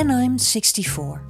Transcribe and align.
When 0.00 0.22
I'm 0.22 0.38
64. 0.38 1.20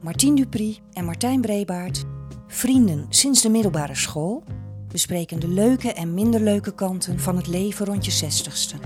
Martien 0.00 0.34
Dupri 0.34 0.78
en 0.92 1.04
Martijn 1.04 1.40
Brebaert, 1.40 2.04
vrienden 2.46 3.06
sinds 3.08 3.42
de 3.42 3.48
middelbare 3.48 3.94
school, 3.94 4.42
bespreken 4.88 5.40
de 5.40 5.48
leuke 5.48 5.92
en 5.92 6.14
minder 6.14 6.40
leuke 6.40 6.74
kanten 6.74 7.18
van 7.18 7.36
het 7.36 7.46
leven 7.46 7.86
rond 7.86 8.04
je 8.04 8.10
zestigste. 8.10 8.76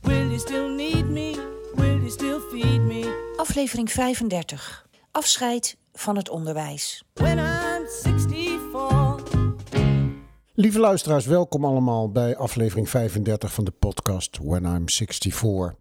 Will 0.00 0.26
you 0.26 0.38
still 0.38 0.74
need 0.74 1.08
me? 1.08 1.48
Will 1.74 1.96
you 1.96 2.10
still 2.10 2.38
feed 2.50 2.80
me? 2.80 3.32
Aflevering 3.36 3.90
35. 3.90 4.86
Afscheid 5.10 5.76
van 5.92 6.16
het 6.16 6.28
onderwijs. 6.28 7.04
When 7.14 7.38
I'm 7.38 7.86
64. 8.02 9.40
Lieve 10.54 10.78
luisteraars, 10.78 11.26
welkom 11.26 11.64
allemaal 11.64 12.10
bij 12.10 12.36
aflevering 12.36 12.88
35 12.88 13.52
van 13.52 13.64
de 13.64 13.70
podcast 13.70 14.38
When 14.42 14.64
I'm 14.64 14.88
64. 14.88 15.80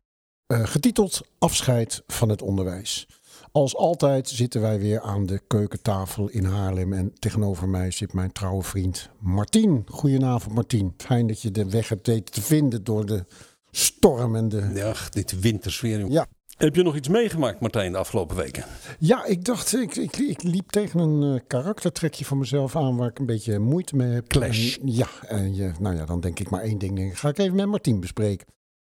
Eh, 0.51 0.65
getiteld 0.65 1.21
Afscheid 1.39 2.03
van 2.07 2.29
het 2.29 2.41
onderwijs. 2.41 3.07
Als 3.51 3.75
altijd 3.75 4.29
zitten 4.29 4.61
wij 4.61 4.79
weer 4.79 5.01
aan 5.01 5.25
de 5.25 5.41
keukentafel 5.47 6.29
in 6.29 6.45
Haarlem 6.45 6.93
en 6.93 7.13
tegenover 7.19 7.69
mij 7.69 7.91
zit 7.91 8.13
mijn 8.13 8.31
trouwe 8.31 8.63
vriend 8.63 9.09
Martien. 9.19 9.85
Goedenavond 9.87 10.55
Martien. 10.55 10.93
Fijn 10.97 11.27
dat 11.27 11.41
je 11.41 11.51
de 11.51 11.69
weg 11.69 11.89
hebt 11.89 12.07
weten 12.07 12.33
te 12.33 12.41
vinden 12.41 12.83
door 12.83 13.05
de 13.05 13.25
storm 13.71 14.35
en 14.35 14.49
de... 14.49 14.71
Ja, 14.73 14.93
dit 15.09 15.39
wintersfeer. 15.39 16.09
Ja, 16.09 16.27
Heb 16.57 16.75
je 16.75 16.83
nog 16.83 16.95
iets 16.95 17.07
meegemaakt, 17.07 17.59
Martijn, 17.59 17.91
de 17.91 17.97
afgelopen 17.97 18.35
weken? 18.35 18.65
Ja, 18.99 19.25
ik 19.25 19.45
dacht, 19.45 19.73
ik, 19.75 19.95
ik, 19.95 20.17
ik 20.17 20.43
liep 20.43 20.69
tegen 20.69 20.99
een 20.99 21.35
eh, 21.35 21.41
karaktertrekje 21.47 22.25
van 22.25 22.37
mezelf 22.37 22.75
aan 22.75 22.97
waar 22.97 23.09
ik 23.09 23.19
een 23.19 23.25
beetje 23.25 23.59
moeite 23.59 23.95
mee 23.95 24.09
heb. 24.09 24.27
Clash. 24.27 24.77
En, 24.77 24.93
ja, 24.93 25.07
en 25.27 25.55
je, 25.55 25.71
nou 25.79 25.95
ja, 25.95 26.05
dan 26.05 26.19
denk 26.19 26.39
ik 26.39 26.49
maar 26.49 26.61
één 26.61 26.77
ding. 26.77 26.95
Denk 26.95 27.17
ga 27.17 27.29
ik 27.29 27.37
even 27.37 27.55
met 27.55 27.65
Martien 27.67 27.99
bespreken. 27.99 28.47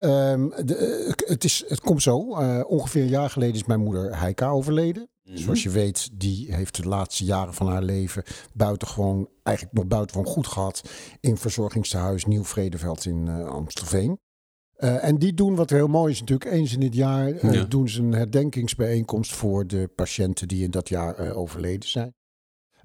Ehm, 0.05 0.49
de, 0.67 0.77
eh, 0.77 1.29
het, 1.29 1.45
is, 1.45 1.65
het 1.69 1.81
komt 1.81 2.03
zo. 2.03 2.35
eh, 2.37 2.61
ongeveer 2.67 3.03
een 3.03 3.09
jaar 3.09 3.31
geleden 3.31 3.55
is 3.55 3.65
mijn 3.65 3.81
moeder 3.81 4.19
Heika 4.21 4.49
overleden. 4.49 5.09
Zoals 5.23 5.63
je 5.63 5.71
weet, 5.71 6.09
die 6.13 6.55
heeft 6.55 6.77
de 6.83 6.89
laatste 6.89 7.25
jaren 7.25 7.55
van 7.55 7.67
haar 7.69 7.83
leven 7.83 8.23
buitengewoon, 8.53 9.29
eigenlijk 9.43 9.77
nog 9.77 9.87
buitengewoon 9.87 10.33
goed 10.33 10.47
gehad 10.47 10.83
in 11.21 11.37
verzorgingstehuis 11.37 12.25
Nieuw 12.25 12.45
Vredeveld 12.45 13.05
in 13.05 13.29
eh, 13.29 13.47
Amstelveen. 13.47 14.19
En 14.77 15.19
die 15.19 15.35
doen 15.35 15.55
wat 15.55 15.71
heel 15.71 15.87
mooi 15.87 16.13
is 16.13 16.21
natuurlijk. 16.21 16.51
Eens 16.51 16.73
in 16.73 16.83
het 16.83 16.95
jaar 16.95 17.53
Ja. 17.53 17.65
doen 17.65 17.89
ze 17.89 18.03
een 18.03 18.13
herdenkingsbijeenkomst 18.15 19.33
voor 19.35 19.67
de 19.67 19.91
patiënten 19.95 20.49
die 20.49 20.65
in 20.65 20.71
dat 20.71 20.89
jaar 20.89 21.35
overleden 21.35 21.89
zijn. 21.89 22.15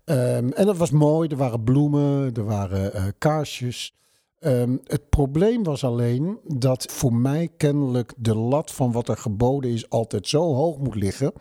Ehm, 0.03 0.49
en 0.49 0.65
dat 0.65 0.77
was 0.77 0.91
mooi. 0.91 1.29
Er 1.29 1.37
waren 1.37 1.63
bloemen, 1.63 2.33
er 2.33 2.45
waren 2.45 3.13
kaarsjes. 3.17 3.93
Ehm, 4.39 4.77
het 4.83 5.09
probleem 5.09 5.63
was 5.63 5.83
alleen 5.83 6.39
dat 6.43 6.91
voor 6.91 7.13
mij 7.13 7.49
kennelijk 7.57 8.13
de 8.17 8.35
lat 8.35 8.71
van 8.71 8.91
wat 8.91 9.07
er 9.09 9.17
geboden 9.17 9.71
is 9.71 9.89
altijd 9.89 10.27
zo 10.27 10.53
hoog 10.53 10.77
moet 10.77 10.95
liggen. 10.95 11.33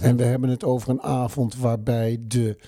En 0.00 0.16
we 0.16 0.24
hebben 0.24 0.50
het 0.50 0.64
over 0.64 0.88
een 0.88 1.02
avond 1.02 1.56
waarbij 1.56 2.18
de 2.26 2.58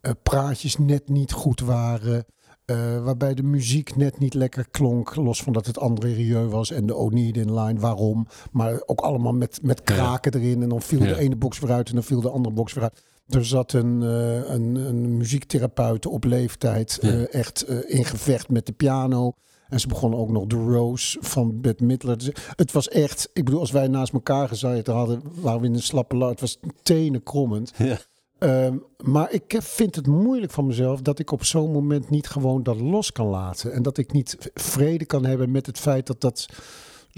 eh, 0.00 0.12
praatjes 0.22 0.76
net 0.78 1.08
niet 1.08 1.32
goed 1.32 1.60
waren. 1.60 2.24
eh, 2.64 3.04
waarbij 3.04 3.34
de 3.34 3.42
muziek 3.42 3.96
net 3.96 4.18
niet 4.18 4.34
lekker 4.34 4.68
klonk. 4.70 5.14
Los 5.16 5.42
van 5.42 5.52
dat 5.52 5.66
het 5.66 5.78
André 5.78 6.12
Rieu 6.12 6.46
was 6.48 6.70
en 6.70 6.86
de 6.86 6.94
Onid 6.96 7.36
in 7.36 7.54
line. 7.60 7.80
Waarom? 7.80 8.26
Maar 8.52 8.82
ook 8.86 9.00
allemaal 9.00 9.32
met, 9.32 9.58
met 9.62 9.82
kraken 9.82 10.34
erin. 10.34 10.62
En 10.62 10.68
dan 10.68 10.82
viel 10.82 11.02
Ja. 11.02 11.06
de 11.14 11.18
ene 11.20 11.36
box 11.36 11.58
weer 11.58 11.70
uit 11.72 11.88
en 11.88 11.94
dan 11.94 12.02
viel 12.04 12.20
de 12.20 12.30
andere 12.30 12.54
box 12.54 12.72
weer 12.72 12.82
uit. 12.82 13.02
Er 13.28 13.44
zat 13.46 13.72
een, 13.72 14.02
eh, 14.02 14.50
een, 14.54 14.74
een 14.74 15.16
muziektherapeut 15.16 16.06
op 16.06 16.24
leeftijd 16.24 16.98
Ja. 17.00 17.08
eh, 17.10 17.34
echt 17.34 17.62
eh, 17.62 17.78
in 17.98 18.04
gevecht 18.04 18.48
met 18.48 18.66
de 18.66 18.72
piano. 18.72 19.32
En 19.68 19.80
ze 19.80 19.88
begon 19.88 20.14
ook 20.14 20.30
nog 20.30 20.46
de 20.46 20.56
Rose 20.56 21.18
van 21.20 21.60
Bette 21.60 21.84
Midler. 21.84 22.18
Dus 22.18 22.30
Het 22.56 22.72
was 22.72 22.88
echt, 22.88 23.30
ik 23.32 23.44
bedoel, 23.44 23.60
als 23.60 23.70
wij 23.70 23.88
naast 23.88 24.12
elkaar 24.12 24.48
gezeten 24.48 24.94
hadden, 24.94 25.22
waren 25.40 25.60
we 25.60 25.66
in 25.66 25.74
een 25.74 25.82
slappe 25.82 26.16
lach. 26.16 26.30
Het 26.30 26.40
was 26.40 26.58
tenenkrommend. 26.82 27.72
Ja. 27.76 27.98
Ehm, 28.38 28.76
maar 29.04 29.32
ik 29.32 29.56
vind 29.58 29.94
het 29.94 30.06
moeilijk 30.06 30.52
van 30.52 30.66
mezelf 30.66 31.00
dat 31.00 31.18
ik 31.18 31.30
op 31.30 31.44
zo'n 31.44 31.72
moment 31.72 32.10
niet 32.10 32.28
gewoon 32.28 32.62
dat 32.62 32.80
los 32.80 33.12
kan 33.12 33.26
laten. 33.26 33.72
En 33.72 33.82
dat 33.82 33.98
ik 33.98 34.12
niet 34.12 34.50
vrede 34.54 35.04
kan 35.04 35.24
hebben 35.24 35.50
met 35.50 35.66
het 35.66 35.78
feit 35.78 36.06
dat 36.06 36.20
dat 36.20 36.46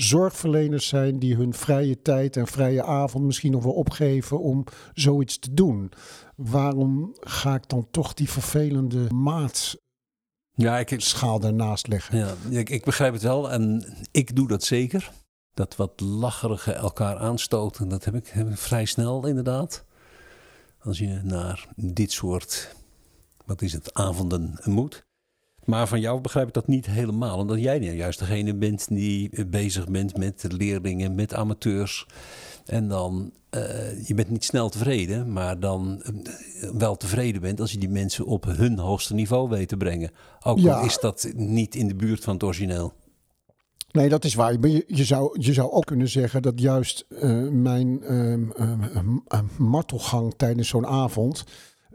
zorgverleners 0.01 0.89
zijn 0.89 1.19
die 1.19 1.37
hun 1.37 1.55
vrije 1.55 2.03
tijd 2.03 2.37
en 2.37 2.47
vrije 2.47 2.83
avond 2.83 3.25
misschien 3.25 3.53
nog 3.53 3.63
wel 3.63 3.73
opgeven 3.73 4.41
om 4.41 4.65
zoiets 4.95 5.39
te 5.39 5.55
doen. 5.55 5.93
Waarom 6.37 7.17
ga 7.21 7.55
ik 7.55 7.69
dan 7.69 7.89
toch 7.91 8.15
die 8.15 8.31
vervelende 8.31 9.11
maatschaal 9.15 9.81
Ja, 10.55 10.79
ik, 10.79 11.41
daarnaast 11.41 11.87
leggen? 11.87 12.19
ja 12.19 12.35
ik, 12.59 12.71
ik 12.71 12.85
begrijp 12.85 13.13
het 13.13 13.23
wel. 13.23 13.51
En 13.51 13.85
ik 14.11 14.37
doe 14.37 14.49
dat 14.49 14.65
zeker. 14.65 15.11
Dat 15.55 15.77
wat 15.77 16.01
lacherige 16.01 16.73
elkaar 16.73 17.17
aanstoten, 17.17 17.89
dat 17.89 18.05
heb 18.05 18.15
ik, 18.15 18.27
heb 18.27 18.49
ik 18.49 18.59
vrij 18.59 18.85
snel 18.85 19.27
inderdaad. 19.27 19.85
Als 20.79 20.99
je 20.99 21.21
naar 21.23 21.69
dit 21.77 22.13
soort, 22.13 22.75
wat 23.45 23.63
is 23.63 23.73
het, 23.73 23.95
avonden 23.95 24.61
moet. 24.65 25.07
Maar 25.69 25.89
van 25.89 26.01
jou 26.01 26.21
begrijp 26.21 26.49
ik 26.49 26.55
dat 26.55 26.67
niet 26.67 26.87
helemaal. 26.87 27.39
Omdat 27.39 27.61
jij 27.61 27.79
nou 27.79 27.93
juist 27.93 28.19
degene 28.19 28.55
bent 28.55 28.89
die 28.89 29.31
eh, 29.31 29.45
bezig 29.47 29.89
bent 29.89 30.17
met 30.17 30.45
leerlingen, 30.49 31.15
met 31.15 31.35
amateurs. 31.35 32.07
En 32.67 32.89
dan, 32.89 33.33
eh, 33.51 34.07
je 34.07 34.15
bent 34.15 34.31
niet 34.31 34.45
snel 34.45 34.69
tevreden, 34.69 35.33
maar 35.33 35.61
dan 35.61 36.03
eh, 36.03 36.71
wel 36.71 36.97
tevreden 36.97 37.41
bent 37.41 37.61
als 37.61 37.73
je 37.73 37.79
die 37.79 37.89
mensen 37.89 38.25
op 38.25 38.45
hun 38.45 38.79
hoogste 38.79 39.15
niveau 39.15 39.49
weet 39.49 39.69
te 39.69 39.77
brengen. 39.77 40.11
Ook 40.45 40.59
Ja. 40.59 40.75
al 40.75 40.85
is 40.85 40.99
dat 41.01 41.33
niet 41.37 41.75
in 41.75 41.89
de 41.89 41.95
buurt 41.97 42.25
van 42.25 42.35
het 42.35 42.43
origineel. 42.43 42.93
Nee, 43.91 44.09
dat 44.09 44.25
is 44.25 44.35
waar. 44.35 44.53
Je, 44.53 44.85
je, 44.87 45.05
zou, 45.05 45.41
je 45.41 45.53
zou 45.53 45.71
ook 45.71 45.87
kunnen 45.87 46.09
zeggen 46.09 46.43
dat 46.43 46.61
juist 46.61 47.07
mijn 47.51 48.03
ehm, 48.03 48.51
ehm, 48.51 48.83
ehm, 49.29 49.45
martelgang 49.59 50.35
tijdens 50.37 50.69
zo'n 50.69 50.87
avond 50.87 51.45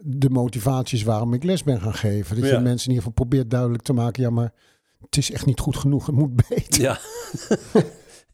de 0.06 0.30
motivatie 0.30 0.98
is 0.98 1.04
waarom 1.04 1.34
ik 1.34 1.44
les 1.44 1.64
ben 1.64 1.82
gaan 1.82 1.94
geven. 1.94 2.36
Dat 2.36 2.46
je 2.46 2.52
Ja. 2.52 2.58
de 2.58 2.64
mensen 2.64 2.90
in 2.90 2.96
ieder 2.96 3.10
geval 3.10 3.26
probeert 3.28 3.50
duidelijk 3.50 3.84
te 3.84 3.94
maken, 3.94 4.24
ja, 4.24 4.30
maar 4.30 4.54
het 5.00 5.18
is 5.18 5.32
echt 5.32 5.46
niet 5.46 5.60
goed 5.60 5.78
genoeg, 5.78 6.06
het 6.06 6.16
moet 6.16 6.36
beter. 6.50 6.82
Ja, 6.82 7.00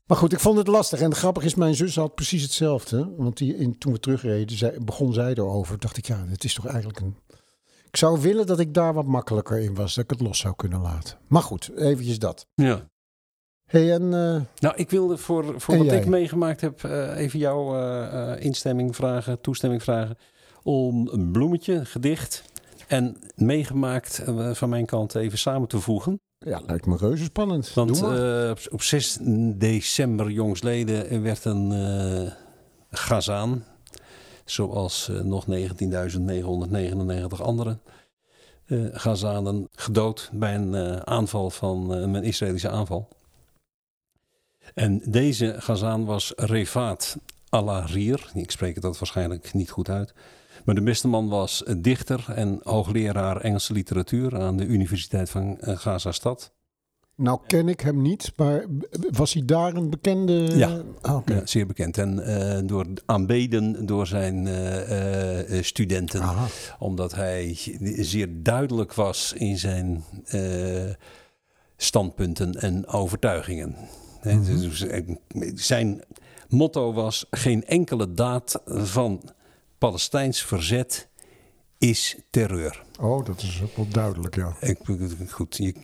Maar 0.08 0.18
goed, 0.18 0.34
ik 0.34 0.40
vond 0.40 0.58
het 0.58 0.68
lastig. 0.68 1.00
En 1.00 1.16
grappig 1.16 1.44
is, 1.44 1.56
mijn 1.56 1.76
zus 1.76 1.96
had 1.96 2.16
precies 2.16 2.42
hetzelfde. 2.42 3.14
Want 3.18 3.38
die, 3.38 3.56
in, 3.58 3.78
toen 3.78 3.94
we 3.94 4.00
terugreden, 4.00 4.58
zei, 4.58 4.78
begon 4.84 5.14
zij 5.14 5.30
erover. 5.34 5.80
Dacht 5.80 5.98
ik, 5.98 6.06
ja, 6.06 6.26
het 6.28 6.44
is 6.44 6.54
toch 6.54 6.66
eigenlijk 6.66 7.00
een... 7.00 7.16
Ik 7.88 7.98
zou 7.98 8.22
willen 8.22 8.46
dat 8.48 8.60
ik 8.60 8.74
daar 8.74 8.94
wat 8.94 9.06
makkelijker 9.06 9.60
in 9.60 9.76
was. 9.76 9.96
Dat 9.96 10.04
ik 10.04 10.10
het 10.10 10.22
los 10.22 10.40
zou 10.40 10.56
kunnen 10.56 10.82
laten. 10.82 11.18
Maar 11.28 11.42
goed, 11.42 11.72
eventjes 11.76 12.20
dat. 12.20 12.48
ja. 12.56 12.90
hey, 13.66 13.94
en... 13.94 14.02
eh, 14.14 14.42
Nou, 14.56 14.76
ik 14.76 14.90
wilde 14.90 15.18
voor, 15.18 15.62
voor 15.62 15.78
wat 15.78 15.86
jij? 15.86 15.98
ik 15.98 16.06
meegemaakt 16.06 16.62
heb 16.62 16.84
eh, 16.84 17.18
even 17.18 17.40
jouw 17.40 17.76
eh, 17.80 18.44
instemming 18.46 18.96
vragen, 18.96 19.42
toestemming 19.42 19.84
vragen. 19.84 20.18
Om 20.64 21.08
een 21.08 21.32
bloemetje, 21.32 21.86
gedicht 21.86 22.44
en 22.88 23.18
meegemaakt 23.36 24.20
eh, 24.20 24.54
van 24.54 24.70
mijn 24.70 24.86
kant 24.86 25.16
even 25.16 25.38
samen 25.38 25.68
te 25.68 25.80
voegen. 25.80 26.20
Ja, 26.38 26.62
lijkt 26.68 26.86
me 26.86 26.98
reuze 26.98 27.24
spannend. 27.24 27.74
Want 27.74 28.02
eh, 28.02 28.50
op, 28.50 28.60
op 28.70 28.82
6 28.82 29.18
december 29.56 30.32
jongsleden 30.32 31.22
werd 31.22 31.46
een 31.46 31.72
eh 31.72 32.32
gazaan, 32.92 33.64
zoals 34.46 35.12
nog 35.24 35.46
19.999 35.50 35.52
andere 37.42 37.78
eh 38.66 38.86
gazanen, 38.92 39.68
gedood 39.72 40.30
bij 40.34 40.56
een 40.56 41.08
aanval 41.08 41.50
van 41.50 41.92
een 41.92 42.24
Israëlische 42.24 42.70
aanval. 42.70 43.08
En 44.74 45.02
deze 45.06 45.56
gazaan 45.58 46.06
was 46.06 46.34
Refaat 46.36 47.18
Alarir. 47.50 48.32
Ik 48.34 48.52
spreek 48.52 48.74
het 48.74 48.84
dat 48.84 49.00
waarschijnlijk 49.00 49.54
niet 49.54 49.70
goed 49.70 49.90
uit. 49.90 50.14
Maar 50.66 50.76
de 50.76 50.82
beste 50.82 51.08
man 51.08 51.28
was 51.28 51.64
dichter 51.78 52.26
en 52.36 52.60
hoogleraar 52.64 53.42
Engelse 53.42 53.74
literatuur 53.74 54.40
aan 54.40 54.58
de 54.58 54.66
Universiteit 54.66 55.30
van 55.30 55.60
eh, 55.60 55.78
Gaza-stad. 55.78 56.54
Nou 57.16 57.40
ken 57.48 57.68
ik 57.68 57.80
hem 57.80 58.02
niet, 58.02 58.32
maar 58.36 58.66
was 59.12 59.34
hij 59.34 59.46
daar 59.46 59.74
een 59.74 59.90
bekende... 59.90 60.34
Ja. 60.34 60.82
Ah. 61.02 61.22
Ja, 61.26 61.46
zeer 61.46 61.66
bekend. 61.66 61.98
En 61.98 62.26
eh, 62.26 62.60
door, 62.68 62.86
aanbeden 63.06 63.86
door 63.86 64.08
zijn 64.08 64.48
eh, 64.48 65.62
studenten. 65.62 66.22
Aha. 66.22 66.46
Omdat 66.80 67.16
hij 67.16 67.58
zeer 67.98 68.44
duidelijk 68.44 68.94
was 68.94 69.34
in 69.34 69.58
zijn 69.58 70.04
standpunten 71.78 72.54
en 72.54 72.88
overtuigingen. 72.88 73.76
Mhm. 74.24 74.60
dus, 74.60 74.86
zijn 75.54 76.04
motto 76.50 76.94
was: 76.94 77.26
geen 77.32 77.66
enkele 77.66 78.14
daad 78.14 78.62
van 78.66 79.22
Palestijns 79.80 80.44
verzet 80.44 81.10
is 81.78 82.18
terreur. 82.30 82.84
Oh, 83.00 83.26
dat 83.26 83.42
is 83.42 83.62
wel 83.76 83.88
duidelijk, 83.88 84.36
ja. 84.36 84.56
Ik, 84.60 84.78
goed, 85.30 85.58
je, 85.58 85.76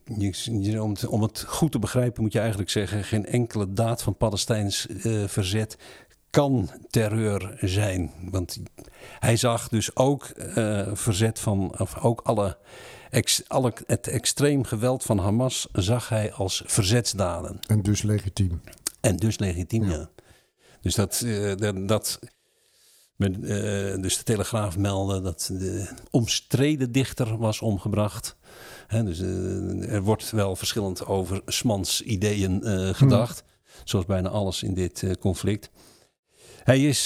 je, 0.59 0.83
om, 0.83 0.89
het, 0.89 1.07
om 1.07 1.21
het 1.21 1.44
goed 1.47 1.71
te 1.71 1.80
begrijpen 1.80 2.24
moet 2.24 2.33
je 2.33 2.39
eigenlijk 2.39 2.69
zeggen: 2.69 3.03
geen 3.03 3.25
enkele 3.25 3.74
daad 3.74 4.01
van 4.01 4.18
Palestijns 4.18 4.88
eh, 4.88 5.24
verzet 5.27 5.77
kan 6.30 6.69
terreur 6.89 7.57
zijn. 7.62 8.12
Want 8.31 8.62
hij 9.19 9.38
zag 9.38 9.68
dus 9.68 9.95
ook 9.95 10.24
eh, 10.25 10.88
verzet 10.94 11.39
van, 11.39 11.80
of 11.80 11.97
ook 11.97 12.21
alle, 12.24 12.57
ex, 13.09 13.44
alle, 13.47 13.74
het 13.86 14.07
extreem 14.07 14.63
geweld 14.63 15.03
van 15.03 15.18
Hamas 15.18 15.68
zag 15.71 16.09
hij 16.09 16.33
als 16.33 16.63
verzetsdaden. 16.65 17.59
En 17.68 17.81
dus 17.81 18.01
legitiem. 18.01 18.62
En 19.01 19.15
dus 19.15 19.39
legitiem, 19.39 19.83
Ja. 19.83 19.92
ja. 19.92 20.09
Dus 20.81 20.95
dat, 20.95 21.21
eh, 21.25 21.56
dat, 21.56 21.88
dat 21.88 22.19
met, 23.15 23.44
eh, 23.44 24.01
dus 24.01 24.17
de 24.17 24.23
Telegraaf 24.23 24.77
meldde 24.77 25.21
dat 25.21 25.50
de 25.53 25.88
omstreden 26.12 26.91
dichter 26.91 27.38
was 27.38 27.62
omgebracht. 27.62 28.38
Dus 28.88 29.19
eh, 29.19 29.94
er 29.94 30.01
wordt 30.01 30.31
wel 30.31 30.56
verschillend 30.56 31.06
over 31.06 31.41
Smans 31.45 32.01
ideeën 32.01 32.63
eh, 32.63 32.89
gedacht. 32.94 33.44
Zoals 33.83 34.06
bijna 34.06 34.29
alles 34.29 34.63
in 34.63 34.73
dit 34.73 35.17
conflict. 35.19 35.69
Hij 36.63 36.83
is 36.83 37.06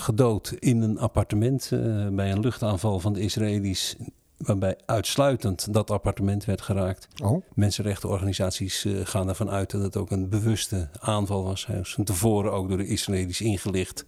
gedood 0.00 0.54
in 0.58 0.82
een 0.82 0.98
appartement 0.98 1.68
bij 2.12 2.32
een 2.32 2.40
luchtaanval 2.40 3.00
van 3.00 3.12
de 3.12 3.20
Israëli's. 3.20 3.96
Waarbij 4.36 4.76
uitsluitend 4.86 5.72
dat 5.72 5.90
appartement 5.90 6.44
werd 6.44 6.60
geraakt. 6.60 7.08
Oh, 7.22 7.44
Mensenrechtenorganisaties 7.54 8.84
eh, 8.84 8.92
gaan 9.04 9.28
ervan 9.28 9.50
uit 9.50 9.70
dat 9.70 9.82
het 9.82 9.96
ook 9.96 10.10
een 10.10 10.28
bewuste 10.28 10.88
aanval 11.00 11.44
was. 11.44 11.66
Hij 11.66 11.76
was 11.78 11.94
van 11.94 12.04
tevoren 12.04 12.52
ook 12.52 12.68
door 12.68 12.76
de 12.76 12.86
Israëli's 12.86 13.40
ingelicht. 13.40 14.04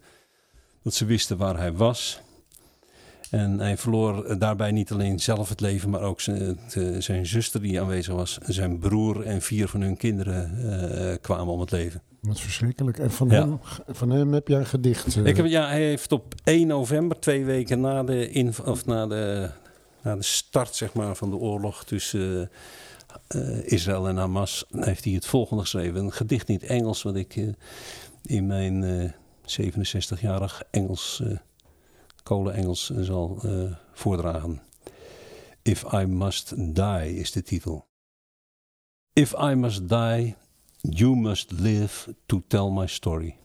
Dat 0.83 0.93
ze 0.93 1.05
wisten 1.05 1.37
waar 1.37 1.57
hij 1.57 1.73
was. 1.73 2.21
En 3.31 3.59
hij 3.59 3.77
verloor 3.77 4.23
eh, 4.25 4.39
daarbij 4.39 4.71
niet 4.71 4.91
alleen 4.91 5.19
zelf 5.19 5.49
het 5.49 5.59
leven, 5.61 5.89
maar 5.89 6.01
ook 6.01 6.21
zijn, 6.21 6.41
het, 6.41 6.75
eh, 6.75 6.95
zijn 6.99 7.25
zuster 7.25 7.61
die 7.61 7.81
aanwezig 7.81 8.13
was. 8.13 8.37
Zijn 8.45 8.79
broer 8.79 9.25
en 9.25 9.41
vier 9.41 9.67
van 9.67 9.81
hun 9.81 9.97
kinderen 9.97 11.17
kwamen 11.21 11.53
om 11.53 11.59
het 11.59 11.71
leven. 11.71 12.01
wat 12.21 12.39
verschrikkelijk. 12.39 12.99
En 12.99 13.11
van, 13.11 13.29
Ja. 13.29 13.39
hem, 13.39 13.59
van 13.87 14.09
hem 14.09 14.33
heb 14.33 14.47
jij 14.47 14.59
een 14.59 14.65
gedicht. 14.65 15.15
Ik 15.25 15.37
heb, 15.37 15.45
ja, 15.45 15.67
hij 15.67 15.81
heeft 15.83 16.11
op 16.11 16.33
1 16.43 16.67
november, 16.67 17.19
twee 17.19 17.45
weken 17.45 17.79
na 17.81 18.03
de, 18.03 18.53
of 18.65 18.85
na 18.85 19.07
de, 19.07 19.49
de 20.15 20.23
start 20.23 20.75
zeg 20.75 20.93
maar, 20.93 21.15
van 21.15 21.29
de 21.29 21.35
oorlog 21.35 21.83
tussen 21.83 22.51
eh, 23.27 23.71
Israël 23.71 24.07
en 24.07 24.17
Hamas, 24.17 24.65
heeft 24.69 25.03
hij 25.03 25.13
het 25.13 25.25
volgende 25.25 25.61
geschreven. 25.61 26.03
Een 26.03 26.11
gedicht 26.11 26.49
in 26.49 26.55
het 26.55 26.63
Engels, 26.63 27.03
wat 27.03 27.15
ik 27.15 27.35
eh, 27.35 27.47
in 28.21 28.45
mijn 28.45 28.83
eh, 28.83 29.11
67-jarig 29.61 30.63
Engels, 30.71 31.21
eh 31.23 31.37
kolen-Engels, 32.23 32.89
eh, 32.89 33.01
zal 33.01 33.41
voordragen. 33.93 34.61
If 35.61 35.83
I 35.93 36.05
Must 36.05 36.75
Die 36.75 37.15
is 37.15 37.31
de 37.31 37.43
titel. 37.43 37.87
If 39.13 39.33
I 39.33 39.55
must 39.55 39.89
die, 39.89 40.35
you 40.81 41.15
must 41.15 41.51
live 41.51 42.15
to 42.25 42.43
tell 42.47 42.69
my 42.69 42.87
story. 42.87 43.35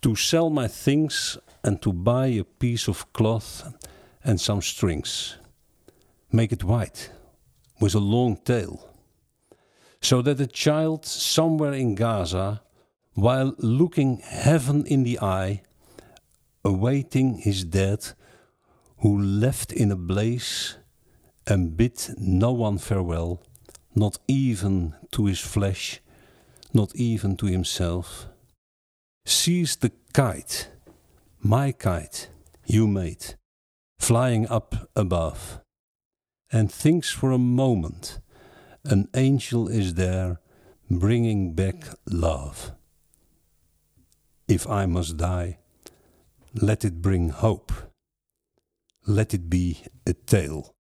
To 0.00 0.14
sell 0.14 0.50
my 0.50 0.68
things 0.68 1.38
and 1.60 1.80
to 1.80 1.92
buy 1.92 2.38
a 2.38 2.44
piece 2.58 2.90
of 2.90 3.10
cloth 3.10 3.64
and 4.22 4.40
some 4.40 4.60
strings. 4.60 5.38
Make 6.34 6.50
it 6.50 6.64
white 6.64 7.10
with 7.80 7.94
a 7.94 8.00
long 8.00 8.38
tail. 8.38 8.90
So 10.00 10.20
that 10.22 10.40
a 10.40 10.48
child 10.48 11.06
somewhere 11.06 11.72
in 11.72 11.94
Gaza, 11.94 12.60
while 13.12 13.54
looking 13.58 14.16
heaven 14.16 14.84
in 14.84 15.04
the 15.04 15.20
eye, 15.20 15.62
awaiting 16.64 17.38
his 17.38 17.62
dead, 17.62 18.00
who 18.98 19.16
left 19.16 19.72
in 19.72 19.92
a 19.92 19.96
blaze 19.96 20.76
and 21.46 21.76
bid 21.76 22.00
no 22.18 22.50
one 22.50 22.78
farewell, 22.78 23.40
not 23.94 24.18
even 24.26 24.94
to 25.12 25.26
his 25.26 25.38
flesh, 25.38 26.00
not 26.72 26.96
even 26.96 27.36
to 27.36 27.46
himself, 27.46 28.26
sees 29.24 29.76
the 29.76 29.92
kite, 30.12 30.68
my 31.38 31.70
kite, 31.70 32.28
you 32.66 32.88
made, 32.88 33.36
flying 34.00 34.48
up 34.48 34.90
above, 34.96 35.60
and 36.54 36.70
thinks 36.70 37.10
for 37.10 37.32
a 37.32 37.38
moment 37.38 38.20
an 38.84 39.08
angel 39.14 39.66
is 39.66 39.94
there 39.94 40.38
bringing 40.88 41.52
back 41.52 41.82
love. 42.08 42.70
If 44.46 44.68
I 44.68 44.86
must 44.86 45.16
die, 45.16 45.58
let 46.54 46.84
it 46.84 47.02
bring 47.02 47.30
hope. 47.30 47.72
Let 49.04 49.34
it 49.34 49.50
be 49.50 49.82
a 50.06 50.12
tale. 50.12 50.76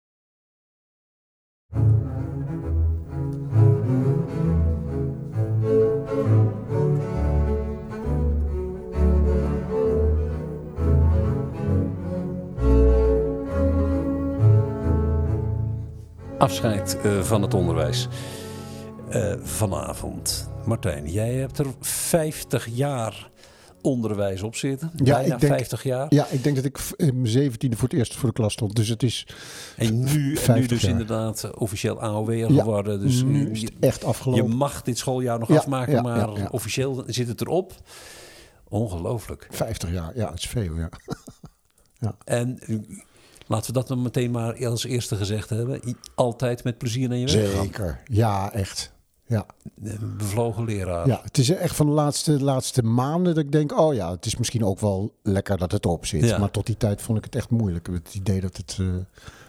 Afscheid 16.42 16.98
eh, 17.02 17.20
van 17.22 17.42
het 17.42 17.54
onderwijs. 17.54 18.08
Eh, 19.10 19.34
vanavond. 19.42 20.48
Martijn, 20.64 21.06
jij 21.10 21.34
hebt 21.34 21.58
er 21.58 21.66
50 21.80 22.66
jaar 22.70 23.30
onderwijs 23.82 24.42
op 24.42 24.54
zitten. 24.56 24.90
Ja, 24.96 25.14
Bijna 25.18 25.34
ik 25.34 25.40
denk- 25.40 25.52
50 25.52 25.82
jaar. 25.82 26.06
Ja, 26.08 26.26
ik 26.26 26.42
denk 26.44 26.56
dat 26.56 26.64
ik 26.64 26.78
in 26.96 27.14
mijn 27.14 27.26
zeventiende 27.32 27.76
voor 27.76 27.88
het 27.88 27.98
eerst 27.98 28.16
voor 28.16 28.28
de 28.28 28.34
klas 28.34 28.52
stond. 28.52 28.76
Dus 28.76 28.88
het 28.88 29.02
is 29.02 29.26
En 29.76 29.98
nu, 30.00 30.06
en 30.06 30.12
nu 30.14 30.36
50 30.36 30.66
dus 30.68 30.80
jaar. 30.80 30.90
inderdaad 30.90 31.44
eh, 31.44 31.50
officieel 31.58 32.00
AOW'er 32.02 32.52
Ja, 32.52 32.62
geworden. 32.62 33.00
Dus 33.00 33.22
nu 33.22 33.44
je- 33.44 33.50
is 33.50 33.60
het 33.62 33.72
echt 33.80 34.00
je 34.00 34.06
afgelopen. 34.06 34.56
mag 34.56 34.82
dit 34.82 34.98
schooljaar 34.98 35.38
nog 35.38 35.48
Ja, 35.48 35.56
afmaken, 35.56 35.92
ja, 35.92 36.02
maar 36.02 36.50
officieel 36.50 37.04
zit 37.06 37.28
het 37.28 37.40
erop. 37.40 37.72
Ongelooflijk. 38.68 39.46
50 39.50 39.90
jaar, 39.90 40.12
ja, 40.16 40.30
het 40.30 40.38
is 40.38 40.46
veel, 40.48 40.74
ja. 40.76 40.88
En 42.24 42.58
eh, 42.60 42.76
laten 43.46 43.66
we 43.66 43.72
dat 43.72 43.88
dan 43.88 44.02
meteen 44.02 44.30
maar 44.30 44.66
als 44.66 44.84
eerste 44.84 45.16
gezegd 45.16 45.48
hebben. 45.50 45.80
Altijd 46.14 46.64
met 46.64 46.78
plezier 46.78 47.08
naar 47.08 47.18
je 47.18 47.26
werk 47.26 47.52
gaan. 47.52 47.62
Zeker, 47.64 48.00
ja, 48.04 48.52
echt. 48.52 48.92
Ja, 49.26 49.46
Een 49.82 50.14
bevlogen 50.16 50.64
leraar. 50.64 51.06
ja, 51.06 51.20
het 51.24 51.38
is 51.38 51.50
echt 51.50 51.76
van 51.76 51.86
de 51.86 51.92
laatste, 51.92 52.42
laatste 52.42 52.82
maanden 52.82 53.34
dat 53.34 53.44
ik 53.44 53.52
denk, 53.52 53.78
oh 53.80 53.94
ja, 53.94 54.10
het 54.10 54.26
is 54.26 54.36
misschien 54.36 54.64
ook 54.64 54.80
wel 54.80 55.14
lekker 55.22 55.58
dat 55.58 55.72
het 55.72 55.86
op 55.86 56.06
zit. 56.06 56.24
Ja. 56.24 56.38
Maar 56.38 56.50
tot 56.50 56.66
die 56.66 56.76
tijd 56.76 57.02
vond 57.02 57.18
ik 57.18 57.24
het 57.24 57.34
echt 57.34 57.50
moeilijk. 57.50 57.86
Het 57.86 58.14
idee 58.14 58.40
dat 58.40 58.56
het, 58.56 58.76
eh, 58.80 58.86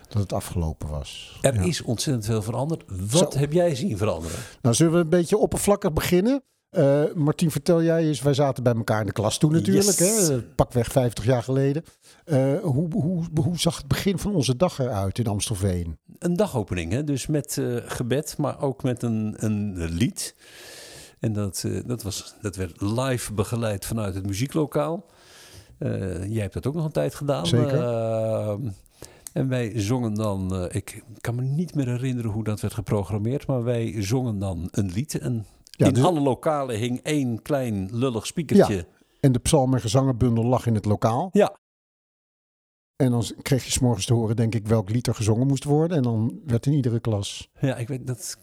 dat 0.09 0.21
het 0.21 0.33
afgelopen 0.33 0.89
was. 0.89 1.37
Er 1.41 1.53
Ja. 1.53 1.61
is 1.61 1.81
ontzettend 1.81 2.25
veel 2.25 2.41
veranderd. 2.41 2.83
Wat 3.11 3.33
Zo. 3.33 3.39
heb 3.39 3.51
jij 3.53 3.75
zien 3.75 3.97
veranderen? 3.97 4.37
Nou, 4.61 4.75
zullen 4.75 4.93
we 4.93 4.99
een 4.99 5.09
beetje 5.09 5.37
oppervlakkig 5.37 5.93
beginnen? 5.93 6.43
Eh 6.69 7.03
Martien, 7.15 7.51
vertel 7.51 7.83
jij 7.83 8.03
eens. 8.07 8.21
Wij 8.21 8.33
zaten 8.33 8.63
bij 8.63 8.73
elkaar 8.73 8.99
in 8.99 9.05
de 9.05 9.11
klas 9.11 9.37
toen 9.37 9.51
natuurlijk. 9.51 9.99
Yes. 9.99 10.27
Hè? 10.27 10.41
Pakweg 10.41 10.87
50 10.91 11.25
jaar 11.25 11.43
geleden. 11.43 11.83
Eh, 12.25 12.59
hoe, 12.59 12.87
hoe, 12.93 13.23
hoe 13.41 13.59
zag 13.59 13.77
het 13.77 13.87
begin 13.87 14.17
van 14.17 14.35
onze 14.35 14.55
dag 14.55 14.79
eruit 14.79 15.19
in 15.19 15.27
Amstelveen? 15.27 15.97
Een 16.19 16.35
dagopening, 16.35 16.91
hè? 16.91 17.03
dus 17.03 17.27
met 17.27 17.57
eh, 17.57 17.75
gebed, 17.85 18.37
maar 18.37 18.61
ook 18.61 18.83
met 18.83 19.03
een, 19.03 19.35
een 19.37 19.73
lied. 19.83 20.35
En 21.19 21.33
dat, 21.33 21.63
eh, 21.67 21.79
dat, 21.85 22.03
was, 22.03 22.35
dat 22.41 22.55
werd 22.55 22.81
live 22.81 23.33
begeleid 23.33 23.85
vanuit 23.85 24.15
het 24.15 24.25
muzieklokaal. 24.25 25.05
Jij 26.27 26.41
hebt 26.41 26.53
dat 26.53 26.67
ook 26.67 26.73
nog 26.73 26.85
een 26.85 26.91
tijd 26.91 27.15
gedaan. 27.15 27.47
Zeker. 27.47 27.83
En 29.33 29.47
wij 29.47 29.71
zongen 29.79 30.13
dan, 30.13 30.67
ik 30.71 31.03
kan 31.21 31.35
me 31.35 31.41
niet 31.41 31.75
meer 31.75 31.87
herinneren 31.87 32.31
hoe 32.31 32.43
dat 32.43 32.59
werd 32.59 32.73
geprogrammeerd, 32.73 33.47
maar 33.47 33.63
wij 33.63 33.95
zongen 34.03 34.39
dan 34.39 34.67
een 34.71 34.91
lied. 34.91 35.19
En 35.19 35.45
Ja, 35.63 35.87
in 35.87 35.93
dus- 35.93 36.03
alle 36.03 36.19
lokalen 36.19 36.77
hing 36.77 36.99
één 37.01 37.41
klein 37.41 37.89
lullig 37.91 38.25
spiekertje. 38.25 38.85
En 39.19 39.31
de 39.31 39.39
psalm- 39.39 39.73
en 39.73 39.81
gezangenbundel 39.81 40.45
lag 40.45 40.65
in 40.65 40.75
het 40.75 40.85
lokaal. 40.85 41.29
Ja. 41.31 41.57
En 43.03 43.11
dan 43.11 43.23
kreeg 43.41 43.63
je 43.63 43.71
s'morgens 43.71 44.05
te 44.05 44.13
horen, 44.13 44.35
denk 44.35 44.55
ik, 44.55 44.67
welk 44.67 44.89
lied 44.89 45.07
er 45.07 45.15
gezongen 45.15 45.47
moest 45.47 45.63
worden. 45.63 45.97
En 45.97 46.03
dan 46.03 46.39
werd 46.45 46.65
in 46.65 46.73
iedere 46.73 46.99
klas... 46.99 47.49
Ja, 47.59 47.75
ik 47.75 47.87
weet 47.87 48.07
dat. 48.07 48.37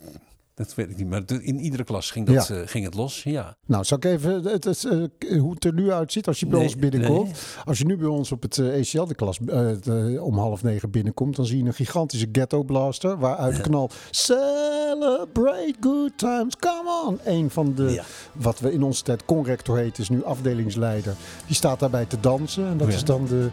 Dat 0.55 0.75
weet 0.75 0.90
ik 0.90 0.97
niet, 0.97 1.07
maar 1.09 1.23
in 1.43 1.59
iedere 1.61 1.85
klas 1.85 2.11
ging, 2.11 2.26
dat, 2.26 2.50
eh, 2.50 2.61
ging 2.64 2.85
het 2.85 2.95
los. 2.95 3.23
Ja. 3.23 3.57
Nou, 3.67 3.85
zal 3.85 3.97
ik 3.97 4.05
even 4.05 4.43
het, 4.45 4.64
het, 4.64 4.85
eh, 4.85 5.40
hoe 5.40 5.55
het 5.55 5.64
er 5.64 5.75
nu 5.75 5.93
uitziet 5.93 6.26
als 6.26 6.40
je 6.40 6.47
bij 6.47 6.59
Nee, 6.59 6.67
ons 6.67 6.76
binnenkomt? 6.76 7.25
nee. 7.25 7.64
Als 7.64 7.79
je 7.79 7.85
nu 7.85 7.97
bij 7.97 8.07
ons 8.09 8.33
op 8.33 8.43
het 8.43 8.59
eh, 8.59 8.79
ECL 8.79 9.05
de 9.05 9.14
klas 9.14 9.38
om 10.21 10.38
half 10.38 10.62
negen 10.62 10.90
binnenkomt, 10.90 11.37
dan 11.37 11.47
zie 11.47 11.59
je 11.59 11.64
een 11.64 11.75
gigantische 11.75 12.29
ghetto 12.33 12.62
blaster 12.62 13.19
waaruit 13.19 13.61
knal 13.61 13.90
Celebrate 15.04 15.75
good 15.80 16.11
times, 16.19 16.57
come 16.57 17.04
on. 17.07 17.21
Een 17.25 17.50
van 17.50 17.75
de, 17.75 17.83
Ja. 17.92 18.04
wat 18.33 18.59
we 18.61 18.73
in 18.73 18.83
onze 18.83 19.02
tijd 19.02 19.25
conrector 19.25 19.76
heet, 19.78 19.99
is 19.99 20.09
nu 20.09 20.25
afdelingsleider. 20.25 21.14
Die 21.47 21.57
staat 21.57 21.80
daarbij 21.80 22.04
te 22.04 22.21
dansen 22.21 22.66
en 22.66 22.76
dat 22.76 22.87
Oh 22.87 22.92
ja. 22.92 22.99
is 22.99 23.04
dan 23.04 23.26
de, 23.26 23.50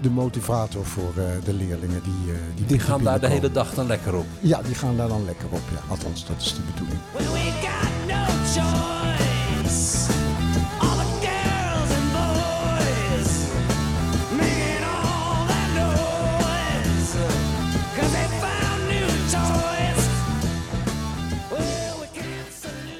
de 0.00 0.10
motivator 0.10 0.84
voor 0.86 1.12
eh, 1.16 1.24
de 1.44 1.52
leerlingen 1.52 2.02
die, 2.02 2.32
eh, 2.34 2.38
die 2.54 2.66
Die 2.66 2.78
gaan 2.78 3.02
daar 3.04 3.20
de 3.20 3.28
hele 3.28 3.50
dag 3.52 3.74
dan 3.74 3.86
lekker 3.86 4.14
op. 4.16 4.26
Ja, 4.40 4.62
die 4.62 4.74
gaan 4.74 4.96
daar 4.96 5.08
dan 5.08 5.24
lekker 5.24 5.46
op. 5.50 5.60
Ja. 5.72 5.80
Althans, 5.90 6.26
dat 6.26 6.40
is 6.40 6.54
de 6.54 6.60
bedoeling. 6.72 7.00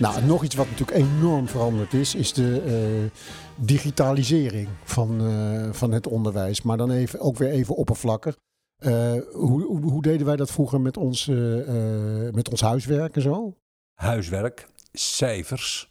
Nou, 0.00 0.24
nog 0.24 0.44
iets 0.44 0.54
wat 0.54 0.70
natuurlijk 0.70 0.98
enorm 0.98 1.48
veranderd 1.48 1.92
is, 1.92 2.14
is 2.14 2.32
de 2.32 2.62
eh, 2.62 3.20
digitalisering 3.66 4.68
van, 4.84 5.26
eh, 5.26 5.72
van 5.72 5.92
het 5.92 6.06
onderwijs. 6.06 6.62
Maar 6.62 6.76
dan 6.76 6.90
even, 6.90 7.20
ook 7.20 7.36
weer 7.36 7.50
even 7.50 7.76
oppervlakkig. 7.76 8.36
Eh, 8.76 9.12
hoe, 9.32 9.62
hoe, 9.82 10.02
deden 10.02 10.26
wij 10.26 10.36
dat 10.36 10.50
vroeger 10.50 10.80
met 10.80 10.96
ons, 10.96 11.26
met 12.32 12.50
ons 12.50 12.60
huiswerk 12.60 13.16
en 13.16 13.22
zo? 13.22 13.56
Huiswerk, 13.94 14.68
cijfers, 14.92 15.89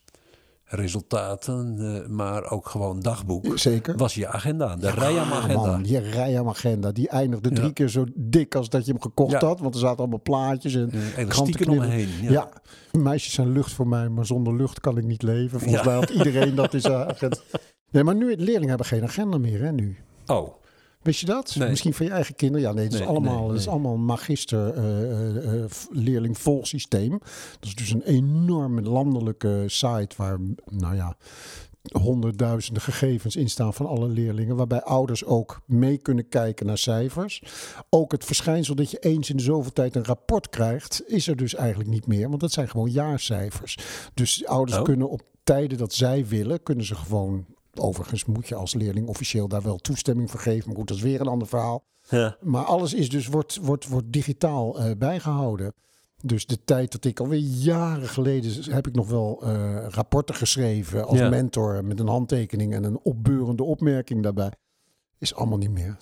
resultaten, 0.72 1.78
eh, 2.04 2.10
maar 2.10 2.52
ook 2.52 2.68
gewoon 2.70 3.00
dagboek, 3.00 3.58
Zeker. 3.60 3.98
was 3.98 4.16
je 4.16 4.28
agenda. 4.28 4.76
De 4.76 4.86
Ja, 4.88 4.94
Rijam-agenda. 4.94 5.66
man, 5.66 5.82
die 5.84 6.00
Rijam-agenda. 6.00 6.92
Die 6.92 7.10
eindigde 7.10 7.50
drie 7.50 7.68
Ja. 7.68 7.74
keer 7.74 7.88
zo 7.90 8.06
dik 8.16 8.56
als 8.56 8.70
dat 8.70 8.86
je 8.86 8.92
hem 8.92 9.02
gekocht 9.02 9.32
Ja. 9.32 9.40
had. 9.48 9.60
Want 9.60 9.74
er 9.74 9.80
zaten 9.80 9.98
allemaal 9.98 10.22
plaatjes 10.22 10.76
en 10.76 10.92
krantenknippen. 11.28 11.78
omheen. 11.78 12.10
Ja. 12.22 12.50
Meisjes 12.92 13.34
zijn 13.34 13.52
lucht 13.52 13.72
voor 13.74 13.88
mij, 13.88 14.10
maar 14.10 14.26
zonder 14.26 14.56
lucht 14.56 14.80
kan 14.80 14.98
ik 14.98 15.04
niet 15.04 15.22
leven. 15.24 15.60
Volgens 15.60 15.84
mij 15.86 15.94
had 15.96 16.10
iedereen 16.10 16.56
dat 16.56 16.74
zijn 16.78 16.94
agenda. 17.08 17.38
Nee, 17.92 18.04
maar 18.04 18.16
nu, 18.16 18.36
leerlingen 18.36 18.68
hebben 18.70 18.86
geen 18.88 19.04
agenda 19.04 19.38
meer, 19.38 19.62
hè, 19.64 19.72
nu. 19.72 19.98
Oh, 20.26 20.54
Wist 21.02 21.20
je 21.20 21.26
dat? 21.26 21.56
Nee. 21.56 21.70
Misschien 21.70 21.94
van 21.94 22.06
je 22.06 22.12
eigen 22.12 22.36
kinderen. 22.36 22.68
Ja, 22.68 22.74
nee, 22.74 22.84
het 22.84 22.94
is 22.94 23.00
Nee, 23.00 23.08
allemaal, 23.08 23.40
nee, 23.40 23.50
het 23.50 23.60
is 23.60 23.68
allemaal 23.68 23.94
een 23.94 24.06
magister 24.06 24.74
eh, 24.74 25.12
eh, 25.12 25.64
eh, 25.64 25.70
leerling 25.90 26.38
volsysteem. 26.38 27.20
Dat 27.60 27.66
is 27.70 27.76
dus 27.76 27.92
een 27.92 28.04
enorme 28.04 28.82
landelijke 28.82 29.64
site 29.68 30.16
waar, 30.18 30.38
nou 30.66 30.96
ja, 30.96 31.18
honderdduizenden 31.92 32.82
gegevens 32.82 33.36
in 33.36 33.50
staan 33.50 33.74
van 33.74 33.86
alle 33.86 34.08
leerlingen. 34.08 34.56
Waarbij 34.56 34.82
ouders 34.82 35.26
ook 35.26 35.62
mee 35.66 35.98
kunnen 35.98 36.30
kijken 36.30 36.66
naar 36.66 36.78
cijfers. 36.78 37.44
Ook 37.90 38.12
het 38.12 38.26
verschijnsel 38.26 38.76
dat 38.76 38.92
je 38.92 39.00
eens 39.00 39.30
in 39.30 39.38
de 39.38 39.44
zoveel 39.44 39.74
tijd 39.74 39.96
een 39.96 40.06
rapport 40.06 40.50
krijgt, 40.50 41.04
is 41.08 41.28
er 41.28 41.36
dus 41.36 41.56
eigenlijk 41.56 41.90
niet 41.90 42.08
meer. 42.08 42.30
Want 42.30 42.42
dat 42.42 42.52
zijn 42.52 42.70
gewoon 42.70 42.90
jaarcijfers. 42.90 43.78
Dus 44.14 44.46
ouders 44.46 44.78
Oh. 44.78 44.84
kunnen 44.84 45.10
op 45.10 45.22
tijden 45.44 45.78
dat 45.78 45.94
zij 45.94 46.28
willen, 46.28 46.64
kunnen 46.64 46.86
ze 46.86 46.96
gewoon. 46.96 47.46
Overigens 47.76 48.26
moet 48.26 48.48
je 48.48 48.56
als 48.56 48.74
leerling 48.74 49.08
officieel 49.08 49.48
daar 49.48 49.62
wel 49.62 49.78
toestemming 49.78 50.32
voor 50.32 50.40
geven. 50.40 50.68
Maar 50.68 50.78
goed, 50.78 50.88
dat 50.88 50.98
is 50.98 51.04
weer 51.04 51.22
een 51.22 51.28
ander 51.28 51.48
verhaal. 51.48 51.84
ja. 52.10 52.38
Maar 52.42 52.64
alles 52.64 52.94
is 52.94 53.10
dus, 53.10 53.28
wordt, 53.28 53.56
wordt, 53.62 53.88
wordt 53.88 54.12
digitaal 54.12 54.80
eh, 54.80 54.92
bijgehouden. 54.98 55.74
Dus 56.22 56.46
de 56.46 56.64
tijd 56.64 56.92
dat 56.92 57.06
ik 57.06 57.20
alweer 57.20 57.40
jaren 57.40 58.08
geleden 58.10 58.74
heb 58.74 58.88
ik 58.88 58.96
nog 58.96 59.10
wel 59.10 59.42
eh, 59.44 59.86
rapporten 59.90 60.36
geschreven 60.36 61.08
als 61.08 61.18
Ja. 61.18 61.30
mentor 61.30 61.86
met 61.86 62.00
een 62.00 62.08
handtekening 62.08 62.74
en 62.74 62.84
een 62.84 63.00
opbeurende 63.04 63.64
opmerking 63.64 64.24
daarbij. 64.24 64.52
Is 65.18 65.36
allemaal 65.36 65.58
niet 65.58 65.72
meer. 65.72 65.98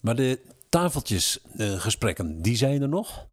Maar 0.00 0.16
de 0.16 0.40
tafeltjesgesprekken, 0.68 2.42
die 2.42 2.56
zijn 2.56 2.82
er 2.82 2.88
nog? 2.88 3.26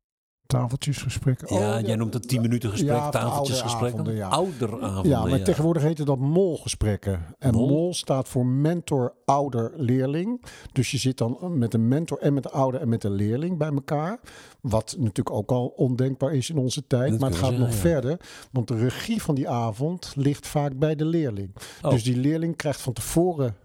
Tafeltjesgesprekken. 0.47 1.55
ja, 1.57 1.77
Oh, 1.77 1.85
jij 1.85 1.95
noemt 1.95 2.13
het 2.13 2.27
10 2.27 2.41
minuten 2.41 2.69
gesprek, 2.69 2.89
Ja, 2.91 3.09
tafeltjesgesprekken. 3.09 3.99
ouderavonden, 3.99 4.15
ja. 4.15 4.27
Ouderavonden, 4.27 5.11
Ja, 5.11 5.25
maar 5.25 5.41
tegenwoordig 5.41 5.83
heet 5.83 5.97
het 5.97 6.07
dat 6.07 6.19
MOL-gesprekken. 6.19 7.25
En 7.39 7.53
Mol? 7.53 7.67
MOL? 7.69 7.93
staat 7.93 8.27
voor 8.27 8.45
mentor, 8.45 9.13
ouder, 9.25 9.71
leerling. 9.75 10.41
Dus 10.71 10.91
je 10.91 10.97
zit 10.97 11.17
dan 11.17 11.37
met 11.57 11.73
een 11.73 11.87
mentor 11.87 12.17
en 12.19 12.33
met 12.33 12.43
de 12.43 12.49
ouder 12.49 12.81
en 12.81 12.89
met 12.89 13.01
de 13.01 13.09
leerling 13.09 13.57
bij 13.57 13.71
elkaar. 13.71 14.19
Wat 14.61 14.95
natuurlijk 14.97 15.35
ook 15.35 15.51
al 15.51 15.67
ondenkbaar 15.67 16.33
is 16.33 16.49
in 16.49 16.57
onze 16.57 16.87
tijd. 16.87 17.11
Dat 17.11 17.19
maar 17.19 17.29
het 17.29 17.39
gaat 17.39 17.57
nog 17.57 17.69
ja. 17.69 17.75
verder. 17.75 18.19
Want 18.51 18.67
de 18.67 18.77
regie 18.77 19.21
van 19.21 19.35
die 19.35 19.49
avond 19.49 20.13
ligt 20.15 20.47
vaak 20.47 20.77
bij 20.77 20.95
de 20.95 21.05
leerling. 21.05 21.55
Oh. 21.81 21.91
Dus 21.91 22.03
die 22.03 22.17
leerling 22.17 22.55
krijgt 22.55 22.81
van 22.81 22.93
tevoren 22.93 23.55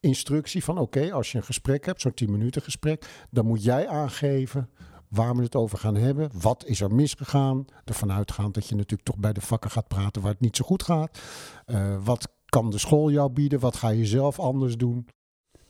instructie 0.00 0.64
van... 0.64 0.78
oké, 0.78 1.12
als 1.12 1.32
je 1.32 1.38
een 1.38 1.44
gesprek 1.44 1.86
hebt, 1.86 2.00
zo'n 2.00 2.14
10 2.14 2.30
minuten 2.30 2.62
gesprek... 2.62 3.26
dan 3.30 3.46
moet 3.46 3.62
jij 3.64 3.88
aangeven 3.88 4.68
waar 5.12 5.36
we 5.36 5.42
het 5.42 5.56
over 5.56 5.78
gaan 5.78 5.94
hebben. 5.94 6.30
Wat 6.40 6.64
is 6.66 6.80
er 6.80 6.94
misgegaan? 6.94 7.64
Ervan 7.84 8.12
uitgaand 8.12 8.54
dat 8.54 8.66
je 8.66 8.74
natuurlijk 8.74 9.08
toch 9.08 9.18
bij 9.18 9.32
de 9.32 9.40
vakken 9.40 9.70
gaat 9.70 9.88
praten 9.88 10.22
waar 10.22 10.30
het 10.32 10.40
niet 10.40 10.56
zo 10.56 10.64
goed 10.64 10.82
gaat. 10.82 11.18
Eh, 11.66 11.96
wat 12.04 12.28
kan 12.46 12.70
de 12.70 12.78
school 12.78 13.10
jou 13.10 13.30
bieden? 13.30 13.60
Wat 13.60 13.76
ga 13.76 13.88
je 13.88 14.06
zelf 14.06 14.38
anders 14.38 14.76
doen? 14.76 15.08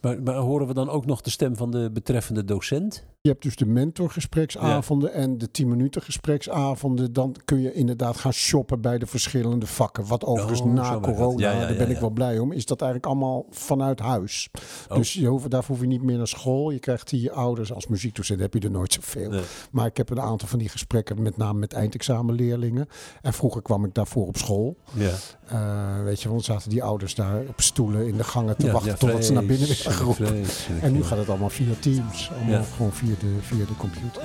Maar, 0.00 0.22
maar 0.22 0.34
horen 0.34 0.66
we 0.66 0.74
dan 0.74 0.88
ook 0.88 1.06
nog 1.06 1.20
de 1.20 1.30
stem 1.30 1.56
van 1.56 1.70
de 1.70 1.90
betreffende 1.92 2.44
docent? 2.44 3.06
Je 3.24 3.30
hebt 3.30 3.42
dus 3.42 3.56
de 3.56 3.66
mentorgespreksavonden 3.66 5.12
en 5.12 5.38
de 5.38 5.50
10 5.50 5.68
minuten 5.68 6.02
gespreksavonden. 6.02 7.12
Dan 7.12 7.36
kun 7.44 7.60
je 7.60 7.72
inderdaad 7.72 8.16
gaan 8.16 8.32
shoppen 8.32 8.80
bij 8.80 8.98
de 8.98 9.06
verschillende 9.06 9.66
vakken. 9.66 10.06
Wat 10.06 10.24
overigens 10.24 10.60
Oh, 10.60 10.72
na 10.72 11.00
corona, 11.00 11.50
Ja, 11.50 11.60
ja, 11.60 11.66
daar 11.66 11.76
ben 11.76 11.90
ik 11.90 11.98
wel 11.98 12.10
blij 12.10 12.38
om, 12.38 12.52
is 12.52 12.66
dat 12.66 12.80
eigenlijk 12.80 13.12
allemaal 13.12 13.46
vanuit 13.50 14.00
huis. 14.00 14.50
Oh. 14.88 14.96
Dus 14.96 15.12
je 15.12 15.26
hoeft, 15.26 15.50
daarvoor 15.50 15.74
hoef 15.74 15.84
je 15.84 15.90
niet 15.90 16.02
meer 16.02 16.16
naar 16.16 16.26
school. 16.26 16.70
Je 16.70 16.78
krijgt 16.78 17.10
hier 17.10 17.32
ouders 17.32 17.72
als 17.72 17.86
muziekdocent, 17.86 18.40
heb 18.40 18.54
je 18.54 18.60
er 18.60 18.70
nooit 18.70 18.92
zoveel. 18.92 19.30
Nee. 19.30 19.42
Maar 19.70 19.86
ik 19.86 19.96
heb 19.96 20.10
een 20.10 20.20
aantal 20.20 20.48
van 20.48 20.58
die 20.58 20.68
gesprekken, 20.68 21.22
met 21.22 21.36
name 21.36 21.58
met 21.58 21.72
eindexamenleerlingen. 21.72 22.88
En 23.20 23.32
vroeger 23.32 23.62
kwam 23.62 23.84
ik 23.84 23.94
daarvoor 23.94 24.26
op 24.26 24.36
school. 24.36 24.76
Ja. 24.92 25.12
Eh, 25.46 26.02
weet 26.04 26.22
je, 26.22 26.28
want 26.28 26.44
zaten 26.44 26.70
die 26.70 26.82
ouders 26.82 27.14
daar 27.14 27.40
op 27.48 27.60
stoelen 27.60 28.06
in 28.06 28.16
de 28.16 28.24
gangen 28.24 28.56
te 28.56 28.70
wachten 28.70 28.98
totdat 28.98 29.24
ze 29.24 29.32
naar 29.32 29.44
binnen 29.46 29.68
werden 29.68 29.92
geroepen. 29.92 30.44
En 30.80 30.92
nu 30.92 31.02
gaat 31.02 31.18
het 31.18 31.28
allemaal 31.28 31.50
via 31.50 31.72
Teams. 31.80 32.30
Allemaal 32.32 32.64
gewoon 32.76 32.92
via 32.92 33.11
de, 33.16 33.40
via 33.50 33.64
de 33.64 33.74
computer. 33.74 34.22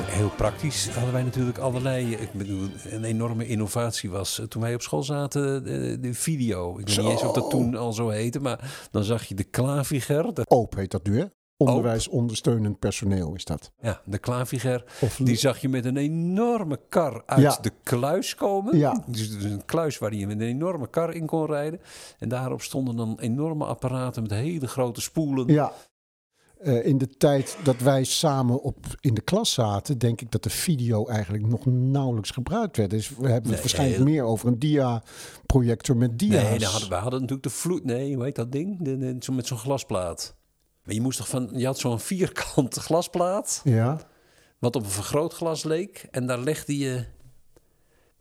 Gewoon 0.00 0.14
heel 0.14 0.30
praktisch 0.36 0.88
hadden 0.88 1.12
wij 1.12 1.22
natuurlijk 1.22 1.58
allerlei. 1.58 2.12
Ik 2.14 2.32
bedoel, 2.32 2.68
een 2.84 3.04
enorme 3.04 3.46
innovatie 3.46 4.10
was 4.10 4.38
eh, 4.38 4.46
toen 4.46 4.62
wij 4.62 4.74
op 4.74 4.82
school 4.82 5.02
zaten 5.02 5.64
de, 5.64 5.98
de 6.00 6.14
video. 6.14 6.78
Ik 6.78 6.86
weet 6.88 6.96
niet 6.96 7.06
eens 7.10 7.22
of 7.22 7.32
dat 7.32 7.50
toen 7.50 7.76
al 7.76 7.92
zo 7.92 8.08
heette, 8.08 8.40
maar 8.40 8.88
dan 8.90 9.04
zag 9.04 9.24
je 9.24 9.34
de 9.34 9.44
klaviger. 9.44 10.34
De, 10.34 10.44
OOP 10.48 10.74
heet 10.74 10.90
dat 10.90 11.06
nu, 11.06 11.18
hè? 11.18 11.24
Onderwijs 11.56 12.08
ondersteunend 12.08 12.78
personeel 12.78 13.34
is 13.34 13.44
dat. 13.44 13.72
ja, 13.80 14.00
de 14.04 14.18
klaviger. 14.18 14.84
Of 15.00 15.16
Die 15.22 15.36
zag 15.36 15.58
je 15.60 15.68
met 15.68 15.84
een 15.84 15.96
enorme 15.96 16.80
kar 16.88 17.22
uit 17.26 17.40
Ja. 17.40 17.58
de 17.60 17.72
kluis 17.82 18.34
komen. 18.34 18.78
Ja. 18.78 19.04
Dus 19.06 19.30
dus 19.30 19.44
een 19.44 19.64
kluis 19.64 19.98
waar 19.98 20.14
je 20.14 20.26
met 20.26 20.40
een 20.40 20.46
enorme 20.46 20.88
kar 20.88 21.14
in 21.14 21.26
kon 21.26 21.46
rijden. 21.46 21.80
En 22.18 22.28
daarop 22.28 22.62
stonden 22.62 22.96
dan 22.96 23.16
enorme 23.20 23.64
apparaten 23.64 24.22
met 24.22 24.30
hele 24.30 24.66
grote 24.68 25.00
spoelen. 25.00 25.46
Ja. 25.52 25.72
Eh, 26.56 26.86
in 26.86 26.98
de 26.98 27.08
tijd 27.08 27.56
dat 27.64 27.76
wij 27.80 28.04
samen 28.04 28.62
op, 28.62 28.76
in 29.00 29.14
de 29.14 29.20
klas 29.20 29.52
zaten, 29.52 29.98
denk 29.98 30.20
ik 30.20 30.30
dat 30.30 30.42
de 30.42 30.50
video 30.50 31.06
eigenlijk 31.06 31.46
nog 31.46 31.66
nauwelijks 31.66 32.30
gebruikt 32.30 32.76
werd. 32.76 32.90
Dus 32.90 33.08
we 33.08 33.14
hebben 33.14 33.32
het 33.34 33.44
Nee, 33.44 33.58
waarschijnlijk 33.60 33.96
heel- 33.98 34.06
meer 34.12 34.22
over 34.24 34.48
een 34.48 34.58
dia-projector 34.58 35.96
met 35.96 36.18
dia's. 36.18 36.58
Nee, 36.58 36.64
hadden, 36.68 36.88
we 36.88 36.94
hadden 36.94 37.20
natuurlijk 37.20 37.42
de 37.48 37.50
vloed. 37.54 37.84
Nee, 37.84 38.14
hoe 38.14 38.24
heet 38.24 38.34
dat 38.34 38.52
ding? 38.52 38.82
De, 38.82 38.98
de- 38.98 39.16
zo 39.20 39.32
met 39.32 39.46
zo'n 39.46 39.58
glasplaat. 39.58 40.34
Maar 40.84 40.94
je 40.94 41.00
moest 41.00 41.18
toch 41.18 41.28
van. 41.28 41.50
Je 41.52 41.66
had 41.66 41.78
zo'n 41.78 42.00
vierkante 42.00 42.80
glasplaat. 42.88 43.60
Ja, 43.64 44.00
Wat 44.58 44.76
op 44.76 44.82
een 44.84 44.90
vergrootglas 44.90 45.64
leek. 45.64 46.06
En 46.10 46.26
daar 46.26 46.38
legde 46.40 46.78
je 46.78 47.04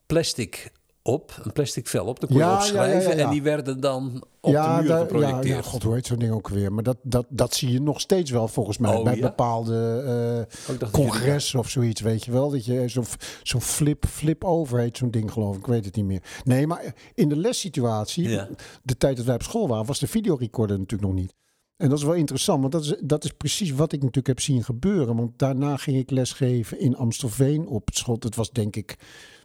plastic 0.06 0.72
op. 1.08 1.40
Een 1.44 1.52
plastic 1.52 1.88
vel 1.88 2.06
op. 2.06 2.20
Dan 2.20 2.30
kon 2.30 2.38
je 2.38 2.44
ja, 2.44 2.54
opschrijven. 2.56 3.02
ja, 3.02 3.10
ja, 3.10 3.18
ja. 3.18 3.24
En 3.26 3.30
die 3.32 3.42
werden 3.42 3.80
dan 3.80 4.24
op 4.42 4.52
de 4.54 4.60
muur 4.80 4.88
ja, 4.88 4.98
geprojecteerd. 4.98 5.64
ja, 5.66 5.70
god, 5.70 5.84
hoe 5.84 5.94
heet 5.94 6.06
zo'n 6.06 6.20
ding 6.20 6.32
ook 6.34 6.48
weer? 6.50 6.74
Maar 6.74 6.84
dat, 6.84 6.98
dat, 7.02 7.26
dat 7.30 7.54
zie 7.54 7.72
je 7.72 7.82
nog 7.82 8.02
steeds 8.02 8.32
wel 8.32 8.48
volgens 8.48 8.78
mij 8.78 8.96
Oh, 8.96 9.04
bij 9.04 9.20
bepaalde 9.20 10.48
jullie- 10.68 10.90
congressen 10.92 11.60
of 11.60 11.70
zoiets, 11.70 12.02
weet 12.02 12.26
je 12.26 12.32
wel. 12.32 12.50
Dat 12.50 12.66
je 12.66 12.88
zo'n 12.88 13.06
zo'n 13.44 13.62
flip, 13.62 14.06
flip 14.06 14.44
over 14.44 14.80
heet 14.80 14.98
zo'n 14.98 15.12
ding 15.12 15.32
geloof 15.32 15.54
ik, 15.56 15.62
ik 15.62 15.68
weet 15.68 15.86
het 15.86 15.96
niet 15.96 16.06
meer. 16.06 16.22
Nee, 16.44 16.68
maar 16.68 16.94
in 17.14 17.30
de 17.30 17.38
lessituatie, 17.38 18.40
de 18.84 18.98
tijd 18.98 19.18
dat 19.18 19.26
wij 19.26 19.36
op 19.36 19.44
school 19.44 19.68
waren, 19.68 19.86
was 19.86 20.00
de 20.00 20.08
videorecorder 20.08 20.78
natuurlijk 20.80 21.12
nog 21.12 21.20
niet. 21.22 21.34
En 21.78 21.90
dat 21.90 21.98
is 21.98 22.04
wel 22.04 22.14
interessant, 22.14 22.60
want 22.62 22.72
dat 22.72 22.84
is, 22.84 22.96
dat 23.04 23.24
is 23.24 23.32
precies 23.32 23.72
wat 23.72 23.92
ik 23.92 24.00
natuurlijk 24.00 24.28
heb 24.28 24.40
zien 24.40 24.64
gebeuren. 24.64 25.16
Want 25.16 25.32
daarna 25.40 25.78
ging 25.78 25.98
ik 25.98 26.12
lesgeven 26.12 26.80
in 26.80 26.96
Amstelveen 26.96 27.68
op 27.68 27.90
school. 27.94 28.18
Het 28.20 28.36
was 28.36 28.52
denk 28.52 28.76
ik 28.76 28.96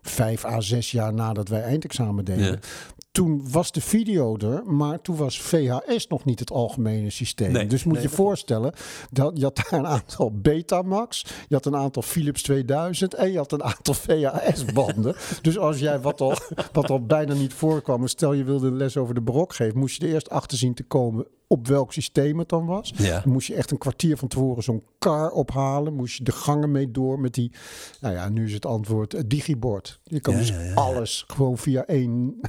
vijf 0.02 0.44
à 0.44 0.60
zes 0.60 0.90
jaar 0.90 1.14
nadat 1.14 1.48
wij 1.48 1.62
eindexamen 1.62 2.24
deden. 2.24 2.60
Toen 3.10 3.50
was 3.50 3.72
de 3.72 3.80
video 3.80 4.36
er, 4.36 4.64
maar 4.66 5.00
toen 5.00 5.16
was 5.16 5.40
VHS 5.40 6.06
nog 6.06 6.24
niet 6.24 6.38
het 6.38 6.50
algemene 6.50 7.10
systeem. 7.10 7.52
Nee, 7.52 7.66
dus 7.66 7.84
moet 7.84 7.92
nee, 7.92 8.02
je 8.02 8.08
dat 8.08 8.16
voorstellen, 8.16 8.72
dat 9.10 9.38
je 9.38 9.42
had 9.42 9.56
daar 9.56 9.72
een 9.72 9.86
aantal 9.86 10.32
Betamax, 10.32 11.24
je 11.48 11.54
had 11.54 11.66
een 11.66 11.76
aantal 11.76 12.02
Philips 12.02 12.42
2000 12.42 13.14
en 13.14 13.32
je 13.32 13.36
had 13.36 13.52
een 13.52 13.64
aantal 13.64 13.94
VHS-banden. 13.94 15.14
dus 15.42 15.58
als 15.58 15.78
jij 15.78 16.00
wat 16.00 16.20
al, 16.20 16.34
wat 16.72 16.90
al 16.90 17.06
bijna 17.06 17.34
niet 17.34 17.54
voorkwam, 17.54 18.06
stel 18.06 18.32
je 18.32 18.44
wilde 18.44 18.66
een 18.66 18.76
les 18.76 18.96
over 18.96 19.14
de 19.14 19.20
barok 19.20 19.54
geven, 19.54 19.78
moest 19.78 20.00
je 20.00 20.06
er 20.06 20.12
eerst 20.12 20.30
achter 20.30 20.58
zien 20.58 20.74
te 20.74 20.82
komen 20.82 21.26
op 21.52 21.66
welk 21.66 21.92
systeem 21.92 22.38
het 22.38 22.48
dan 22.48 22.66
was. 22.66 22.92
Ja. 22.96 23.20
Dan 23.20 23.32
moest 23.32 23.46
je 23.46 23.54
echt 23.54 23.70
een 23.70 23.78
kwartier 23.78 24.16
van 24.16 24.28
tevoren 24.28 24.62
zo'n 24.62 24.82
car 24.98 25.30
ophalen. 25.30 25.94
Moest 25.94 26.16
je 26.16 26.24
de 26.24 26.32
gangen 26.32 26.70
mee 26.70 26.90
door 26.90 27.20
met 27.20 27.34
die, 27.34 27.52
nou 28.00 28.14
ja, 28.14 28.28
nu 28.28 28.44
is 28.44 28.52
het 28.52 28.66
antwoord 28.66 29.12
het 29.12 29.30
digibord. 29.30 30.00
Je 30.04 30.20
kan 30.20 30.34
Ja, 30.34 30.40
dus 30.40 30.48
ja, 30.48 30.60
ja, 30.60 30.64
ja. 30.64 30.74
alles 30.74 31.24
gewoon 31.26 31.58
via 31.58 31.84
één 31.84 32.40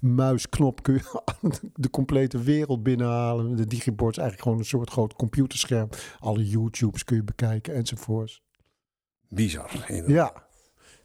muisknop 0.00 0.82
kun 0.82 0.94
je 0.94 1.22
de 1.74 1.90
complete 1.90 2.38
wereld 2.42 2.82
binnenhalen. 2.82 3.56
De 3.56 3.66
digibord 3.66 4.10
is 4.16 4.22
eigenlijk 4.22 4.42
gewoon 4.42 4.58
een 4.58 4.64
soort 4.70 4.90
groot 4.90 5.14
computerscherm. 5.14 5.88
Alle 6.18 6.48
YouTubes 6.48 7.04
kun 7.04 7.16
je 7.16 7.24
bekijken 7.24 7.74
enzovoorts. 7.74 8.42
Bizar. 9.28 9.84
inderdaad. 9.88 10.32
Ja, 10.34 10.46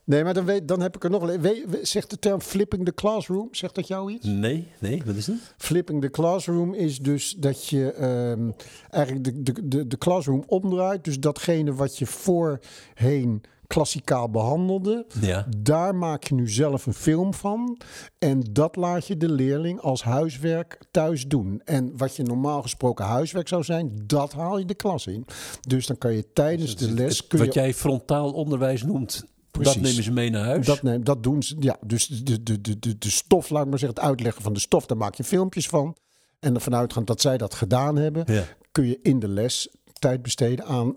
Nee, 0.06 0.24
maar 0.24 0.34
dan, 0.34 0.46
weet, 0.46 0.68
dan 0.68 0.82
heb 0.82 0.96
ik 0.96 1.04
er 1.04 1.10
nog 1.10 1.36
weet- 1.38 1.68
zegt 1.82 2.10
de 2.10 2.20
term 2.20 2.42
flipping 2.42 2.86
the 2.86 2.94
classroom, 2.94 3.48
zegt 3.52 3.76
dat 3.76 3.88
jou 3.88 4.12
iets? 4.12 4.26
Nee, 4.26 4.68
nee, 4.80 5.02
wat 5.06 5.16
is 5.16 5.28
het? 5.28 5.54
Flipping 5.58 6.02
the 6.02 6.10
classroom 6.10 6.74
is 6.74 7.00
dus 7.00 7.36
dat 7.40 7.68
je 7.68 7.92
ehm, 7.94 8.52
eigenlijk 8.90 9.24
de, 9.26 9.44
de, 9.44 9.68
de, 9.68 9.88
de 9.88 9.98
classroom 9.98 10.44
omdraait. 10.48 11.04
Dus 11.04 11.20
datgene 11.20 11.74
wat 11.74 11.98
je 11.98 12.06
voorheen 12.06 13.42
klassikaal 13.74 14.30
behandelde, 14.30 15.06
Ja. 15.22 15.46
daar 15.58 15.96
maak 15.96 16.24
je 16.24 16.36
nu 16.36 16.50
zelf 16.50 16.86
een 16.86 16.94
film 16.94 17.34
van. 17.34 17.78
En 18.20 18.44
dat 18.52 18.76
laat 18.76 19.08
je 19.08 19.18
de 19.18 19.32
leerling 19.32 19.80
als 19.80 20.04
huiswerk 20.04 20.78
thuis 20.92 21.28
doen. 21.28 21.62
En 21.66 21.98
wat 21.98 22.16
je 22.16 22.24
normaal 22.24 22.62
gesproken 22.62 23.06
huiswerk 23.06 23.48
zou 23.48 23.64
zijn, 23.64 23.92
dat 24.06 24.34
haal 24.34 24.58
je 24.58 24.66
de 24.66 24.74
klas 24.74 25.08
in. 25.08 25.26
Dus 25.68 25.88
dan 25.88 25.98
kan 25.98 26.14
je 26.14 26.34
tijdens 26.34 26.76
de 26.76 26.92
les... 26.92 27.24
Wat 27.30 27.54
jij 27.54 27.74
frontaal 27.74 28.32
onderwijs 28.32 28.84
noemt, 28.84 29.24
Precies. 29.52 29.74
dat 29.74 29.84
nemen 29.84 30.04
ze 30.04 30.12
mee 30.12 30.30
naar 30.30 30.46
huis. 30.46 30.66
Dat, 30.66 30.82
neem, 30.84 31.04
dat 31.04 31.24
doen 31.24 31.44
ze. 31.44 31.56
Ja, 31.60 31.78
dus 31.86 32.08
de, 32.08 32.44
de, 32.44 32.62
de, 32.62 32.80
de, 32.80 32.98
de 32.98 33.10
stof, 33.10 33.50
laat 33.50 33.64
ik 33.64 33.70
maar 33.70 33.80
zeggen, 33.80 33.98
het 34.00 34.08
uitleggen 34.10 34.42
van 34.42 34.54
de 34.54 34.60
stof, 34.60 34.86
daar 34.86 34.98
maak 34.98 35.16
je 35.16 35.24
filmpjes 35.24 35.68
van. 35.68 35.96
En 36.40 36.56
ervan 36.56 36.76
uitgaand 36.76 37.08
dat 37.08 37.22
zij 37.22 37.38
dat 37.38 37.54
gedaan 37.54 37.96
hebben, 37.96 38.24
Ja. 38.34 38.44
kun 38.72 38.86
je 38.86 39.00
in 39.02 39.20
de 39.20 39.28
les 39.28 39.70
tijd 40.00 40.22
besteden 40.22 40.66
aan 40.66 40.96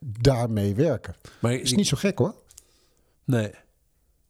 daarmee 0.00 0.74
werken. 0.74 1.14
Maar 1.40 1.52
Is 1.54 1.72
niet 1.74 1.86
zo 1.86 1.96
gek 1.96 2.18
hoor. 2.18 2.34
Nee. 3.24 3.50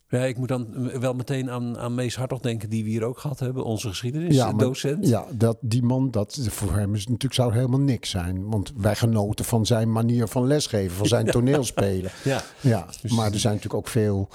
Ja, 0.09 0.25
ik 0.25 0.37
moet 0.38 0.49
dan 0.49 0.90
wel 1.00 1.14
meteen 1.14 1.50
aan, 1.50 1.78
aan 1.78 1.95
Mees 1.95 2.16
Hartog 2.16 2.40
denken, 2.40 2.69
die 2.71 2.85
we 2.85 2.90
hier 2.90 3.02
ook 3.05 3.19
gehad 3.19 3.38
hebben, 3.38 3.64
onze 3.64 3.88
geschiedenisdocent. 3.88 5.07
Ja, 5.09 5.26
dat, 5.33 5.57
die 5.61 5.83
man, 5.83 6.11
dat, 6.11 6.38
voor 6.50 6.73
hem 6.75 6.95
is 6.95 7.07
natuurlijk, 7.07 7.35
zou 7.35 7.52
helemaal 7.52 7.81
niks 7.81 8.11
zijn. 8.11 8.49
Want 8.49 8.73
wij 8.76 8.95
genoten 8.97 9.45
van 9.45 9.66
zijn 9.66 9.93
manier 9.93 10.26
van 10.28 10.47
lesgeven, 10.47 10.97
van 10.97 11.07
zijn 11.07 11.26
toneelspelen. 11.37 12.11
Ja. 12.25 12.43
Ja, 12.61 12.87
Dus- 13.02 13.12
maar 13.12 13.33
er 13.33 13.38
zijn 13.38 13.55
natuurlijk 13.55 13.81
ook 13.85 13.88
veel. 13.88 14.28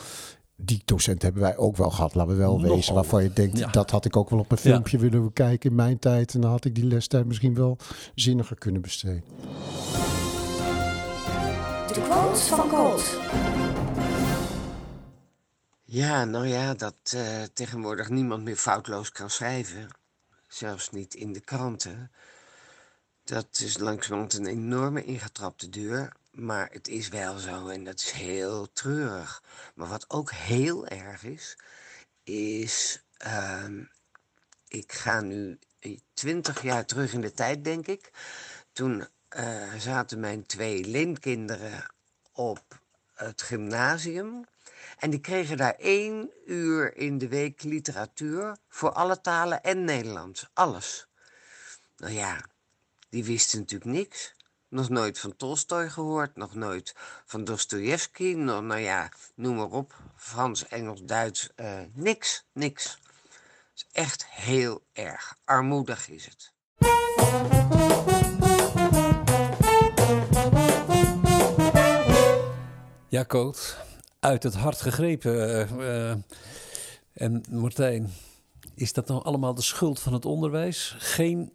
Die 0.55 0.81
docenten 0.85 1.23
hebben 1.23 1.41
wij 1.43 1.57
ook 1.57 1.77
wel 1.77 1.89
gehad, 1.89 2.15
laten 2.15 2.31
we 2.33 2.37
wel 2.39 2.57
Nogal. 2.59 2.75
wezen. 2.75 2.93
Waarvan 2.93 3.23
je 3.23 3.33
denkt, 3.33 3.57
Ja. 3.57 3.67
dat 3.69 3.91
had 3.91 4.05
ik 4.05 4.17
ook 4.17 4.29
wel 4.29 4.39
op 4.39 4.51
een 4.51 4.57
Ja. 4.61 4.69
filmpje 4.69 4.97
willen 4.97 5.23
bekijken 5.23 5.69
in 5.69 5.75
mijn 5.75 5.99
tijd. 5.99 6.33
En 6.33 6.41
dan 6.41 6.49
had 6.51 6.65
ik 6.65 6.75
die 6.75 6.85
lestijd 6.85 7.25
misschien 7.25 7.53
wel 7.55 7.77
zinniger 8.15 8.57
kunnen 8.57 8.81
besteden. 8.81 9.23
De 12.11 12.17
quote 12.17 13.03
van. 13.03 13.29
Ja, 15.83 16.25
nou 16.25 16.47
ja, 16.47 16.73
dat 16.73 16.95
eh, 17.03 17.43
tegenwoordig 17.53 18.09
niemand 18.09 18.43
meer 18.43 18.55
foutloos 18.55 19.11
kan 19.11 19.29
schrijven. 19.29 19.87
Zelfs 20.47 20.89
niet 20.89 21.13
in 21.13 21.33
de 21.33 21.39
kranten. 21.39 22.11
Dat 23.23 23.59
is 23.59 23.77
langzamerhand 23.77 24.33
een 24.33 24.45
enorme 24.45 25.03
ingetrapte 25.03 25.69
deur. 25.69 26.13
Maar 26.31 26.69
het 26.71 26.87
is 26.87 27.07
wel 27.07 27.37
zo 27.37 27.67
en 27.67 27.83
dat 27.83 27.99
is 27.99 28.11
heel 28.11 28.71
treurig. 28.73 29.43
Maar 29.75 29.87
wat 29.87 30.09
ook 30.09 30.31
heel 30.31 30.87
erg 30.87 31.23
is, 31.23 31.57
is. 32.23 33.03
ehm, 33.17 33.83
ik 34.67 34.91
ga 34.91 35.21
nu 35.21 35.59
twintig 36.13 36.61
jaar 36.61 36.85
terug 36.85 37.13
in 37.13 37.21
de 37.21 37.33
tijd, 37.33 37.63
denk 37.63 37.87
ik. 37.87 38.11
Toen 38.71 39.07
eh, 39.29 39.73
zaten 39.77 40.19
mijn 40.19 40.45
twee 40.45 40.85
leenkinderen 40.85 41.85
op 42.41 42.79
het 43.13 43.41
gymnasium. 43.41 44.45
En 44.97 45.09
die 45.09 45.19
kregen 45.19 45.57
daar 45.57 45.75
één 45.77 46.29
uur 46.45 46.97
in 46.97 47.17
de 47.17 47.27
week 47.27 47.63
literatuur 47.63 48.57
voor 48.69 48.91
alle 48.91 49.21
talen 49.21 49.63
en 49.63 49.83
Nederlands. 49.83 50.49
Alles. 50.53 51.07
Nou 51.97 52.13
ja, 52.13 52.45
die 53.09 53.23
wisten 53.23 53.59
natuurlijk 53.59 53.91
niks. 53.91 54.33
Nog 54.67 54.89
nooit 54.89 55.19
van 55.19 55.35
Tolstoy 55.35 55.89
gehoord, 55.89 56.35
nog 56.35 56.55
nooit 56.55 56.95
van 57.25 57.43
Dostojevski. 57.43 58.35
Nog, 58.35 58.61
nou 58.61 58.79
ja, 58.79 59.09
noem 59.35 59.55
maar 59.55 59.69
op. 59.71 59.95
Frans, 60.15 60.67
Engels, 60.67 61.03
Duits, 61.03 61.49
eh, 61.55 61.79
niks, 61.93 62.45
niks. 62.51 62.99
Is 63.75 63.87
echt 63.91 64.25
heel 64.25 64.83
erg. 64.93 65.37
Armoedig 65.45 66.09
is 66.09 66.25
het. 66.25 66.51
Ja, 73.11 73.25
Coot. 73.25 73.77
Uit 74.19 74.43
het 74.43 74.53
hart 74.53 74.81
gegrepen. 74.81 75.49
eh, 75.49 76.09
eh. 76.09 76.17
en 77.13 77.43
Martijn, 77.49 78.09
is 78.75 78.93
dat 78.93 79.07
nou 79.07 79.23
allemaal 79.23 79.53
de 79.53 79.61
schuld 79.61 79.99
van 79.99 80.13
het 80.13 80.25
onderwijs? 80.25 80.95
Geen, 80.97 81.51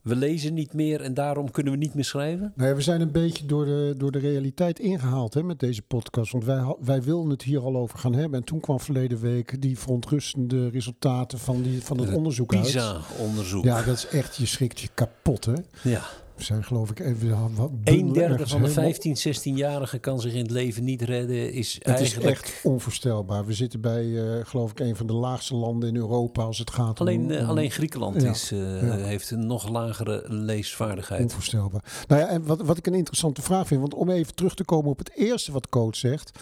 we 0.00 0.16
lezen 0.16 0.54
niet 0.54 0.72
meer 0.72 1.00
en 1.00 1.14
daarom 1.14 1.50
kunnen 1.50 1.72
we 1.72 1.78
niet 1.78 1.94
meer 1.94 2.04
schrijven? 2.04 2.52
Nou 2.56 2.68
ja, 2.68 2.74
we 2.74 2.82
zijn 2.82 3.00
een 3.00 3.12
beetje 3.12 3.46
door 3.46 3.64
de, 3.64 3.94
door 3.96 4.10
de 4.10 4.18
realiteit 4.18 4.78
ingehaald 4.78 5.34
hè, 5.34 5.42
met 5.42 5.60
deze 5.60 5.82
podcast. 5.82 6.32
Want 6.32 6.44
wij, 6.44 6.76
wij 6.80 7.02
wilden 7.02 7.30
het 7.30 7.42
hier 7.42 7.60
al 7.60 7.76
over 7.76 7.98
gaan 7.98 8.14
hebben. 8.14 8.38
En 8.38 8.44
toen 8.44 8.60
kwam 8.60 8.80
verleden 8.80 9.20
week 9.20 9.62
die 9.62 9.78
verontrustende 9.78 10.68
resultaten 10.68 11.38
van, 11.38 11.62
die, 11.62 11.82
van 11.82 11.98
het 11.98 12.14
onderzoek 12.14 12.54
uit. 12.54 12.62
PISA-onderzoek. 12.62 13.64
Ja, 13.64 13.82
dat 13.82 13.96
is 13.96 14.06
echt, 14.06 14.36
je 14.36 14.46
schrikt 14.46 14.80
je 14.80 14.88
kapot 14.94 15.44
hè. 15.44 15.54
ja. 15.82 16.02
Zijn 16.44 16.64
geloof 16.64 16.90
ik 16.90 17.00
even... 17.00 17.54
wat 17.54 17.70
Een 17.84 18.12
derde 18.12 18.46
van 18.46 18.62
de 18.62 18.68
helemaal- 18.68 18.92
15, 18.92 19.16
16-jarigen 19.16 20.00
kan 20.00 20.20
zich 20.20 20.32
in 20.32 20.42
het 20.42 20.50
leven 20.50 20.84
niet 20.84 21.02
redden. 21.02 21.52
Is 21.52 21.74
Het 21.74 22.00
is 22.00 22.00
eigenlijk 22.00 22.30
echt 22.30 22.60
onvoorstelbaar. 22.62 23.46
We 23.46 23.52
zitten 23.52 23.80
bij, 23.80 24.36
eh, 24.38 24.46
geloof 24.46 24.70
ik, 24.70 24.80
een 24.80 24.96
van 24.96 25.06
de 25.06 25.12
laagste 25.12 25.54
landen 25.54 25.88
in 25.88 25.96
Europa 25.96 26.42
als 26.42 26.58
het 26.58 26.70
gaat 26.70 27.00
om... 27.00 27.06
Alleen, 27.06 27.30
eh, 27.30 27.48
alleen 27.48 27.70
Griekenland 27.70 28.22
Ja, 28.22 28.30
is, 28.30 28.52
eh, 28.52 28.82
ja. 28.82 28.96
heeft 28.96 29.30
een 29.30 29.46
nog 29.46 29.68
lagere 29.68 30.24
leesvaardigheid. 30.28 31.22
Onvoorstelbaar. 31.22 32.04
Nou 32.08 32.20
ja, 32.20 32.28
en 32.28 32.46
wat, 32.46 32.62
wat 32.62 32.78
ik 32.78 32.86
een 32.86 32.94
interessante 32.94 33.42
vraag 33.42 33.66
vind, 33.66 33.80
want 33.80 33.94
om 33.94 34.10
even 34.10 34.34
terug 34.34 34.54
te 34.54 34.64
komen 34.64 34.90
op 34.90 34.98
het 34.98 35.10
eerste 35.16 35.52
wat 35.52 35.68
coach 35.68 35.96
zegt. 35.96 36.38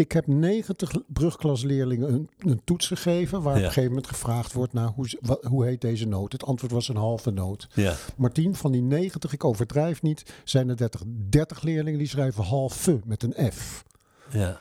Ik 0.00 0.12
heb 0.12 0.26
90 0.26 0.92
brugklasleerlingen 1.06 2.12
een, 2.12 2.28
een 2.38 2.60
toets 2.64 2.86
gegeven, 2.86 3.42
waar 3.42 3.56
op 3.56 3.58
een 3.58 3.66
gegeven 3.66 3.88
moment 3.88 4.06
gevraagd 4.06 4.52
wordt 4.52 4.72
naar 4.72 4.88
hoe, 4.88 5.18
wat, 5.20 5.44
hoe 5.44 5.64
heet 5.64 5.80
deze 5.80 6.06
noot. 6.06 6.32
Het 6.32 6.44
antwoord 6.44 6.72
was 6.72 6.88
een 6.88 6.96
halve 6.96 7.30
noot. 7.30 7.68
Ja. 7.74 7.94
Martien, 8.16 8.54
van 8.54 8.72
die 8.72 8.82
90, 8.82 9.32
ik 9.32 9.44
overdrijf 9.44 10.02
niet, 10.02 10.32
zijn 10.44 10.68
er 10.68 10.76
30, 10.76 11.02
30 11.06 11.62
leerlingen 11.62 11.98
die 11.98 12.08
schrijven 12.08 12.44
halve 12.44 13.00
met 13.04 13.22
een 13.22 13.52
F. 13.52 13.84
Ja. 14.30 14.60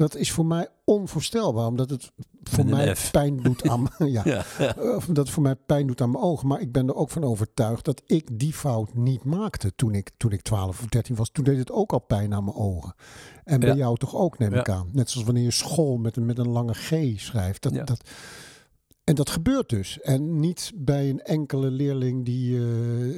Dat 0.00 0.16
is 0.16 0.30
voor 0.32 0.46
mij 0.46 0.68
onvoorstelbaar, 0.84 1.66
omdat 1.66 1.90
het 1.90 2.10
voor 2.42 2.66
mij 2.66 2.94
F. 2.96 3.10
pijn 3.10 3.36
doet 3.36 3.68
aan, 3.68 3.88
ja, 3.98 4.06
Ja. 4.24 4.44
Ja. 4.58 4.74
Of 4.96 5.04
dat 5.06 5.16
het 5.16 5.30
voor 5.30 5.42
mij 5.42 5.54
pijn 5.56 5.86
doet 5.86 6.00
aan 6.00 6.10
mijn 6.10 6.24
ogen. 6.24 6.48
Maar 6.48 6.60
ik 6.60 6.72
ben 6.72 6.88
er 6.88 6.94
ook 6.94 7.10
van 7.10 7.24
overtuigd 7.24 7.84
dat 7.84 8.02
ik 8.06 8.28
die 8.38 8.52
fout 8.52 8.94
niet 8.94 9.24
maakte 9.24 9.72
toen 9.76 9.94
ik, 9.94 10.10
toen 10.16 10.32
ik 10.32 10.42
12 10.42 10.80
of 10.80 10.86
13 10.86 11.14
was. 11.16 11.30
Toen 11.30 11.44
deed 11.44 11.58
het 11.58 11.72
ook 11.72 11.92
al 11.92 11.98
pijn 11.98 12.34
aan 12.34 12.44
mijn 12.44 12.56
ogen. 12.56 12.94
En 13.44 13.60
bij 13.60 13.68
Ja. 13.68 13.74
jou 13.74 13.96
toch 13.96 14.14
ook, 14.16 14.38
neem 14.38 14.54
ik 14.54 14.68
aan. 14.68 14.88
Net 14.92 15.10
zoals 15.10 15.26
wanneer 15.26 15.44
je 15.44 15.50
school 15.50 15.96
met 15.96 16.16
een, 16.16 16.26
met 16.26 16.38
een 16.38 16.48
lange 16.48 16.74
G 16.74 16.94
schrijft. 17.16 17.62
Dat, 17.62 17.86
dat, 17.86 18.00
en 19.10 19.16
dat 19.16 19.30
gebeurt 19.30 19.68
dus. 19.68 20.00
En 20.00 20.40
niet 20.40 20.72
bij 20.74 21.08
een 21.08 21.22
enkele 21.22 21.70
leerling 21.70 22.24
die 22.24 22.58
eh, 22.58 22.64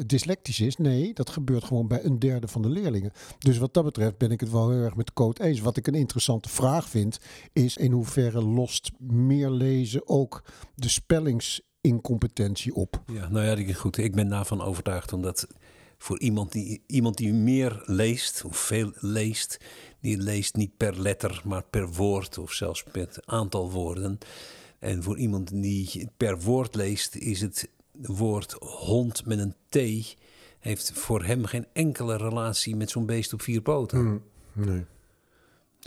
dyslectisch 0.07 0.61
is. 0.61 0.77
Nee, 0.77 1.15
dat 1.15 1.31
gebeurt 1.31 1.65
gewoon 1.65 1.89
bij 1.89 2.05
een 2.05 2.19
derde 2.19 2.49
van 2.49 2.63
de 2.63 2.69
leerlingen. 2.69 3.13
Dus 3.39 3.59
wat 3.59 3.75
dat 3.75 3.85
betreft 3.85 4.19
ben 4.19 4.31
ik 4.31 4.41
het 4.41 4.51
wel 4.51 4.71
heel 4.71 4.81
erg 4.81 4.97
met 4.97 5.07
de 5.07 5.13
code 5.13 5.45
eens. 5.45 5.61
Wat 5.61 5.77
ik 5.77 5.87
een 5.87 5.95
interessante 5.95 6.49
vraag 6.49 6.89
vind, 6.89 7.19
is 7.53 7.77
in 7.77 7.93
hoeverre 7.93 8.43
lost 8.43 8.91
meer 8.99 9.51
lezen 9.51 10.09
ook 10.09 10.45
de 10.75 10.89
spellingsincompetentie 10.89 12.75
op? 12.75 13.03
Ja, 13.07 13.29
nou 13.29 13.63
ja, 13.63 13.75
goed. 13.75 13.97
Ik 13.97 14.15
ben 14.15 14.29
daarvan 14.29 14.63
overtuigd 14.63 15.13
omdat 15.13 15.47
voor 15.99 16.21
iemand 16.21 16.53
die, 16.53 16.83
iemand 16.87 17.17
die 17.17 17.33
meer 17.33 17.83
leest, 17.87 18.45
of 18.45 18.57
veel 18.57 18.93
leest, 18.95 19.59
die 20.01 20.17
leest 20.17 20.57
niet 20.57 20.77
per 20.77 21.01
letter, 21.01 21.43
maar 21.45 21.65
per 21.71 21.89
woord 21.89 22.39
of 22.39 22.53
zelfs 22.53 22.85
per 22.93 23.09
aantal 23.25 23.71
woorden. 23.71 24.19
En 24.83 25.03
voor 25.03 25.19
iemand 25.19 25.63
die 25.63 26.09
per 26.17 26.41
woord 26.41 26.75
leest, 26.75 27.15
is 27.17 27.41
het 27.41 27.69
woord 27.93 28.53
hond 28.61 29.27
met 29.27 29.39
een 29.39 29.55
T, 29.69 30.17
heeft 30.59 30.93
voor 30.95 31.25
hem 31.25 31.45
geen 31.45 31.67
enkele 31.73 32.17
relatie 32.17 32.77
met 32.77 32.91
zo'n 32.91 33.07
beest 33.07 33.33
op 33.33 33.43
vier 33.43 33.61
poten. 33.61 34.23
Nee. 34.53 34.85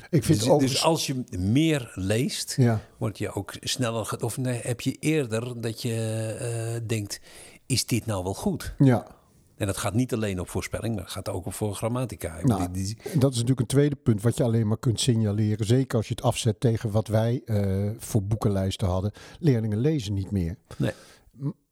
Ik 0.10 0.24
vind 0.24 0.40
Dus, 0.40 0.60
dus 0.60 0.84
als 0.84 1.08
je 1.08 1.24
meer 1.38 1.92
leest, 1.96 2.54
Ja. 2.58 2.82
word 2.98 3.18
je 3.18 3.34
ook 3.34 3.54
sneller, 3.62 4.18
of 4.24 4.38
nee, 4.38 4.60
heb 4.64 4.82
je 4.82 4.98
eerder 5.00 5.62
dat 5.62 5.82
je 5.82 5.96
eh, 6.40 6.88
denkt, 6.88 7.20
is 7.66 7.86
dit 7.86 8.06
nou 8.06 8.24
wel 8.24 8.34
goed? 8.34 8.74
Ja. 8.78 9.15
En 9.58 9.68
dat 9.68 9.78
gaat 9.78 9.94
niet 9.94 10.14
alleen 10.14 10.40
op 10.40 10.50
voorspelling, 10.50 10.96
maar 10.96 11.04
dat 11.04 11.12
gaat 11.14 11.30
ook 11.30 11.46
op 11.46 11.54
voor 11.54 11.76
grammatica. 11.76 12.40
Nou, 12.44 12.72
die- 12.72 12.98
dat 13.04 13.32
is 13.32 13.36
natuurlijk 13.36 13.60
een 13.60 13.66
tweede 13.66 13.96
punt 13.96 14.22
wat 14.22 14.38
je 14.38 14.44
alleen 14.44 14.68
maar 14.68 14.78
kunt 14.80 15.00
signaleren. 15.00 15.66
Zeker 15.66 15.98
als 15.98 16.08
je 16.08 16.14
het 16.14 16.24
afzet 16.24 16.60
tegen 16.60 16.92
wat 16.92 17.08
wij 17.08 17.42
eh, 17.46 17.90
voor 17.98 18.24
boekenlijsten 18.24 18.88
hadden. 18.88 19.12
Leerlingen 19.40 19.78
lezen 19.78 20.14
niet 20.14 20.32
meer. 20.32 20.58
nee. 20.78 20.92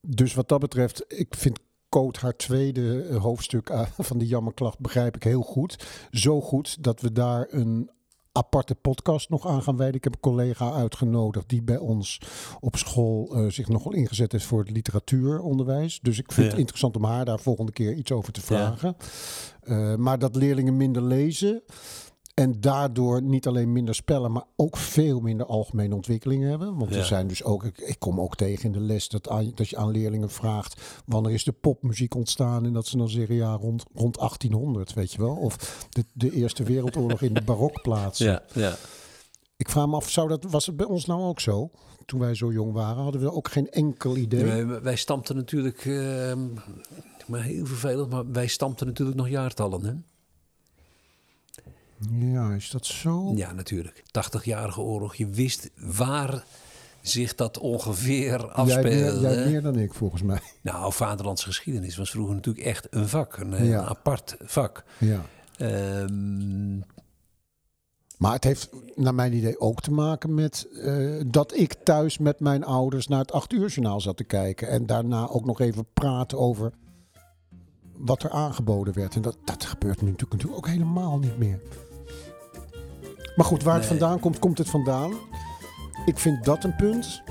Dus 0.02 0.34
wat 0.34 0.48
dat 0.50 0.60
betreft, 0.60 1.04
ik 1.08 1.36
vind 1.36 1.60
Code 1.90 2.20
haar 2.20 2.36
tweede 2.36 3.02
eh, 3.04 3.16
hoofdstuk 3.22 3.70
eh, 3.70 3.88
van 4.00 4.18
de 4.18 4.28
jammerklacht 4.28 4.80
begrijp 4.80 5.16
ik 5.16 5.24
heel 5.24 5.42
goed. 5.42 5.86
Zo 6.12 6.42
goed 6.42 6.84
dat 6.84 7.02
we 7.02 7.12
daar 7.12 7.48
een 7.50 7.90
aparte 8.34 8.76
podcast 8.76 9.30
nog 9.30 9.48
aan 9.48 9.62
gaan 9.64 9.78
wijden. 9.78 9.96
Ik 9.96 10.04
heb 10.04 10.14
een 10.14 10.20
collega 10.20 10.72
uitgenodigd 10.74 11.50
die 11.50 11.62
bij 11.62 11.78
ons 11.78 12.22
op 12.60 12.76
school 12.78 13.36
eh, 13.36 13.46
zich 13.50 13.68
nogal 13.68 13.94
ingezet 13.94 14.32
heeft 14.32 14.46
voor 14.46 14.60
het 14.60 14.72
literatuuronderwijs. 14.72 16.00
Dus 16.02 16.18
ik 16.20 16.32
vind 16.32 16.46
Ja. 16.46 16.52
het 16.52 16.60
interessant 16.60 16.96
om 16.96 17.04
haar 17.04 17.26
daar 17.26 17.40
volgende 17.40 17.72
keer 17.72 17.94
iets 17.94 18.12
over 18.12 18.34
te 18.34 18.42
vragen. 18.42 18.96
Eh, 19.62 19.96
maar 19.96 20.20
dat 20.20 20.36
leerlingen 20.36 20.78
minder 20.78 21.02
lezen. 21.04 21.62
En 22.34 22.62
daardoor 22.62 23.22
niet 23.22 23.48
alleen 23.48 23.72
minder 23.72 23.96
spellen, 23.96 24.32
maar 24.32 24.44
ook 24.56 24.78
veel 24.78 25.20
minder 25.20 25.46
algemene 25.46 25.96
ontwikkeling 25.96 26.44
hebben. 26.44 26.78
Want 26.78 26.92
Ja. 26.94 26.98
er 26.98 27.06
zijn 27.06 27.28
dus 27.28 27.44
ook, 27.44 27.64
ik, 27.64 27.78
ik 27.78 28.00
kom 28.00 28.22
ook 28.22 28.36
tegen 28.36 28.66
in 28.66 28.72
de 28.72 28.80
les 28.80 29.10
dat, 29.10 29.30
aan- 29.30 29.52
dat 29.56 29.70
je 29.70 29.78
aan 29.78 29.92
leerlingen 29.92 30.30
vraagt 30.30 31.02
wanneer 31.06 31.34
is 31.34 31.44
de 31.44 31.52
popmuziek 31.52 32.16
ontstaan. 32.16 32.66
En 32.66 32.74
dat 32.74 32.88
ze 32.88 32.98
dan 32.98 33.10
zeggen 33.10 33.36
ja, 33.36 33.54
rond, 33.56 33.84
rond 33.94 34.18
1800, 34.18 34.94
weet 34.94 35.12
je 35.12 35.18
wel. 35.22 35.36
Of 35.36 35.86
de, 35.90 36.06
de 36.14 36.32
Eerste 36.32 36.64
Wereldoorlog 36.64 37.22
in 37.22 37.34
de 37.34 37.42
barokplaats. 37.42 38.18
Ja, 38.20 38.44
ja. 38.54 38.76
Ik 39.58 39.70
vraag 39.70 39.88
me 39.88 39.96
af, 39.96 40.10
zou 40.10 40.28
dat, 40.28 40.44
was 40.44 40.66
het 40.66 40.78
bij 40.78 40.86
ons 40.86 41.06
nou 41.06 41.22
ook 41.22 41.40
zo? 41.40 41.70
Toen 42.06 42.20
wij 42.20 42.36
zo 42.36 42.52
jong 42.52 42.74
waren, 42.74 43.04
hadden 43.04 43.22
we 43.22 43.32
ook 43.32 43.50
geen 43.52 43.70
enkel 43.70 44.18
idee. 44.18 44.44
Wij, 44.44 44.82
wij 44.82 44.96
stampten 44.96 45.36
natuurlijk, 45.36 45.86
ehm, 45.86 46.40
maar 47.28 47.42
heel 47.42 47.66
vervelend, 47.66 48.10
maar 48.10 48.32
wij 48.32 48.48
stampten 48.48 48.88
natuurlijk 48.88 49.18
nog 49.18 49.30
jaartallen. 49.30 49.84
Hè? 49.86 49.94
Ja, 52.12 52.52
is 52.54 52.70
dat 52.70 52.86
zo? 52.86 53.32
Ja, 53.36 53.52
natuurlijk. 53.54 54.04
80-jarige 54.08 54.82
oorlog. 54.82 55.16
Je 55.16 55.28
wist 55.28 55.70
waar 55.76 56.44
zich 57.02 57.36
dat 57.36 57.58
ongeveer 57.58 58.40
jij, 58.40 58.40
afspeelde. 58.40 58.90
meer, 58.90 59.22
jij 59.22 59.36
hè? 59.36 59.50
meer 59.50 59.62
dan 59.62 59.76
ik, 59.80 59.94
volgens 59.94 60.22
mij. 60.22 60.40
Nou, 60.62 60.94
vaderlandse 60.94 61.46
geschiedenis 61.46 61.98
was 61.98 62.12
vroeger 62.12 62.36
natuurlijk 62.36 62.66
echt 62.66 62.88
een 62.90 63.08
vak. 63.08 63.38
Een, 63.38 63.66
Ja. 63.66 63.84
apart 63.84 64.36
vak. 64.40 64.84
Ja. 64.98 65.22
Ehm, 65.58 66.78
Maar 68.18 68.34
het 68.34 68.44
heeft 68.44 68.70
naar 68.96 69.16
mijn 69.16 69.34
idee 69.34 69.60
ook 69.60 69.82
te 69.82 69.92
maken 69.92 70.34
met 70.34 70.68
eh, 70.84 71.22
dat 71.28 71.58
ik 71.58 71.74
thuis 71.74 72.18
met 72.18 72.40
mijn 72.40 72.64
ouders 72.64 73.08
naar 73.08 73.20
het 73.20 73.32
acht 73.32 73.54
uur 73.54 73.68
journaal 73.70 74.02
zat 74.02 74.18
te 74.18 74.24
kijken. 74.24 74.68
En 74.68 74.86
daarna 74.86 75.28
ook 75.30 75.46
nog 75.46 75.60
even 75.60 75.86
praten 75.94 76.40
over 76.40 76.72
wat 77.98 78.24
er 78.24 78.30
aangeboden 78.30 78.94
werd. 78.94 79.16
En 79.16 79.22
dat, 79.22 79.38
dat 79.46 79.66
gebeurt 79.66 80.02
nu 80.02 80.10
natuurlijk 80.10 80.54
ook 80.56 80.68
helemaal 80.68 81.20
niet 81.20 81.38
meer. 81.38 81.60
Maar 83.36 83.46
goed, 83.46 83.64
waar 83.64 83.76
het 83.76 83.86
vandaan 83.86 84.20
komt, 84.20 84.40
komt 84.40 84.58
het 84.58 84.70
vandaan. 84.70 85.14
Ik 86.06 86.18
vind 86.20 86.44
dat 86.44 86.64
een 86.64 86.76
punt. 86.76 87.22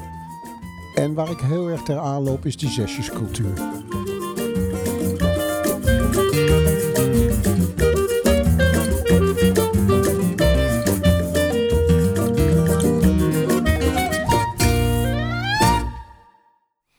En 0.95 1.15
waar 1.15 1.31
ik 1.31 1.41
heel 1.41 1.69
erg 1.69 1.83
ter 1.83 1.99
aanloop 1.99 2.47
is 2.47 2.57
die 2.57 2.71
zesjescultuur. 2.71 3.71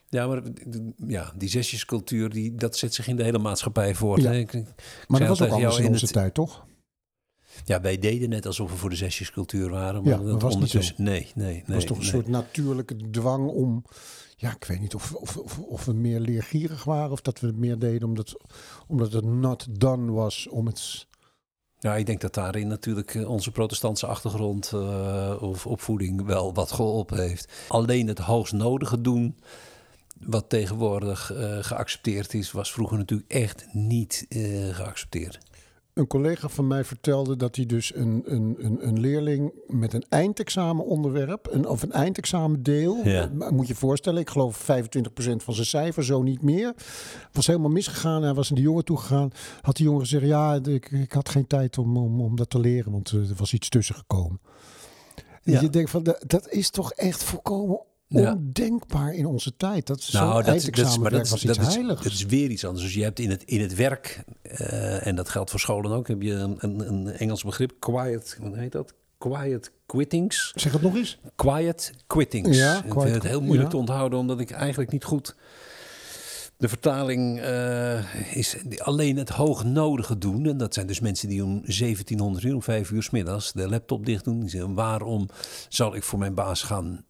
ja, 0.08 0.26
maar 0.26 0.42
ja, 1.06 1.32
die 1.36 1.48
zesjescultuur, 1.48 2.30
die, 2.30 2.54
dat 2.54 2.76
zet 2.76 2.94
zich 2.94 3.06
in 3.08 3.16
de 3.16 3.22
hele 3.22 3.38
maatschappij 3.38 3.94
voort. 3.94 4.22
Ja. 4.22 4.30
hè? 4.30 4.36
Ik- 4.38 4.52
ik 4.52 4.66
Maar 5.06 5.20
dat 5.20 5.28
was 5.28 5.42
ook 5.42 5.50
anders 5.50 5.78
in 5.78 5.88
onze 5.88 6.06
tijd, 6.06 6.34
toch? 6.34 6.64
Ja, 7.64 7.80
wij 7.80 7.98
deden 7.98 8.28
net 8.28 8.46
alsof 8.46 8.70
we 8.70 8.76
voor 8.76 8.90
de 8.90 8.96
zesjescultuur 8.96 9.70
waren. 9.70 10.02
Maar 10.02 10.12
Ja, 10.12 10.18
dat 10.18 10.42
was 10.42 10.42
niet 10.42 10.54
ondertussen... 10.54 10.94
Nee, 10.98 11.32
nee, 11.34 11.46
nee. 11.46 11.62
Het 11.64 11.74
was 11.74 11.84
toch 11.84 11.98
een 11.98 12.04
soort 12.04 12.28
natuurlijke 12.28 13.10
dwang 13.10 13.48
om. 13.48 13.84
Ja, 14.36 14.54
ik 14.54 14.64
weet 14.64 14.80
niet 14.80 14.94
of, 14.94 15.14
of, 15.14 15.36
of, 15.36 15.58
of 15.58 15.84
we 15.84 15.92
meer 15.92 16.20
leergierig 16.20 16.84
waren 16.84 17.10
of 17.10 17.20
dat 17.20 17.40
we 17.40 17.46
het 17.46 17.56
meer 17.56 17.78
deden 17.78 18.08
omdat, 18.08 18.36
omdat 18.86 19.12
het 19.12 19.24
not 19.24 19.66
done 19.70 20.12
was 20.12 20.48
om 20.48 20.66
het. 20.66 21.06
Ja, 21.78 21.96
ik 21.96 22.06
denk 22.06 22.20
dat 22.20 22.34
daarin 22.34 22.68
natuurlijk 22.68 23.14
eh, 23.14 23.30
onze 23.30 23.50
protestantse 23.50 24.06
achtergrond 24.06 24.70
eh, 24.72 25.36
of 25.40 25.66
opvoeding 25.66 26.24
wel 26.24 26.54
wat 26.54 26.72
geholpen 26.72 27.18
heeft. 27.18 27.52
Alleen 27.68 28.08
het 28.08 28.18
hoogst 28.18 28.52
nodige 28.52 29.00
doen, 29.00 29.38
wat 30.20 30.48
tegenwoordig 30.48 31.32
eh, 31.32 31.58
geaccepteerd 31.60 32.34
is, 32.34 32.52
was 32.52 32.72
vroeger 32.72 32.98
natuurlijk 32.98 33.30
echt 33.30 33.66
niet 33.72 34.26
geaccepteerd. 34.70 35.38
Een 35.94 36.06
collega 36.06 36.48
van 36.48 36.66
mij 36.66 36.84
vertelde 36.84 37.36
dat 37.36 37.56
hij 37.56 37.66
dus 37.66 37.94
een, 37.94 38.22
een, 38.24 38.54
een, 38.58 38.86
een 38.86 39.00
leerling 39.00 39.52
met 39.66 39.92
een 39.92 40.04
eindexamenonderwerp, 40.08 41.48
een, 41.50 41.66
of 41.68 41.82
een 41.82 41.92
eindexamendeel, 41.92 42.96
Ja. 43.04 43.30
moet 43.50 43.66
je 43.66 43.74
voorstellen, 43.74 44.20
ik 44.20 44.30
geloof 44.30 44.62
25% 44.62 44.66
van 45.36 45.54
zijn 45.54 45.66
cijfer, 45.66 46.04
zo 46.04 46.22
niet 46.22 46.42
meer, 46.42 46.74
was 47.32 47.46
helemaal 47.46 47.70
misgegaan. 47.70 48.22
Hij 48.22 48.34
was 48.34 48.48
naar 48.48 48.58
die 48.58 48.68
jongen 48.68 48.84
toegegaan, 48.84 49.30
had 49.60 49.76
die 49.76 49.84
jongen 49.86 50.00
gezegd, 50.00 50.24
ja, 50.24 50.54
ik, 50.62 50.90
ik 50.90 51.12
had 51.12 51.28
geen 51.28 51.46
tijd 51.46 51.78
om, 51.78 51.96
om, 51.96 52.20
om 52.20 52.36
dat 52.36 52.50
te 52.50 52.58
leren, 52.60 52.92
want 52.92 53.10
er 53.10 53.26
was 53.36 53.52
iets 53.52 53.68
tussen 53.68 53.94
gekomen. 53.94 54.40
En 55.42 55.52
Ja. 55.52 55.60
Je 55.60 55.70
denkt 55.70 55.90
van, 55.90 56.02
dat, 56.02 56.24
dat 56.26 56.48
is 56.50 56.70
toch 56.70 56.92
echt 56.92 57.22
volkomen. 57.22 57.80
Ondenkbaar 58.14 59.14
in 59.14 59.26
onze 59.26 59.56
tijd. 59.56 59.86
Dat 59.86 60.00
zo'n 60.02 60.20
Nou, 60.20 60.42
dat, 60.42 60.54
is- 60.54 60.64
dat, 60.64 60.86
is- 60.86 60.98
maar 60.98 61.10
dat, 61.10 61.28
was 61.28 61.44
is- 61.44 61.50
iets 61.50 61.58
dat, 61.58 61.66
is, 61.66 62.02
dat 62.02 62.12
is 62.12 62.24
weer 62.26 62.50
iets 62.50 62.64
anders. 62.64 62.84
Dus 62.84 62.94
je 62.94 63.02
hebt 63.02 63.18
in 63.18 63.30
het, 63.30 63.42
in 63.44 63.60
het 63.60 63.74
werk, 63.74 64.24
eh, 64.42 65.06
en 65.06 65.14
dat 65.16 65.28
geldt 65.28 65.50
voor 65.50 65.60
scholen 65.60 65.90
ook, 65.90 66.08
heb 66.08 66.22
je 66.22 66.32
een, 66.32 66.56
een, 66.58 66.88
een 66.88 67.08
Engels 67.08 67.44
begrip, 67.44 67.72
quiet, 67.78 68.36
hoe 68.40 68.56
heet 68.58 68.72
dat? 68.72 68.94
Quiet 69.18 69.70
quittings. 69.86 70.52
Zeg 70.54 70.72
het 70.72 70.82
nog 70.82 70.96
eens. 70.96 71.18
Quiet 71.34 71.92
quittings. 72.06 72.58
Ja, 72.58 72.84
ik 72.84 72.92
vind 72.92 73.14
het 73.14 73.22
heel 73.22 73.40
moeilijk 73.40 73.64
ja. 73.64 73.70
te 73.70 73.76
onthouden, 73.76 74.18
omdat 74.18 74.40
ik 74.40 74.50
eigenlijk 74.50 74.90
niet 74.92 75.04
goed... 75.04 75.34
De 76.56 76.68
vertaling 76.68 77.40
eh, 77.40 78.34
is 78.36 78.56
alleen 78.78 79.16
het 79.16 79.28
hoognodige 79.28 80.18
doen. 80.18 80.46
En 80.46 80.56
dat 80.56 80.74
zijn 80.74 80.86
dus 80.86 81.00
mensen 81.00 81.28
die 81.28 81.44
om 81.44 81.60
1700 81.62 82.44
uur, 82.44 82.54
om 82.54 82.62
5 82.62 82.90
uur 82.90 83.02
's 83.02 83.10
middags, 83.10 83.52
de 83.52 83.68
laptop 83.68 84.06
dicht 84.06 84.24
doen. 84.24 84.40
Die 84.40 84.48
zeggen, 84.48 84.74
waarom 84.74 85.28
zal 85.68 85.94
ik 85.94 86.02
voor 86.02 86.18
mijn 86.18 86.34
baas 86.34 86.62
gaan 86.62 87.04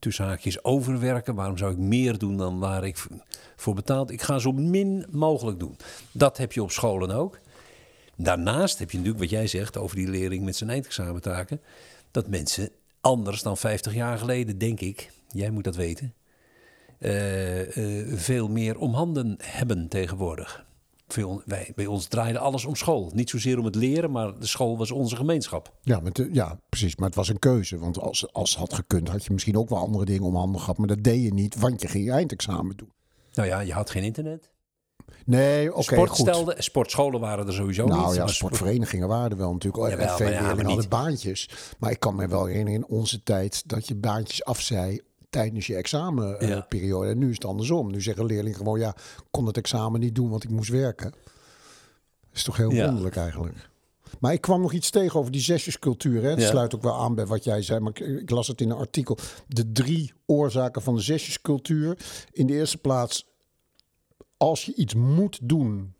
tussen 0.00 0.24
haakjes 0.24 0.64
overwerken? 0.64 1.34
Waarom 1.34 1.58
zou 1.58 1.72
ik 1.72 1.78
meer 1.78 2.18
doen 2.18 2.36
dan 2.36 2.58
waar 2.58 2.86
ik 2.86 3.06
voor 3.56 3.74
betaald? 3.74 4.10
Ik 4.10 4.22
ga 4.22 4.38
zo 4.38 4.52
min 4.52 5.06
mogelijk 5.10 5.58
doen. 5.58 5.76
Dat 6.12 6.36
heb 6.36 6.52
je 6.52 6.62
op 6.62 6.70
scholen 6.70 7.10
ook. 7.10 7.38
Daarnaast 8.16 8.78
heb 8.78 8.90
je 8.90 8.96
natuurlijk 8.96 9.24
wat 9.24 9.32
jij 9.32 9.46
zegt 9.46 9.76
over 9.76 9.96
die 9.96 10.08
leerling 10.08 10.44
met 10.44 10.56
zijn 10.56 10.70
eindexamentaken. 10.70 11.60
Dat 12.10 12.28
mensen 12.28 12.70
anders 13.00 13.42
dan 13.42 13.56
50 13.56 13.94
jaar 13.94 14.18
geleden, 14.18 14.58
denk 14.58 14.80
ik, 14.80 15.10
jij 15.28 15.50
moet 15.50 15.64
dat 15.64 15.76
weten, 15.76 16.14
eh, 16.98 17.60
eh, 17.76 18.18
veel 18.18 18.48
meer 18.48 18.78
om 18.78 18.94
handen 18.94 19.36
hebben 19.42 19.88
tegenwoordig. 19.88 20.64
Veel, 21.12 21.42
wij, 21.44 21.72
bij 21.74 21.86
ons 21.86 22.06
draaide 22.06 22.38
alles 22.38 22.64
om 22.64 22.76
school. 22.76 23.10
Niet 23.14 23.30
zozeer 23.30 23.58
om 23.58 23.64
het 23.64 23.74
leren, 23.74 24.10
maar 24.10 24.38
de 24.38 24.46
school 24.46 24.78
was 24.78 24.90
onze 24.90 25.16
gemeenschap. 25.16 25.72
Ja, 25.82 26.00
met 26.00 26.14
de, 26.14 26.28
ja, 26.32 26.58
precies. 26.68 26.96
Maar 26.96 27.06
het 27.06 27.16
was 27.16 27.28
een 27.28 27.38
keuze. 27.38 27.78
Want 27.78 28.00
als, 28.00 28.32
als 28.32 28.50
het 28.50 28.58
had 28.58 28.72
gekund, 28.72 29.08
had 29.08 29.24
je 29.24 29.32
misschien 29.32 29.58
ook 29.58 29.68
wel 29.68 29.78
andere 29.78 30.04
dingen 30.04 30.22
om 30.22 30.36
handen 30.36 30.60
gehad. 30.60 30.78
Maar 30.78 30.86
dat 30.86 31.02
deed 31.02 31.22
je 31.22 31.34
niet, 31.34 31.56
want 31.58 31.80
je 31.80 31.88
ging 31.88 32.04
je 32.04 32.10
eindexamen 32.10 32.76
doen. 32.76 32.92
Nou 33.32 33.48
ja, 33.48 33.60
je 33.60 33.72
had 33.72 33.90
geen 33.90 34.02
internet. 34.02 34.50
Nee, 35.24 35.74
oké, 35.74 36.06
goed. 36.06 36.16
stelde, 36.16 36.54
sportscholen 36.58 37.20
waren 37.20 37.46
er 37.46 37.52
sowieso 37.52 37.84
niet. 37.84 37.94
Nou 37.94 38.14
ja, 38.14 38.26
sportverenigingen 38.26 39.08
waren 39.08 39.30
er 39.30 39.36
wel 39.36 39.52
natuurlijk. 39.52 39.90
Jawel, 39.90 40.18
en 40.18 40.32
ja, 40.32 40.42
hadden 40.42 40.66
niet. 40.66 40.88
baantjes. 40.88 41.50
Maar 41.78 41.90
ik 41.90 42.00
kan 42.00 42.14
me 42.14 42.28
wel 42.28 42.44
herinneren 42.44 42.80
in 42.80 42.86
onze 42.86 43.22
tijd 43.22 43.68
dat 43.68 43.88
je 43.88 43.94
baantjes 43.94 44.44
afzei 44.44 45.00
tijdens 45.30 45.66
je 45.66 45.74
examenperiode. 45.76 47.06
Ja. 47.06 47.12
en 47.12 47.18
nu 47.18 47.28
is 47.28 47.34
het 47.34 47.44
andersom. 47.44 47.90
Nu 47.90 48.02
zeggen 48.02 48.24
leerlingen 48.24 48.56
gewoon, 48.58 48.78
ja, 48.78 48.88
ik 48.96 49.24
kon 49.30 49.46
het 49.46 49.56
examen 49.56 50.00
niet 50.00 50.14
doen, 50.14 50.30
want 50.30 50.44
ik 50.44 50.50
moest 50.50 50.70
werken. 50.70 51.10
Dat 51.10 52.38
is 52.38 52.42
toch 52.42 52.56
heel 52.56 52.70
Ja. 52.72 52.84
wonderlijk 52.84 53.16
eigenlijk. 53.16 53.68
Maar 54.20 54.32
ik 54.32 54.40
kwam 54.40 54.60
nog 54.60 54.72
iets 54.72 54.90
tegen 54.90 55.18
over 55.18 55.32
die 55.32 55.40
zesjescultuur. 55.40 56.22
Hè. 56.22 56.28
Het 56.30 56.40
Ja. 56.40 56.48
sluit 56.48 56.74
ook 56.74 56.82
wel 56.82 56.94
aan 57.00 57.14
bij 57.14 57.26
wat 57.26 57.44
jij 57.44 57.62
zei, 57.62 57.80
maar 57.80 57.92
ik, 58.00 58.20
ik 58.20 58.30
las 58.30 58.46
het 58.48 58.60
in 58.60 58.70
een 58.70 58.76
artikel. 58.76 59.18
De 59.46 59.72
drie 59.72 60.12
oorzaken 60.26 60.82
van 60.82 60.94
de 60.94 61.00
zesjescultuur. 61.00 61.98
In 62.32 62.46
de 62.46 62.52
eerste 62.52 62.78
plaats, 62.78 63.26
als 64.36 64.64
je 64.64 64.74
iets 64.74 64.94
moet 64.94 65.38
doen 65.42 65.94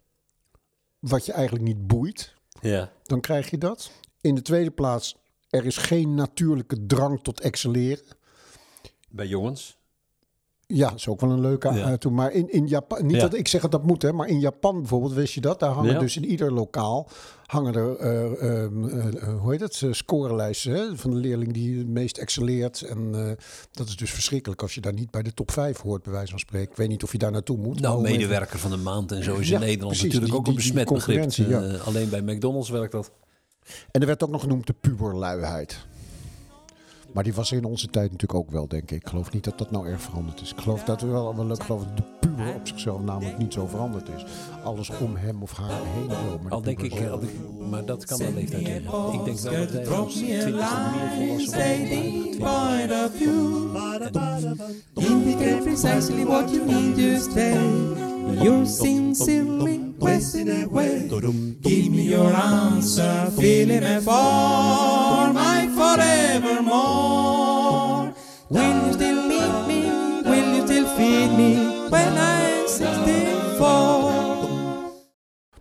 wat 0.98 1.26
je 1.26 1.32
eigenlijk 1.32 1.64
niet 1.64 1.86
boeit, 1.86 2.34
Ja. 2.60 2.92
dan 3.02 3.20
krijg 3.20 3.50
je 3.50 3.58
dat. 3.58 3.90
In 4.20 4.34
de 4.34 4.42
tweede 4.42 4.70
plaats, 4.70 5.16
er 5.50 5.66
is 5.66 5.76
geen 5.76 6.14
natuurlijke 6.14 6.86
drang 6.86 7.22
tot 7.22 7.40
excelleren. 7.40 8.04
Bij 9.10 9.26
jongens. 9.26 9.78
Ja, 10.66 10.88
dat 10.88 10.98
is 10.98 11.08
ook 11.08 11.20
wel 11.20 11.30
een 11.30 11.40
leuke 11.40 11.72
Ja. 11.72 11.84
uiting. 11.84 12.14
Maar 12.14 12.32
in, 12.32 12.52
in 12.52 12.66
Japan, 12.68 13.06
niet 13.06 13.14
Ja. 13.16 13.20
dat 13.20 13.34
ik 13.34 13.48
zeg 13.48 13.60
dat 13.60 13.70
dat 13.72 13.82
moet, 13.84 14.02
hè, 14.02 14.12
maar 14.12 14.28
in 14.28 14.40
Japan 14.40 14.78
bijvoorbeeld, 14.78 15.12
wist 15.12 15.34
je 15.34 15.40
dat? 15.40 15.60
Daar 15.60 15.70
hangen 15.70 15.92
Ja. 15.92 15.98
dus 15.98 16.16
in 16.16 16.24
ieder 16.24 16.52
lokaal 16.52 17.08
hangen 17.46 17.74
er, 17.74 17.96
eh, 17.96 18.24
ehm, 18.64 18.84
eh, 18.88 19.06
eh, 19.22 19.40
hoe 19.40 19.50
heet 19.50 19.60
het, 19.60 19.82
Eh, 19.82 19.92
scorelijsten 19.92 20.72
hè, 20.72 20.96
van 20.96 21.10
de 21.10 21.16
leerling 21.16 21.52
die 21.52 21.78
het 21.78 21.88
meest 21.88 22.18
excelleert. 22.18 22.82
En 22.82 23.14
eh, 23.14 23.30
dat 23.72 23.88
is 23.88 23.96
dus 23.96 24.10
verschrikkelijk 24.10 24.62
als 24.62 24.74
je 24.74 24.80
daar 24.80 24.92
niet 24.92 25.10
bij 25.10 25.22
de 25.22 25.34
top 25.34 25.50
5 25.50 25.78
hoort, 25.80 26.02
bij 26.02 26.12
wijze 26.12 26.30
van 26.30 26.38
spreken. 26.38 26.70
Ik 26.70 26.76
weet 26.76 26.88
niet 26.88 27.02
of 27.02 27.12
je 27.12 27.18
daar 27.18 27.30
naartoe 27.32 27.56
moet. 27.56 27.80
Nou, 27.80 27.98
even- 28.04 28.10
medewerker 28.18 28.58
van 28.58 28.70
de 28.70 28.76
maand 28.76 29.12
en 29.12 29.22
zo 29.24 29.36
is 29.36 29.48
Ja, 29.48 29.54
in 29.54 29.60
Nederland 29.60 29.86
precies, 29.88 30.02
natuurlijk 30.02 30.30
die- 30.32 30.40
ook 30.40 30.46
een 30.46 30.54
besmet 30.54 30.88
begrip. 30.88 31.24
Eh, 31.30 31.86
alleen 31.86 32.08
bij 32.08 32.22
McDonald's 32.22 32.68
werkt 32.70 32.92
dat. 32.92 33.10
En 33.90 34.00
er 34.00 34.06
werd 34.06 34.22
ook 34.22 34.30
nog 34.30 34.40
genoemd 34.40 34.66
de 34.66 34.74
puberluiheid. 34.80 35.86
Maar 37.12 37.24
die 37.24 37.34
was 37.34 37.50
er 37.50 37.56
in 37.56 37.64
onze 37.64 37.86
tijd 37.86 38.10
natuurlijk 38.10 38.40
ook 38.40 38.50
wel, 38.50 38.68
denk 38.68 38.82
ik. 38.82 39.02
Ik 39.02 39.08
geloof 39.08 39.32
niet 39.32 39.44
dat 39.44 39.58
dat 39.58 39.70
nou 39.70 39.88
erg 39.88 40.00
veranderd 40.00 40.40
is. 40.40 40.52
Ik 40.52 40.58
geloof 40.58 40.84
dat 40.84 41.00
we 41.00 41.06
wel, 41.06 41.36
wel 41.36 41.50
ik 41.50 41.62
geloof 41.62 41.84
dat 41.84 41.96
de 41.96 42.02
puber 42.20 42.54
op 42.54 42.66
zichzelf 42.66 43.02
namelijk 43.02 43.38
niet 43.38 43.52
zo 43.52 43.66
veranderd 43.66 44.08
is. 44.08 44.24
Alles 44.64 44.90
om 44.90 45.16
hem 45.16 45.42
of 45.42 45.56
haar 45.56 45.80
heen 45.84 46.08
wel. 46.08 46.38
Maar 46.38 46.48
de 46.48 46.54
Al 46.54 46.62
denk 46.62 46.82
ik, 46.82 47.08
al 47.10 47.20
maar 47.70 47.84
dat 47.84 48.04
kan 48.04 48.18
de 48.18 48.32
leeftijd 48.34 48.64
zijn. 48.64 48.82
Ik 49.12 49.24
denk 49.24 49.38
wel 49.38 49.52
dat 49.52 49.70
wij 49.70 49.84
Drop 49.84 50.04
ons 50.04 50.14
20 50.14 50.54
meer 50.54 50.56
volwassen. 53.18 54.58
Indicate 54.94 55.60
precisely 55.62 56.24
what 56.24 56.50
you 56.50 56.66
need 56.66 56.94
to 56.94 57.30
say. 57.30 57.58
You're 58.42 58.66
sincerely 58.66 59.80
away. 60.00 61.08
Give 61.62 61.90
me 61.90 62.02
your 62.02 62.32
answer, 62.32 63.30
feeling 63.36 63.82
it 63.82 64.02
for 64.02 65.32
my 65.32 65.49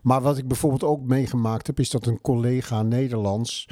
Maar 0.10 0.22
wat 0.22 0.38
ik 0.38 0.48
bijvoorbeeld 0.48 0.84
ook 0.84 1.02
meegemaakt 1.02 1.68
heb, 1.68 1.80
is 1.80 1.90
dat 1.90 2.06
een 2.06 2.22
collega 2.22 2.82
Nederlands 2.82 3.68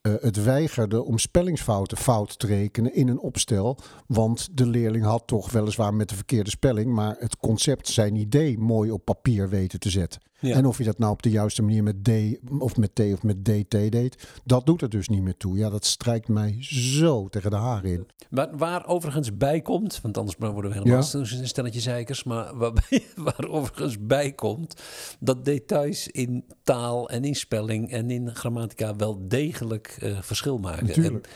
eh, 0.00 0.12
het 0.20 0.42
weigerde 0.44 1.04
om 1.04 1.18
spellingsfouten 1.18 1.96
fout 1.96 2.38
te 2.38 2.46
rekenen 2.46 2.94
in 2.94 3.08
een 3.08 3.20
opstel. 3.20 3.78
Want 4.06 4.48
de 4.52 4.66
leerling 4.66 5.04
had 5.04 5.22
toch 5.26 5.50
weliswaar 5.50 5.94
met 5.94 6.08
de 6.08 6.14
verkeerde 6.14 6.50
spelling, 6.50 6.92
maar 6.92 7.16
het 7.18 7.36
concept, 7.36 7.88
zijn 7.88 8.14
idee, 8.16 8.58
mooi 8.58 8.90
op 8.90 9.04
papier 9.04 9.48
weten 9.48 9.80
te 9.80 9.90
zetten. 9.90 10.20
Ja. 10.40 10.54
En 10.54 10.66
of 10.66 10.78
je 10.78 10.84
dat 10.84 10.98
nou 10.98 11.12
op 11.12 11.22
de 11.22 11.30
juiste 11.30 11.62
manier 11.62 11.82
met 11.82 12.04
D 12.04 12.10
of 12.58 12.76
met 12.76 12.94
T 12.94 13.00
of 13.00 13.22
met 13.22 13.44
DT 13.44 13.70
deed, 13.70 14.28
dat 14.44 14.66
doet 14.66 14.82
er 14.82 14.88
dus 14.88 15.08
niet 15.08 15.22
meer 15.22 15.36
toe. 15.36 15.56
Ja, 15.56 15.70
dat 15.70 15.84
strijkt 15.84 16.28
mij 16.28 16.56
zo 16.60 17.28
tegen 17.28 17.50
de 17.50 17.56
haren 17.56 17.90
in. 17.90 18.06
Waar, 18.30 18.56
waar 18.56 18.86
overigens 18.86 19.36
bij 19.36 19.60
komt, 19.60 20.00
want 20.02 20.18
anders 20.18 20.36
worden 20.38 20.70
we 20.70 20.76
helemaal 20.76 21.02
Ja. 21.12 21.18
een 21.18 21.48
stelletje 21.48 21.80
zeikers, 21.80 22.24
maar 22.24 22.56
waar 23.26 23.48
overigens 23.48 23.96
bij 24.00 24.32
komt 24.32 24.82
dat 25.20 25.44
details 25.44 26.08
in 26.08 26.44
taal 26.62 27.10
en 27.10 27.24
in 27.24 27.34
spelling 27.36 27.90
en 27.90 28.10
in 28.10 28.34
grammatica 28.34 28.96
wel 28.96 29.28
degelijk 29.28 29.89
eh, 30.00 30.18
verschil 30.20 30.58
maken. 30.58 30.86
Natuurlijk. 30.86 31.28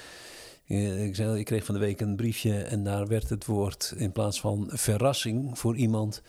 En, 0.67 0.77
eh, 0.77 1.05
ik, 1.05 1.15
zei, 1.17 1.39
ik 1.39 1.45
kreeg 1.45 1.65
van 1.65 1.75
de 1.75 1.81
week 1.81 2.01
een 2.01 2.17
briefje 2.17 2.63
en 2.63 2.85
daar 2.85 3.07
werd 3.07 3.29
het 3.29 3.45
woord 3.47 3.95
in 3.97 4.13
plaats 4.13 4.41
van 4.41 4.71
verrassing 4.73 5.59
voor 5.59 5.77
iemand. 5.77 6.23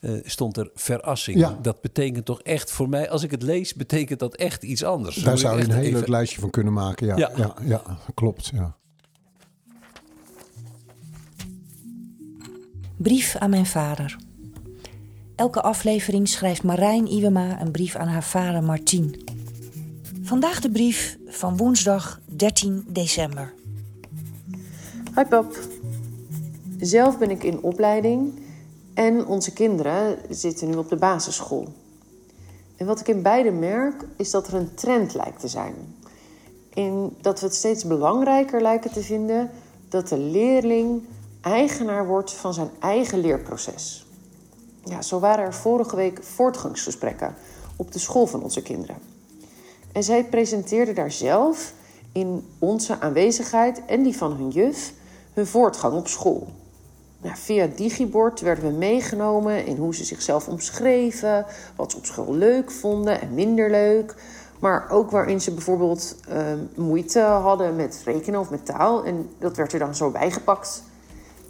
eh, 0.00 0.12
stond 0.24 0.56
er 0.56 0.70
verassing. 0.74 1.38
Ja. 1.38 1.58
Dat 1.62 1.80
betekent 1.80 2.24
toch 2.24 2.42
echt 2.42 2.70
voor 2.70 2.88
mij, 2.88 3.10
als 3.10 3.22
ik 3.22 3.30
het 3.30 3.42
lees, 3.42 3.74
betekent 3.74 4.18
dat 4.18 4.36
echt 4.36 4.62
iets 4.62 4.84
anders. 4.84 5.16
Daar 5.16 5.30
Moet 5.30 5.40
zou 5.40 5.58
je 5.58 5.64
een 5.64 5.70
heel 5.70 5.82
even- 5.82 5.98
leuk 5.98 6.08
lijstje 6.08 6.40
van 6.40 6.50
kunnen 6.50 6.72
maken. 6.72 7.06
Ja, 7.06 7.16
ja. 7.16 7.30
Ja. 7.36 7.54
ja, 7.64 7.82
klopt. 8.14 8.50
Ja. 8.54 8.76
Brief 12.96 13.36
aan 13.36 13.50
mijn 13.50 13.66
vader. 13.66 14.16
Elke 15.36 15.60
aflevering 15.62 16.28
schrijft 16.28 16.62
Marijn 16.62 17.06
Iwema 17.06 17.60
een 17.60 17.70
brief 17.70 17.96
aan 17.96 18.08
haar 18.08 18.24
vader 18.24 18.62
Martien. 18.62 19.24
Vandaag 20.28 20.60
de 20.60 20.70
brief 20.70 21.18
van 21.26 21.56
woensdag 21.56 22.20
13 22.24 22.84
december. 22.88 23.54
Hi 25.14 25.24
pap. 25.24 25.58
Zelf 26.78 27.18
ben 27.18 27.30
ik 27.30 27.42
in 27.42 27.62
opleiding 27.62 28.40
en 28.94 29.26
onze 29.26 29.52
kinderen 29.52 30.18
zitten 30.30 30.70
nu 30.70 30.76
op 30.76 30.88
de 30.88 30.96
basisschool. 30.96 31.68
En 32.76 32.86
wat 32.86 33.00
ik 33.00 33.08
in 33.08 33.22
beide 33.22 33.50
merk 33.50 34.04
is 34.16 34.30
dat 34.30 34.46
er 34.46 34.54
een 34.54 34.74
trend 34.74 35.14
lijkt 35.14 35.40
te 35.40 35.48
zijn. 35.48 35.74
In 36.74 37.16
dat 37.20 37.40
we 37.40 37.46
het 37.46 37.54
steeds 37.54 37.84
belangrijker 37.84 38.62
lijken 38.62 38.92
te 38.92 39.02
vinden 39.02 39.50
dat 39.88 40.08
de 40.08 40.18
leerling 40.18 41.02
eigenaar 41.40 42.06
wordt 42.06 42.32
van 42.32 42.54
zijn 42.54 42.70
eigen 42.78 43.20
leerproces. 43.20 44.06
Ja, 44.84 45.02
zo 45.02 45.18
waren 45.18 45.44
er 45.44 45.54
vorige 45.54 45.96
week 45.96 46.24
voortgangsgesprekken 46.24 47.34
op 47.76 47.92
de 47.92 47.98
school 47.98 48.26
van 48.26 48.42
onze 48.42 48.62
kinderen. 48.62 49.17
En 49.98 50.04
zij 50.04 50.24
presenteerden 50.24 50.94
daar 50.94 51.10
zelf 51.10 51.72
in 52.12 52.46
onze 52.58 53.00
aanwezigheid 53.00 53.82
en 53.86 54.02
die 54.02 54.16
van 54.16 54.32
hun 54.32 54.48
juf 54.48 54.92
hun 55.32 55.46
voortgang 55.46 55.94
op 55.94 56.08
school. 56.08 56.48
Nou, 57.20 57.36
via 57.36 57.66
digibord 57.66 58.40
werden 58.40 58.64
we 58.64 58.78
meegenomen 58.78 59.66
in 59.66 59.76
hoe 59.76 59.94
ze 59.94 60.04
zichzelf 60.04 60.48
omschreven, 60.48 61.46
wat 61.76 61.90
ze 61.90 61.96
op 61.96 62.06
school 62.06 62.34
leuk 62.34 62.70
vonden 62.70 63.20
en 63.20 63.34
minder 63.34 63.70
leuk. 63.70 64.14
Maar 64.58 64.90
ook 64.90 65.10
waarin 65.10 65.40
ze 65.40 65.54
bijvoorbeeld 65.54 66.16
eh, 66.28 66.46
moeite 66.74 67.20
hadden 67.20 67.76
met 67.76 68.02
rekenen 68.04 68.40
of 68.40 68.50
met 68.50 68.66
taal. 68.66 69.04
En 69.04 69.30
dat 69.38 69.56
werd 69.56 69.72
er 69.72 69.78
dan 69.78 69.94
zo 69.94 70.10
bijgepakt. 70.10 70.82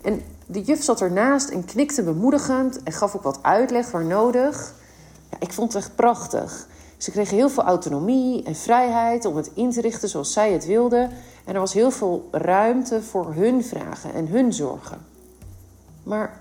En 0.03 0.23
de 0.47 0.63
juf 0.63 0.83
zat 0.83 1.01
ernaast 1.01 1.49
en 1.49 1.65
knikte 1.65 2.03
bemoedigend 2.03 2.83
en 2.83 2.93
gaf 2.93 3.17
ook 3.17 3.23
wat 3.23 3.39
uitleg 3.43 3.91
waar 3.91 4.05
nodig. 4.05 4.75
Ja, 5.31 5.37
ik 5.41 5.53
vond 5.53 5.73
het 5.73 5.83
echt 5.83 5.95
prachtig. 5.95 6.69
Ze 6.99 7.11
kregen 7.11 7.37
heel 7.37 7.51
veel 7.51 7.63
autonomie 7.63 8.43
en 8.43 8.55
vrijheid 8.55 9.25
om 9.25 9.37
het 9.37 9.51
in 9.55 9.71
te 9.71 9.81
richten 9.81 10.09
zoals 10.09 10.33
zij 10.33 10.53
het 10.53 10.67
wilden. 10.67 11.11
En 11.45 11.55
er 11.55 11.61
was 11.61 11.73
heel 11.73 11.91
veel 11.91 12.29
ruimte 12.31 13.03
voor 13.03 13.35
hun 13.35 13.65
vragen 13.65 14.15
en 14.15 14.27
hun 14.27 14.53
zorgen. 14.53 14.99
Maar 16.03 16.41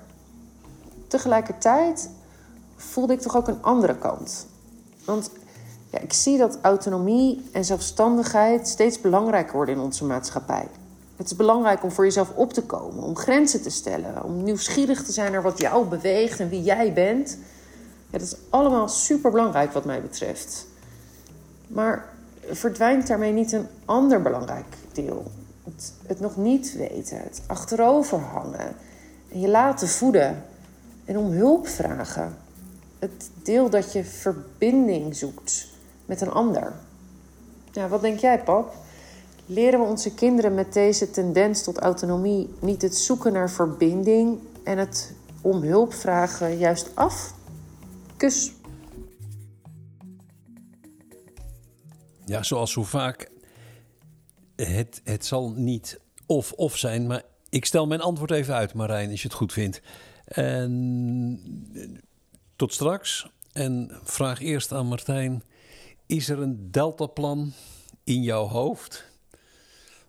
tegelijkertijd 1.08 2.10
voelde 2.76 3.13
ik 3.13 3.20
toch 3.20 3.36
ook 3.36 3.48
een 3.48 3.63
andere 3.63 3.96
kant. 3.98 4.48
Want 5.06 5.30
ja, 5.91 6.00
ik 6.00 6.13
zie 6.13 6.38
dat 6.38 6.58
autonomie 6.62 7.50
en 7.52 7.65
zelfstandigheid 7.65 8.67
steeds 8.67 9.02
belangrijker 9.02 9.56
worden 9.56 9.76
in 9.76 9.82
onze 9.82 10.06
maatschappij. 10.06 10.67
Het 11.15 11.26
is 11.26 11.36
belangrijk 11.36 11.84
om 11.84 11.91
voor 11.91 12.04
jezelf 12.04 12.32
op 12.36 12.54
te 12.54 12.63
komen, 12.63 13.04
om 13.04 13.15
grenzen 13.15 13.62
te 13.62 13.70
stellen, 13.70 14.24
om 14.24 14.43
nieuwsgierig 14.43 15.04
te 15.04 15.12
zijn 15.12 15.32
naar 15.32 15.41
wat 15.41 15.60
jou 15.60 15.88
beweegt 15.88 16.39
en 16.39 16.50
wie 16.50 16.63
jij 16.63 16.93
bent. 16.93 17.38
Dat 18.10 18.22
is 18.22 18.36
allemaal 18.50 18.88
super 18.88 19.32
belangrijk 19.32 19.72
wat 19.72 19.86
mij 19.86 20.02
betreft. 20.02 20.67
Maar 21.67 22.10
verdwijnt 22.52 23.08
daarmee 23.08 23.32
niet 23.32 23.52
een 23.52 23.67
ander 23.86 24.22
belangrijk 24.22 24.76
deel? 24.91 25.32
Het, 25.63 25.93
het 26.06 26.20
nog 26.20 26.38
niet 26.38 26.76
weten, 26.78 27.17
het 27.17 27.41
achterover 27.48 28.20
hangen, 28.20 28.76
en 29.32 29.39
je 29.39 29.48
laten 29.48 29.88
voeden 29.88 30.43
en 31.06 31.17
om 31.17 31.32
hulp 31.32 31.67
vragen. 31.67 32.38
Het 33.00 33.30
deel 33.43 33.70
dat 33.70 33.93
je 33.93 34.04
verbinding 34.04 35.15
zoekt 35.15 35.67
met 36.06 36.22
een 36.22 36.32
ander. 36.32 36.74
Ja, 37.72 37.88
wat 37.88 38.02
denk 38.02 38.20
jij, 38.20 38.43
pap? 38.43 38.76
Leren 39.46 39.80
we 39.80 39.86
onze 39.86 40.13
kinderen 40.13 40.54
met 40.54 40.74
deze 40.74 41.12
tendens 41.12 41.63
tot 41.63 41.78
autonomie 41.78 42.50
niet 42.60 42.82
het 42.82 42.98
zoeken 42.98 43.34
naar 43.34 43.50
verbinding 43.50 44.39
en 44.63 44.78
het 44.78 45.13
om 45.41 45.62
hulp 45.62 45.93
vragen 45.93 46.58
juist 46.58 46.89
af? 46.93 47.34
Kus. 48.18 48.52
Ja, 52.26 52.44
zoals 52.44 52.72
zo 52.72 52.84
vaak. 52.84 53.32
Het, 54.56 55.02
het 55.04 55.26
zal 55.26 55.52
niet 55.52 56.00
of-of 56.26 56.78
zijn, 56.78 57.08
maar 57.08 57.24
ik 57.50 57.66
stel 57.66 57.88
mijn 57.88 58.02
antwoord 58.02 58.32
even 58.32 58.54
uit, 58.54 58.74
Marijn, 58.74 59.10
als 59.12 59.22
je 59.22 59.28
het 59.28 59.38
goed 59.38 59.54
vindt. 59.54 59.82
En 60.26 61.42
tot 62.56 62.74
straks. 62.74 63.28
En 63.52 63.92
vraag 64.04 64.42
eerst 64.42 64.72
aan 64.72 64.88
Martijn: 64.88 65.44
is 66.06 66.30
er 66.30 66.40
een 66.40 66.72
deltaplan 66.72 67.54
in 68.04 68.24
jouw 68.24 68.48
hoofd 68.48 69.06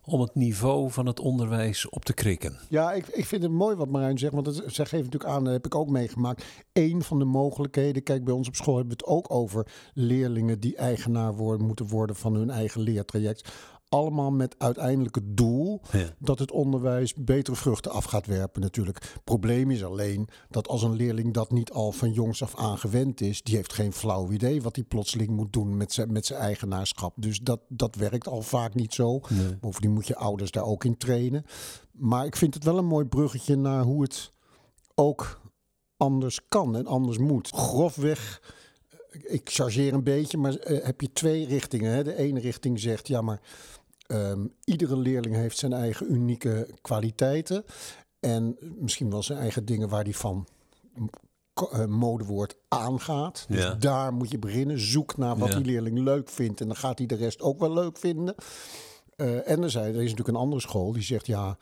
om 0.09 0.21
het 0.21 0.35
niveau 0.35 0.91
van 0.91 1.07
het 1.07 1.21
onderwijs 1.21 1.89
op 1.89 2.05
te 2.05 2.13
krikken? 2.13 2.59
Ja, 2.69 2.93
ik, 2.93 3.07
ik 3.07 3.25
vind 3.27 3.43
het 3.43 3.53
mooi 3.53 3.77
wat 3.77 3.89
Marijn 3.89 4.19
zegt. 4.19 4.33
Want 4.33 4.47
het, 4.47 4.57
zij 4.57 4.87
geeft 4.87 5.05
natuurlijk 5.05 5.31
aan, 5.31 5.45
dat 5.45 5.53
heb 5.53 5.67
ik 5.67 5.75
ook 5.75 5.89
meegemaakt. 5.89 6.45
Eén 6.73 7.03
van 7.03 7.19
de 7.19 7.25
mogelijkheden. 7.25 8.03
Kijk, 8.03 8.25
bij 8.25 8.35
ons 8.35 8.49
op 8.49 8.55
school 8.55 8.77
hebben 8.77 8.97
we 8.97 9.05
het 9.05 9.15
ook 9.15 9.31
over 9.31 9.67
leerlingen 9.95 10.61
die 10.61 10.77
eigenaar 10.77 11.35
worden, 11.35 11.67
moeten 11.67 11.87
worden 11.87 12.17
van 12.17 12.35
hun 12.35 12.51
eigen 12.51 12.81
leertraject. 12.81 13.53
Allemaal 13.89 14.31
met 14.31 14.55
uiteindelijk 14.59 15.15
het 15.15 15.37
doel 15.37 15.81
Ja. 15.93 16.15
dat 16.19 16.39
het 16.39 16.51
onderwijs 16.51 17.15
betere 17.15 17.57
vruchten 17.57 17.91
af 17.91 18.05
gaat 18.05 18.27
werpen 18.27 18.61
natuurlijk. 18.61 19.15
Probleem 19.25 19.71
is 19.71 19.85
alleen 19.85 20.29
dat 20.51 20.69
als 20.69 20.83
een 20.83 20.95
leerling 20.97 21.35
dat 21.35 21.51
niet 21.51 21.71
al 21.71 21.93
van 21.93 22.13
jongs 22.13 22.43
af 22.43 22.57
aan 22.57 22.79
gewend 22.79 23.21
is, 23.21 23.43
die 23.43 23.57
heeft 23.57 23.73
geen 23.73 23.93
flauw 23.93 24.31
idee 24.31 24.63
wat 24.63 24.77
hij 24.77 24.85
plotseling 24.85 25.31
moet 25.31 25.53
doen 25.53 25.77
met 25.77 25.93
zijn, 25.93 26.13
met 26.13 26.27
zijn 26.27 26.41
eigenaarschap. 26.41 27.13
Dus 27.17 27.41
dat, 27.41 27.61
dat 27.69 27.95
werkt 27.95 28.29
al 28.29 28.43
vaak 28.43 28.75
niet 28.75 28.95
zo. 28.95 29.21
Bovendien 29.61 29.93
moet 29.93 30.07
je 30.07 30.17
ouders 30.17 30.51
daar 30.51 30.65
ook 30.65 30.85
in 30.85 30.97
trainen. 30.97 31.45
Maar 31.93 32.27
ik 32.27 32.37
vind 32.37 32.55
het 32.55 32.65
wel 32.65 32.79
een 32.79 32.87
mooi 32.87 33.05
bruggetje 33.07 33.57
naar 33.57 33.83
hoe 33.83 34.03
het 34.03 34.33
ook 34.95 35.41
anders 35.97 36.41
kan 36.49 36.77
en 36.77 36.87
anders 36.87 37.19
moet. 37.19 37.49
Grofweg, 37.49 38.43
eh, 38.89 39.35
ik 39.35 39.51
chargeer 39.51 39.93
een 39.95 40.05
beetje, 40.05 40.39
maar 40.39 40.55
eh, 40.55 40.85
heb 40.85 41.01
je 41.01 41.13
twee 41.13 41.47
richtingen. 41.47 41.93
Hè? 41.93 42.05
De 42.05 42.15
ene 42.17 42.41
richting 42.41 42.81
zegt, 42.81 43.09
ja 43.09 43.21
maar 43.21 43.41
ehm, 44.09 44.47
iedere 44.65 44.97
leerling 44.97 45.35
heeft 45.35 45.59
zijn 45.59 45.73
eigen 45.73 46.13
unieke 46.13 46.69
kwaliteiten. 46.83 47.65
En 48.21 48.57
misschien 48.79 49.11
wel 49.11 49.23
zijn 49.23 49.39
eigen 49.39 49.65
dingen 49.65 49.89
waar 49.89 50.05
die 50.05 50.17
van 50.17 50.47
eh, 51.73 51.85
modewoord 51.87 52.57
aangaat. 52.69 53.45
Dus 53.49 53.63
Ja. 53.63 53.75
daar 53.75 54.13
moet 54.13 54.31
je 54.31 54.39
beginnen. 54.39 54.81
Zoek 54.81 55.17
naar 55.17 55.37
wat 55.37 55.49
Ja. 55.49 55.57
die 55.57 55.65
leerling 55.65 55.99
leuk 55.99 56.29
vindt. 56.29 56.61
En 56.61 56.67
dan 56.67 56.77
gaat 56.77 56.99
hij 56.99 57.07
de 57.07 57.15
rest 57.15 57.41
ook 57.41 57.59
wel 57.59 57.73
leuk 57.73 57.99
vinden. 57.99 58.35
Eh, 59.17 59.51
en 59.51 59.63
er, 59.63 59.71
zijn, 59.71 59.85
er 59.95 59.95
is 60.03 60.11
natuurlijk 60.11 60.29
een 60.29 60.43
andere 60.43 60.61
school 60.61 60.93
die 60.93 61.03
zegt 61.03 61.27
ja, 61.27 61.57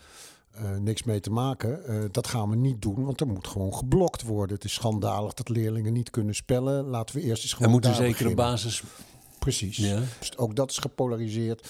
eh, 0.51 0.77
niks 0.77 1.03
mee 1.03 1.21
te 1.21 1.31
maken. 1.31 2.09
Dat 2.13 2.27
gaan 2.27 2.51
we 2.51 2.57
niet 2.57 2.83
doen, 2.83 3.05
want 3.05 3.21
er 3.21 3.27
moet 3.27 3.47
gewoon 3.47 3.75
geblokt 3.75 4.23
worden. 4.23 4.57
Het 4.57 4.65
is 4.65 4.73
schandalig 4.75 5.35
dat 5.35 5.49
leerlingen 5.49 5.93
niet 5.93 6.11
kunnen 6.11 6.35
spellen. 6.35 6.85
Laten 6.85 7.17
we 7.17 7.23
eerst 7.23 7.43
eens 7.43 7.51
Er 7.51 7.57
gewoon 7.57 7.73
moet 7.73 7.85
een 7.85 7.95
zekere 7.95 8.11
beginnen. 8.13 8.37
basis. 8.37 8.83
Precies. 9.39 9.77
Ja. 9.77 10.01
Dus 10.19 10.37
ook 10.39 10.57
dat 10.57 10.71
is 10.71 10.79
gepolariseerd. 10.79 11.69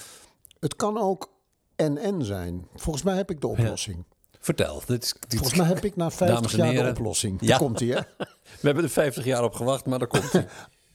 Het 0.61 0.77
kan 0.77 0.99
ook 0.99 1.31
en-en 1.77 2.25
zijn. 2.25 2.67
Volgens 2.75 3.05
mij 3.05 3.17
heb 3.17 3.31
ik 3.31 3.41
de 3.41 3.47
oplossing. 3.47 4.05
Vertel. 4.41 4.83
Dit 4.87 5.03
is, 5.03 5.15
dit- 5.29 5.35
Volgens 5.39 5.59
mij 5.59 5.67
heb 5.67 5.85
ik 5.85 5.97
na 5.97 6.11
50 6.11 6.37
Dames 6.37 6.55
en 6.69 6.73
jaar 6.75 6.85
de 6.85 6.91
oplossing. 6.91 7.41
Ja. 7.41 7.47
Daar 7.47 7.59
komt 7.59 7.79
hij, 7.81 7.89
hè? 7.89 8.01
We 8.61 8.67
hebben 8.67 8.85
er 8.85 8.91
50 8.91 9.25
jaar 9.25 9.45
op 9.45 9.55
gewacht, 9.55 9.87
maar 9.87 9.99
dat 9.99 10.09
komt. 10.09 10.31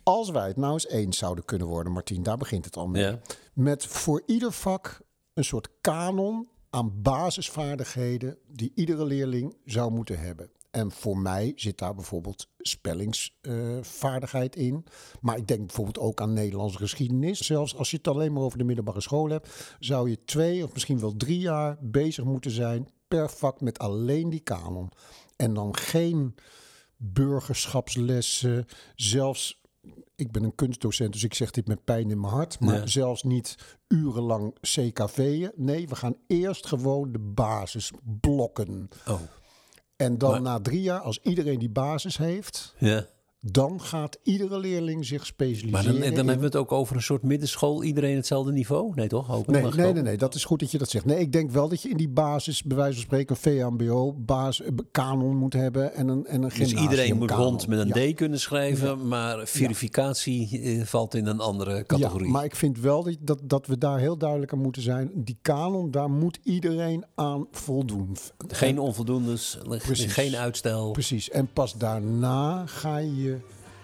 Als 0.04 0.30
wij 0.30 0.47
het 0.47 0.58
nou 0.58 0.74
eens 0.74 0.88
eens 0.88 1.17
zouden 1.17 1.45
kunnen 1.45 1.67
worden, 1.67 1.93
Martien, 1.93 2.24
daar 2.24 2.38
begint 2.38 2.65
het 2.65 2.78
al 2.78 2.88
mee. 2.88 3.04
Ja. 3.04 3.19
Met 3.54 3.86
voor 3.86 4.24
ieder 4.26 4.52
vak 4.52 5.02
een 5.34 5.43
soort 5.43 5.69
kanon 5.82 6.47
aan 6.69 7.02
basisvaardigheden 7.02 8.38
die 8.47 8.71
iedere 8.76 9.06
leerling 9.06 9.58
zou 9.65 9.91
moeten 9.91 10.19
hebben. 10.19 10.50
En 10.71 10.91
voor 10.91 11.17
mij 11.17 11.51
zit 11.55 11.77
daar 11.77 11.95
bijvoorbeeld 11.95 12.47
spellingsvaardigheid 12.57 14.55
in. 14.55 14.86
Maar 15.21 15.38
ik 15.38 15.47
denk 15.47 15.60
bijvoorbeeld 15.65 15.99
ook 15.99 16.21
aan 16.21 16.34
Nederlandse 16.34 16.77
geschiedenis. 16.77 17.39
Zelfs 17.39 17.75
als 17.75 17.91
je 17.91 17.97
het 17.97 18.07
alleen 18.07 18.34
maar 18.34 18.43
over 18.43 18.57
de 18.57 18.63
middelbare 18.63 19.01
school 19.01 19.29
hebt, 19.29 19.75
zou 19.79 20.10
je 20.10 20.23
twee 20.23 20.63
of 20.63 20.73
misschien 20.73 20.99
wel 20.99 21.15
drie 21.17 21.39
jaar 21.39 21.77
bezig 21.81 22.23
moeten 22.23 22.51
zijn 22.51 22.89
per 23.07 23.29
vak 23.29 23.62
met 23.62 23.79
alleen 23.79 24.29
die 24.29 24.39
kanon. 24.39 24.91
En 25.36 25.53
dan 25.53 25.75
geen 25.75 26.36
burgerschapslessen, 26.97 28.65
zelfs 28.95 29.62
ik 30.15 30.31
ben 30.31 30.43
een 30.43 30.55
kunstdocent, 30.55 31.13
dus 31.13 31.23
ik 31.23 31.34
zeg 31.34 31.51
dit 31.51 31.67
met 31.67 31.84
pijn 31.84 32.10
in 32.10 32.19
mijn 32.19 32.34
hart. 32.34 32.60
Maar 32.60 32.89
zelfs 32.89 33.23
niet 33.23 33.77
urenlang 33.88 34.55
CKV'en. 34.62 35.51
Nee, 35.55 35.88
we 35.88 35.95
gaan 35.95 36.15
eerst 36.27 36.67
gewoon 36.67 37.12
de 37.12 37.19
basisblokken. 37.19 38.89
Oh, 39.07 39.21
En 40.01 40.17
dan 40.17 40.31
Maar- 40.31 40.41
na 40.41 40.59
drie 40.59 40.81
jaar, 40.81 40.99
als 40.99 41.19
iedereen 41.23 41.59
die 41.59 41.69
basis 41.69 42.17
heeft, 42.17 42.73
ja. 42.77 43.05
Dan 43.43 43.82
gaat 43.82 44.17
iedere 44.23 44.60
leerling 44.60 45.06
zich 45.06 45.17
Maar 45.17 45.25
specialiseren. 45.25 45.84
dan, 45.84 45.99
dan 46.01 46.10
in- 46.10 46.15
hebben 46.15 46.38
we 46.39 46.45
het 46.45 46.56
ook 46.56 46.71
over 46.71 46.95
een 46.95 47.01
soort 47.01 47.23
middenschool. 47.23 47.84
Iedereen 47.84 48.15
hetzelfde 48.15 48.51
niveau? 48.51 48.91
Nee, 48.95 49.08
toch? 49.08 49.32
Ook 49.32 49.47
Nee, 49.47 49.62
nee, 49.63 49.93
nee, 49.93 50.04
nee, 50.04 50.17
dat 50.17 50.36
is 50.36 50.45
goed 50.45 50.60
dat 50.60 50.71
je 50.71 50.77
dat 50.77 50.89
zegt. 50.89 51.06
Nee, 51.06 51.19
ik 51.19 51.32
denk 51.32 51.51
wel 51.51 51.69
dat 51.69 51.82
je 51.82 51.89
in 51.89 51.97
die 51.97 52.10
basis, 52.10 52.63
bij 52.63 52.77
wijze 52.77 52.93
van 52.93 53.01
spreken, 53.04 53.38
VMBO, 53.38 54.13
basis, 54.13 54.65
eh, 54.65 54.73
kanon 54.91 55.36
moet 55.38 55.54
hebben 55.54 55.93
en 55.93 56.08
een, 56.08 56.25
en 56.25 56.43
een 56.43 56.49
Dus 56.58 56.73
iedereen 56.73 57.17
moet 57.17 57.27
kanon. 57.27 57.45
rond 57.45 57.67
met 57.67 57.80
een 57.80 57.88
Ja. 58.08 58.12
D 58.13 58.15
kunnen 58.15 58.39
schrijven, 58.39 59.08
maar 59.08 59.47
verificatie 59.47 60.62
eh, 60.62 60.82
valt 60.86 61.15
in 61.15 61.25
een 61.25 61.39
andere 61.39 61.84
categorie. 61.86 62.25
Ja, 62.25 62.32
maar 62.32 62.43
ik 62.45 62.56
vind 62.56 62.80
wel 62.80 63.04
dat, 63.04 63.17
dat, 63.21 63.39
dat 63.43 63.67
we 63.67 63.77
daar 63.77 63.99
heel 63.99 64.17
duidelijk 64.17 64.54
aan 64.54 64.60
moeten 64.62 64.82
zijn. 64.82 65.12
Die 65.15 65.38
kanon, 65.41 65.91
daar 65.91 66.10
moet 66.10 66.39
iedereen 66.43 67.06
aan 67.15 67.47
voldoen. 67.51 68.15
Geen 68.47 68.80
onvoldoendes, 68.80 69.58
Precies. 69.67 70.13
geen 70.13 70.36
uitstel. 70.36 70.91
Precies. 70.91 71.30
En 71.30 71.47
pas 71.54 71.73
daarna 71.77 72.65
ga 72.65 72.97
je 72.97 73.31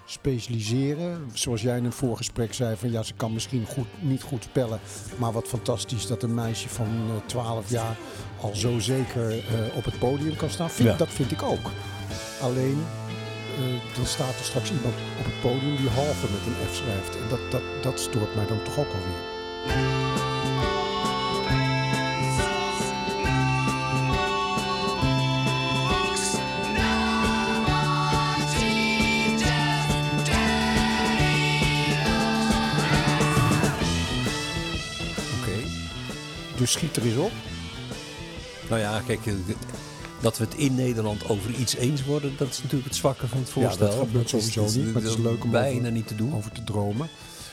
specialiseren. 0.10 1.30
Zoals 1.34 1.62
jij 1.62 1.78
in 1.78 1.86
een 1.86 1.92
voorgesprek 1.92 2.54
zei: 2.54 2.76
van 2.76 2.92
ja, 2.92 3.04
ze 3.04 3.14
kan 3.14 3.34
misschien 3.34 3.66
goed, 3.68 3.88
niet 4.00 4.22
goed 4.22 4.44
spellen. 4.44 4.80
Maar 5.18 5.32
wat 5.32 5.48
fantastisch 5.48 6.08
dat 6.08 6.24
een 6.24 6.34
meisje 6.34 6.70
van 6.70 6.86
eh, 6.88 7.26
12 7.26 7.70
jaar 7.70 7.96
al 8.42 8.56
zo 8.56 8.80
zeker 8.80 9.30
eh, 9.32 9.76
op 9.76 9.86
het 9.86 10.00
podium 10.00 10.36
kan 10.36 10.50
staan. 10.50 10.70
Vind- 10.70 10.90
Ja. 10.90 10.96
Dat 10.98 11.10
vind 11.10 11.32
ik 11.32 11.44
ook. 11.44 11.70
Alleen. 12.42 12.84
eh, 13.58 13.96
dan 13.96 14.06
staat 14.06 14.40
er 14.40 14.46
straks 14.46 14.72
iemand 14.72 14.96
op 15.20 15.26
het 15.26 15.42
podium 15.42 15.76
die 15.76 15.90
halve 15.90 16.26
met 16.32 16.46
een 16.46 16.68
F 16.72 16.76
schrijft. 16.76 17.16
En 17.16 17.30
dat, 17.30 17.40
dat, 17.52 17.62
dat 17.84 18.00
stoort 18.00 18.36
mij 18.36 18.46
dan 18.48 18.64
toch 18.64 18.78
ook 18.80 18.88
alweer. 18.94 20.07
Dus 36.68 36.76
schiet 36.76 36.96
er 36.96 37.04
eens 37.06 37.18
op. 37.18 37.32
Nou 38.70 38.82
ja, 38.82 39.02
kijk, 39.06 39.26
eh, 39.26 39.34
dat 40.22 40.38
we 40.38 40.44
het 40.44 40.56
in 40.56 40.76
Nederland 40.76 41.30
over 41.30 41.54
iets 41.54 41.76
eens 41.76 42.06
worden, 42.06 42.34
dat 42.38 42.50
is 42.50 42.58
natuurlijk 42.58 42.84
het 42.86 42.96
zwakke 42.96 43.28
van 43.28 43.38
het 43.40 43.50
voorstel. 43.50 43.88
dat 43.88 43.98
gebeurt 43.98 44.30
sowieso 44.30 44.62
niet, 44.64 44.94
maar 44.94 45.02
het 45.02 45.12
is 45.12 45.18
leuk 45.18 45.44
om 45.44 45.52
bijna 45.52 45.80
over- 45.80 45.92
niet 45.92 46.08
te 46.08 46.16
doen. 46.16 46.36
over 46.36 46.52
te 46.52 46.64
dromen. 46.64 47.08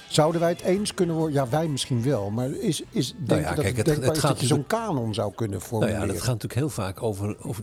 Zouden 0.09 0.40
wij 0.40 0.50
het 0.50 0.61
eens 0.61 0.94
kunnen 0.94 1.16
worden? 1.16 1.35
Ja, 1.35 1.48
wij 1.48 1.68
misschien 1.68 2.03
wel. 2.03 2.31
Maar 2.31 2.50
is, 2.50 2.83
is 2.90 3.09
denk 3.12 3.27
Nou 3.29 3.40
je 3.40 3.46
ja, 3.46 3.55
dat 3.55 3.64
kijk, 3.64 3.77
het 3.77 4.18
gaat 4.18 4.31
dat 4.31 4.40
je 4.40 4.46
zo'n 4.46 4.66
kanon 4.66 5.14
zou 5.14 5.35
kunnen 5.35 5.57
Nou 5.57 5.68
formuleren? 5.68 6.00
ja, 6.00 6.07
dat 6.07 6.16
gaat 6.16 6.27
natuurlijk 6.27 6.55
heel 6.55 6.68
vaak 6.68 7.03
over, 7.03 7.37
over, 7.44 7.62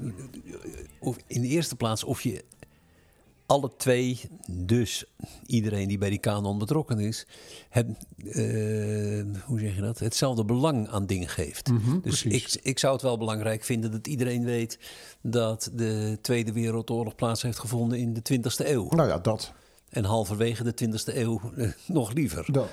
of 0.99 1.15
in 1.27 1.41
de 1.41 1.47
eerste 1.47 1.75
plaats 1.75 2.03
of 2.03 2.21
je 2.21 2.43
alle 3.51 3.71
twee, 3.77 4.19
dus 4.47 5.03
iedereen 5.45 5.87
die 5.87 5.97
bij 5.97 6.09
die 6.09 6.19
kanon 6.19 6.57
betrokken 6.57 6.99
is, 6.99 7.27
het, 7.69 7.87
eh, 8.17 9.23
hoe 9.45 9.59
zeg 9.59 9.75
je 9.75 9.81
dat, 9.81 9.99
hetzelfde 9.99 10.45
belang 10.45 10.89
aan 10.89 11.05
dingen 11.05 11.27
geeft. 11.27 11.69
Mhm, 11.69 11.99
dus 11.99 12.23
ik, 12.23 12.59
ik 12.61 12.79
zou 12.79 12.93
het 12.93 13.01
wel 13.01 13.17
belangrijk 13.17 13.63
vinden 13.63 13.91
dat 13.91 14.07
iedereen 14.07 14.43
weet 14.43 14.79
dat 15.21 15.71
de 15.73 16.17
Tweede 16.21 16.51
Wereldoorlog 16.51 17.15
plaats 17.15 17.41
heeft 17.41 17.59
gevonden 17.59 17.97
in 17.97 18.13
de 18.13 18.21
20e 18.21 18.67
eeuw. 18.67 18.87
Nou 18.89 19.09
ja, 19.09 19.17
dat. 19.17 19.53
En 19.89 20.03
halverwege 20.03 20.63
de 20.63 20.73
20e 20.85 21.15
eeuw 21.15 21.41
eh, 21.55 21.69
nog 21.85 22.13
liever. 22.13 22.45
dat. 22.51 22.69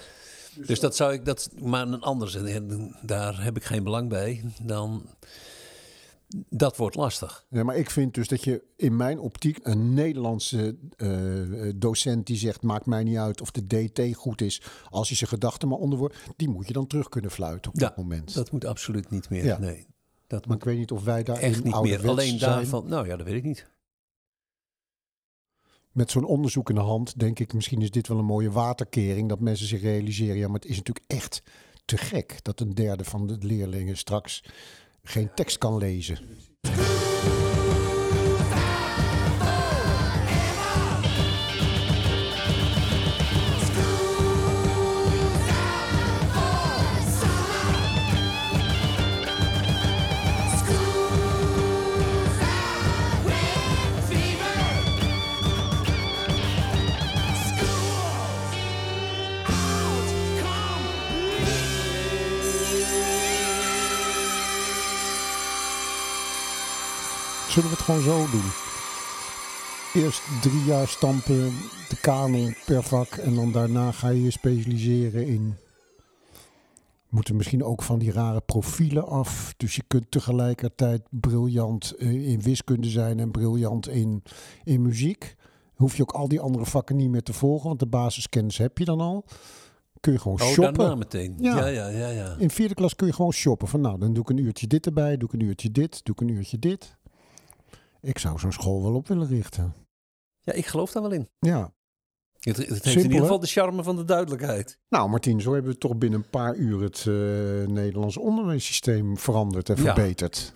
Dus 0.67 0.81
dat 0.81 0.97
zou 0.97 1.13
ik, 1.13 1.25
dat, 1.25 1.51
maar 1.61 1.87
een 1.87 2.01
ander, 2.01 2.47
en 2.47 2.97
daar 3.03 3.43
heb 3.43 3.57
ik 3.57 3.65
geen 3.65 3.85
belang 3.85 4.09
bij, 4.09 4.45
dan, 4.63 5.07
dat 6.49 6.77
wordt 6.77 6.97
lastig. 6.97 7.47
Ja, 7.51 7.65
maar 7.65 7.77
ik 7.77 7.91
vind 7.91 8.15
dus 8.15 8.29
dat 8.29 8.45
je 8.45 8.63
in 8.77 8.97
mijn 8.97 9.19
optiek 9.19 9.59
een 9.63 9.95
Nederlandse 9.95 10.77
eh, 10.97 11.73
docent 11.77 12.27
die 12.27 12.37
zegt: 12.37 12.63
maakt 12.63 12.87
mij 12.87 13.03
niet 13.03 13.17
uit 13.17 13.41
of 13.41 13.51
de 13.51 13.67
DT 13.67 14.15
goed 14.15 14.41
is, 14.41 14.63
als 14.89 15.09
je 15.09 15.15
zijn 15.15 15.31
gedachten 15.31 15.69
maar 15.69 15.79
onderwoordt, 15.79 16.17
die 16.37 16.49
moet 16.49 16.67
je 16.67 16.73
dan 16.73 16.87
terug 16.87 17.09
kunnen 17.09 17.31
fluiten 17.31 17.71
op 17.71 17.81
Ja, 17.81 17.87
dat 17.87 17.97
moment. 17.97 18.35
Dat 18.35 18.51
moet 18.51 18.65
absoluut 18.65 19.11
niet 19.11 19.31
meer. 19.31 19.45
Ja. 19.45 19.59
Nee, 19.59 19.87
dat 20.27 20.47
maar 20.47 20.57
ik 20.57 20.65
weet 20.65 20.79
niet 20.79 20.91
of 20.91 21.05
wij 21.05 21.23
daar 21.23 21.39
echt 21.39 21.65
niet 21.65 21.81
meer. 21.81 22.09
Alleen 22.09 22.39
daarvan, 22.39 22.89
nou 22.89 23.07
ja, 23.07 23.17
dat 23.17 23.27
weet 23.27 23.37
ik 23.37 23.45
niet. 23.45 23.71
Met 25.93 26.11
zo'n 26.11 26.25
onderzoek 26.25 26.69
in 26.69 26.75
de 26.75 26.81
hand 26.81 27.19
denk 27.19 27.39
ik, 27.39 27.53
misschien 27.53 27.83
is 27.83 27.91
dit 27.91 28.09
wel 28.09 28.19
een 28.19 28.25
mooie 28.25 28.51
waterkering. 28.51 29.29
Dat 29.29 29.41
mensen 29.41 29.67
zich 29.67 29.81
realiseren, 29.83 30.37
ja, 30.37 30.47
maar 30.47 30.61
het 30.61 30.69
is 30.69 30.77
natuurlijk 30.77 31.07
echt 31.07 31.43
te 31.85 31.97
gek 31.97 32.39
dat 32.43 32.61
een 32.61 32.75
derde 32.75 33.05
van 33.05 33.27
de 33.27 33.37
leerlingen 33.41 33.97
straks 33.97 34.45
geen 35.09 35.31
tekst 35.35 35.59
kan 35.59 35.79
lezen. 35.79 36.19
Zullen 67.59 67.73
we 67.73 67.77
het 67.77 67.87
gewoon 67.87 68.01
zo 68.01 68.31
doen? 68.31 68.51
Eerst 70.03 70.23
drie 70.43 70.65
jaar 70.65 70.89
stampen, 70.89 71.53
de 71.89 72.01
kanon 72.01 72.55
per 72.67 72.83
vak. 72.83 73.09
En 73.09 73.35
dan 73.35 73.53
daarna 73.53 73.93
ga 73.93 74.09
je 74.09 74.23
je 74.23 74.31
specialiseren 74.31 75.27
in... 75.27 75.55
Moeten 77.09 77.37
misschien 77.37 77.65
ook 77.65 77.83
van 77.83 77.99
die 77.99 78.13
rare 78.13 78.41
profielen 78.41 79.07
af. 79.07 79.55
Dus 79.57 79.77
je 79.77 79.83
kunt 79.87 80.11
tegelijkertijd 80.11 81.03
briljant 81.11 81.95
eh, 81.99 82.29
in 82.29 82.43
wiskunde 82.43 82.89
zijn 82.89 83.19
en 83.19 83.31
briljant 83.31 83.89
in, 83.89 84.23
in 84.65 84.83
muziek. 84.83 85.37
Hoef 85.75 85.97
je 85.97 86.03
ook 86.03 86.13
al 86.13 86.29
die 86.29 86.41
andere 86.41 86.67
vakken 86.67 86.97
niet 86.97 87.11
meer 87.11 87.23
te 87.23 87.33
volgen, 87.33 87.67
want 87.69 87.81
de 87.81 87.87
basiskennis 87.87 88.59
heb 88.59 88.79
je 88.79 88.85
dan 88.85 89.01
al. 89.01 89.25
Kun 90.01 90.13
je 90.13 90.19
gewoon 90.19 90.41
Oh, 90.41 90.47
shoppen. 90.47 90.75
daarna 90.75 90.95
meteen. 90.95 91.35
Ja. 91.39 91.59
Ja, 91.59 91.67
ja, 91.67 91.89
ja. 91.89 92.09
ja, 92.09 92.37
In 92.39 92.51
vierde 92.51 92.75
klas 92.75 92.95
kun 92.95 93.07
je 93.07 93.13
gewoon 93.13 93.33
shoppen. 93.33 93.69
Van 93.69 93.81
nou, 93.81 93.99
dan 93.99 94.13
doe 94.13 94.23
ik 94.23 94.29
een 94.29 94.37
uurtje 94.37 94.67
dit 94.67 94.87
erbij, 94.87 95.17
doe 95.17 95.29
ik 95.29 95.41
een 95.41 95.47
uurtje 95.47 95.71
dit, 95.71 96.05
doe 96.05 96.15
ik 96.15 96.21
een 96.21 96.29
uurtje 96.29 96.59
dit. 96.59 96.97
Ik 98.01 98.19
zou 98.19 98.39
zo'n 98.39 98.53
school 98.53 98.83
wel 98.83 98.95
op 98.95 99.09
willen 99.09 99.29
richten. 99.29 99.75
Ja, 100.41 100.53
ik 100.53 100.67
geloof 100.67 100.93
daar 100.93 101.03
wel 101.03 101.13
in. 101.13 101.29
Ja. 101.39 101.73
Het, 102.39 102.57
het 102.57 102.69
heeft 102.69 102.83
Simpel, 102.83 103.01
in 103.03 103.05
ieder 103.07 103.21
geval 103.21 103.39
de 103.41 103.47
charme 103.47 103.83
van 103.83 103.97
de 103.97 104.05
duidelijkheid. 104.05 104.79
Nou, 104.89 105.09
Martien, 105.09 105.41
zo 105.41 105.53
hebben 105.53 105.73
we 105.73 105.79
toch 105.79 105.97
binnen 105.97 106.19
een 106.21 106.31
paar 106.31 106.55
uur 106.57 106.83
het 106.83 106.99
eh 107.07 107.73
Nederlands 107.73 108.17
onderwijssysteem 108.17 109.19
veranderd 109.19 109.69
en 109.69 109.77
Ja. 109.77 109.83
verbeterd. 109.95 110.53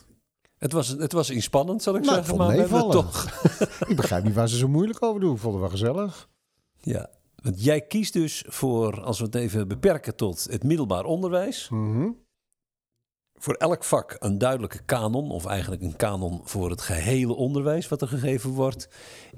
Het 0.58 0.72
was, 0.72 0.88
het 0.88 1.12
was 1.12 1.30
inspannend, 1.30 1.82
zal 1.82 1.96
ik 1.96 2.02
Nou, 2.02 2.14
zeggen. 2.14 2.36
Maar 2.36 2.56
we 2.56 2.88
toch. 2.90 3.40
Ik 3.90 3.96
begrijp 3.96 4.24
niet 4.24 4.34
waar 4.34 4.48
ze 4.48 4.56
zo 4.56 4.68
moeilijk 4.68 5.02
over 5.02 5.20
doen. 5.20 5.34
Ik 5.34 5.40
vond 5.40 5.52
het 5.52 5.62
wel 5.62 5.70
gezellig. 5.70 6.28
Ja. 6.80 7.10
Want 7.42 7.64
jij 7.64 7.80
kiest 7.80 8.12
dus 8.12 8.44
voor, 8.48 9.00
als 9.02 9.18
we 9.18 9.24
het 9.24 9.34
even 9.34 9.68
beperken 9.68 10.16
tot 10.16 10.46
het 10.50 10.62
middelbaar 10.64 11.04
onderwijs. 11.04 11.68
Mhm. 11.68 12.08
Voor 13.42 13.54
elk 13.54 13.84
vak 13.84 14.16
een 14.18 14.38
duidelijke 14.38 14.82
kanon, 14.84 15.30
of 15.30 15.46
eigenlijk 15.46 15.82
een 15.82 15.96
kanon 15.96 16.40
voor 16.44 16.70
het 16.70 16.80
gehele 16.80 17.34
onderwijs 17.34 17.88
wat 17.88 18.02
er 18.02 18.08
gegeven 18.08 18.50
wordt 18.50 18.88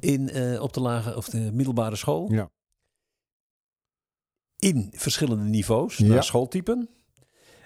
in, 0.01 0.31
eh, 0.31 0.63
op 0.63 0.73
de 0.73 0.81
lage 0.81 1.17
of 1.17 1.29
de 1.29 1.51
middelbare 1.53 1.97
school. 1.97 2.33
Ja. 2.33 2.51
In 4.59 4.93
verschillende 4.97 5.45
niveaus, 5.45 5.97
Ja. 5.97 6.07
naar 6.07 6.25
schooltypen. 6.25 6.89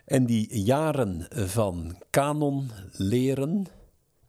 En 0.05 0.27
die 0.27 0.63
jaren 0.63 1.27
van 1.49 2.03
kanon 2.11 2.71
leren, 2.93 3.67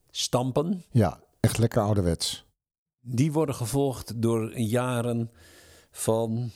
stampen, 0.10 0.84
Ja, 0.92 1.20
echt 1.40 1.58
lekker 1.58 1.82
ouderwets. 1.82 2.46
Die 3.00 3.32
worden 3.32 3.56
gevolgd 3.56 4.22
door 4.22 4.58
jaren 4.60 5.32
van 5.92 6.52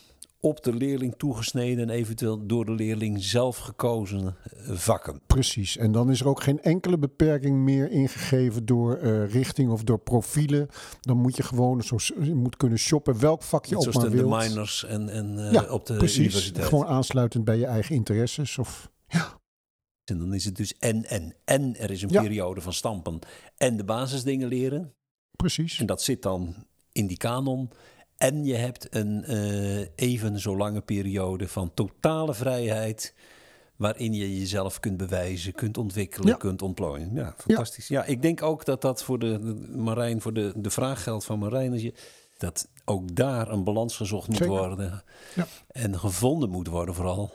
op 0.45 0.63
de 0.63 0.73
leerling 0.73 1.13
toegesneden 1.17 1.89
en 1.89 1.95
eventueel 1.95 2.45
door 2.45 2.65
de 2.65 2.71
leerling 2.71 3.23
zelf 3.23 3.57
gekozen 3.57 4.35
eh, 4.43 4.71
vakken. 4.71 5.21
Precies. 5.27 5.77
En 5.77 5.91
dan 5.91 6.11
is 6.11 6.19
er 6.19 6.27
ook 6.27 6.41
geen 6.43 6.61
enkele 6.61 6.97
beperking 6.97 7.57
meer 7.57 7.91
ingegeven 7.91 8.65
door 8.65 8.95
eh, 8.97 9.31
richting 9.31 9.71
of 9.71 9.83
door 9.83 9.99
profielen. 9.99 10.67
Dan 11.01 11.17
moet 11.17 11.35
je 11.37 11.43
gewoon 11.43 11.83
zo, 11.83 11.97
je 12.21 12.35
moet 12.35 12.57
kunnen 12.57 12.77
shoppen 12.77 13.19
welk 13.19 13.43
vak 13.43 13.65
je 13.65 13.75
Net 13.75 13.87
ook 13.87 13.93
maar 13.93 14.03
de, 14.03 14.09
de 14.09 14.15
wilt. 14.15 14.43
minors 14.47 14.85
en, 14.85 15.09
en 15.09 15.45
eh, 15.47 15.51
ja, 15.51 15.63
op 15.63 15.85
de 15.85 15.97
precies. 15.97 16.17
universiteit. 16.17 16.65
Gewoon 16.67 16.85
aansluitend 16.85 17.43
bij 17.43 17.57
je 17.57 17.65
eigen 17.65 17.95
interesses. 17.95 18.57
Of, 18.57 18.91
En 20.03 20.17
dan 20.17 20.33
is 20.33 20.45
het 20.45 20.55
dus 20.55 20.77
en, 20.77 21.05
en, 21.05 21.35
en 21.45 21.75
er 21.79 21.91
is 21.91 22.01
een 22.01 22.09
Ja. 22.09 22.21
periode 22.21 22.61
van 22.61 22.73
stampen 22.73 23.19
en 23.57 23.77
de 23.77 23.83
basisdingen 23.83 24.47
leren. 24.47 24.93
precies. 25.35 25.79
En 25.79 25.85
dat 25.85 26.01
zit 26.01 26.21
dan 26.21 26.55
in 26.91 27.07
die 27.07 27.17
kanon. 27.17 27.69
En 28.23 28.45
je 28.45 28.55
hebt 28.55 28.87
een 28.95 29.23
eh, 29.23 29.87
even 29.95 30.39
zo 30.39 30.57
lange 30.57 30.81
periode 30.81 31.47
van 31.47 31.71
totale 31.73 32.33
vrijheid. 32.33 33.13
Waarin 33.75 34.13
je 34.13 34.39
jezelf 34.39 34.79
kunt 34.79 34.97
bewijzen, 34.97 35.53
kunt 35.53 35.77
ontwikkelen, 35.77 36.27
Ja. 36.27 36.35
kunt 36.35 36.61
ontplooien. 36.61 37.11
Ja, 37.13 37.33
fantastisch. 37.37 37.87
Ja. 37.87 38.05
ik 38.05 38.21
denk 38.21 38.41
ook 38.41 38.65
dat 38.65 38.81
dat 38.81 39.03
voor 39.03 39.19
de, 39.19 39.39
de 39.39 39.77
Marijn, 39.77 40.21
voor 40.21 40.33
de, 40.33 40.53
de 40.55 40.69
vraag 40.69 41.03
geldt 41.03 41.25
van 41.25 41.39
Marijn. 41.39 41.71
Dat, 41.71 41.81
je, 41.81 41.93
dat 42.37 42.67
ook 42.85 43.15
daar 43.15 43.49
een 43.51 43.63
balans 43.63 43.95
gezocht 43.95 44.27
moet 44.27 44.37
Zeker. 44.37 44.53
worden. 44.53 45.03
Ja. 45.35 45.47
En 45.67 45.99
gevonden 45.99 46.49
moet 46.49 46.67
worden, 46.67 46.95
vooral 46.95 47.31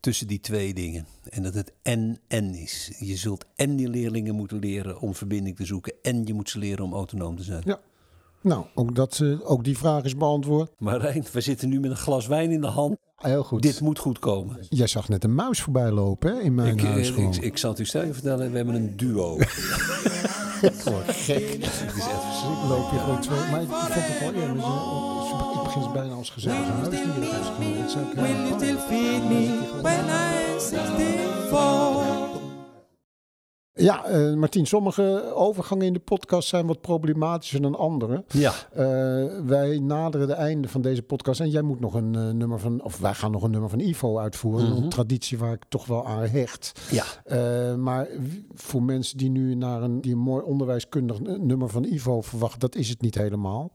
tussen 0.00 0.26
die 0.26 0.40
twee 0.40 0.74
dingen. 0.74 1.06
En 1.28 1.42
dat 1.42 1.54
het 1.54 1.72
en-en 1.82 2.54
is. 2.54 2.90
Je 2.98 3.16
zult 3.16 3.44
en 3.56 3.76
die 3.76 3.88
leerlingen 3.88 4.34
moeten 4.34 4.58
leren 4.58 5.00
om 5.00 5.14
verbinding 5.14 5.56
te 5.56 5.64
zoeken. 5.64 5.92
En 6.02 6.26
je 6.26 6.34
moet 6.34 6.50
ze 6.50 6.58
leren 6.58 6.84
om 6.84 6.92
autonoom 6.94 7.36
te 7.36 7.42
zijn. 7.42 7.62
Ja. 7.64 7.80
Nou, 8.42 8.64
ook, 8.74 8.94
dat, 8.94 9.20
eh, 9.22 9.50
ook 9.50 9.64
die 9.64 9.78
vraag 9.78 10.04
is 10.04 10.16
beantwoord. 10.16 10.70
Marijn, 10.78 11.24
we 11.32 11.40
zitten 11.40 11.68
nu 11.68 11.80
met 11.80 11.90
een 11.90 11.96
glas 11.96 12.26
wijn 12.26 12.50
in 12.50 12.60
de 12.60 12.66
hand. 12.66 12.96
Heel 13.16 13.42
goed. 13.44 13.62
Dit 13.62 13.80
moet 13.80 13.98
goed 13.98 14.18
komen. 14.18 14.56
Jij 14.68 14.86
zag 14.86 15.08
net 15.08 15.24
een 15.24 15.34
muis 15.34 15.60
voorbij 15.62 15.90
lopen 15.90 16.34
hè, 16.34 16.40
in 16.40 16.54
mijn 16.54 16.78
Ik, 16.78 16.84
huis 16.84 17.10
ik, 17.10 17.36
ik, 17.36 17.56
zal 17.58 17.70
het 17.70 17.78
u 17.78 17.84
sterk 17.84 18.12
vertellen, 18.14 18.50
we 18.50 18.56
hebben 18.56 18.74
een 18.74 18.96
duo. 18.96 19.36
Gewoon 20.60 21.02
gek. 21.06 21.50
Het 21.52 21.96
is 21.96 22.06
echt 22.06 22.22
verschrikkelijk. 22.22 22.68
Loop 22.68 22.90
je 22.92 22.98
gewoon 22.98 23.20
twee. 23.20 23.50
Maar 23.50 23.62
ik 23.62 23.68
vond 23.68 23.94
het 23.94 24.20
wel 24.20 24.32
eerlijk. 24.42 24.60
eh, 24.62 25.54
Ik 25.56 25.62
begin 25.62 25.92
bijna 25.92 26.14
als. 26.14 26.34
Dus 26.34 26.44
eh, 26.44 26.52
you 26.54 26.64
still 28.56 28.76
feed 28.76 29.28
me 29.28 29.58
when 29.82 30.04
I'm 30.04 30.60
64? 30.60 32.39
Ja, 33.82 34.04
eh 34.04 34.34
Martien, 34.34 34.66
sommige 34.66 35.32
overgangen 35.34 35.86
in 35.86 35.92
de 35.92 35.98
podcast 35.98 36.48
zijn 36.48 36.66
wat 36.66 36.80
problematischer 36.80 37.62
dan 37.62 37.74
andere. 37.78 38.24
Ja, 38.28 38.52
Eh, 38.72 38.84
wij 39.46 39.78
naderen 39.78 40.26
de 40.26 40.32
einde 40.32 40.68
van 40.68 40.80
deze 40.80 41.02
podcast 41.02 41.40
en 41.40 41.50
jij 41.50 41.62
moet 41.62 41.80
nog 41.80 41.94
een 41.94 42.14
eh, 42.14 42.28
nummer 42.28 42.58
van, 42.60 42.82
of 42.82 42.98
wij 42.98 43.14
gaan 43.14 43.30
nog 43.30 43.42
een 43.42 43.50
nummer 43.50 43.70
van 43.70 43.78
Ivo 43.80 44.18
uitvoeren. 44.18 44.68
Mhm. 44.68 44.82
Een 44.82 44.88
traditie 44.88 45.38
waar 45.38 45.52
ik 45.52 45.64
toch 45.68 45.86
wel 45.86 46.06
aan 46.06 46.22
hecht. 46.22 46.80
ja. 46.90 47.04
Maar 47.76 48.08
voor 48.54 48.82
mensen 48.82 49.18
die 49.18 49.30
nu 49.30 49.54
naar 49.54 49.82
een, 49.82 50.00
die 50.00 50.12
een 50.12 50.18
mooi 50.18 50.42
onderwijskundig 50.44 51.20
nummer 51.20 51.68
van 51.68 51.84
Ivo 51.84 52.20
verwachten, 52.20 52.60
dat 52.60 52.74
is 52.74 52.88
het 52.88 53.00
niet 53.00 53.14
helemaal. 53.14 53.70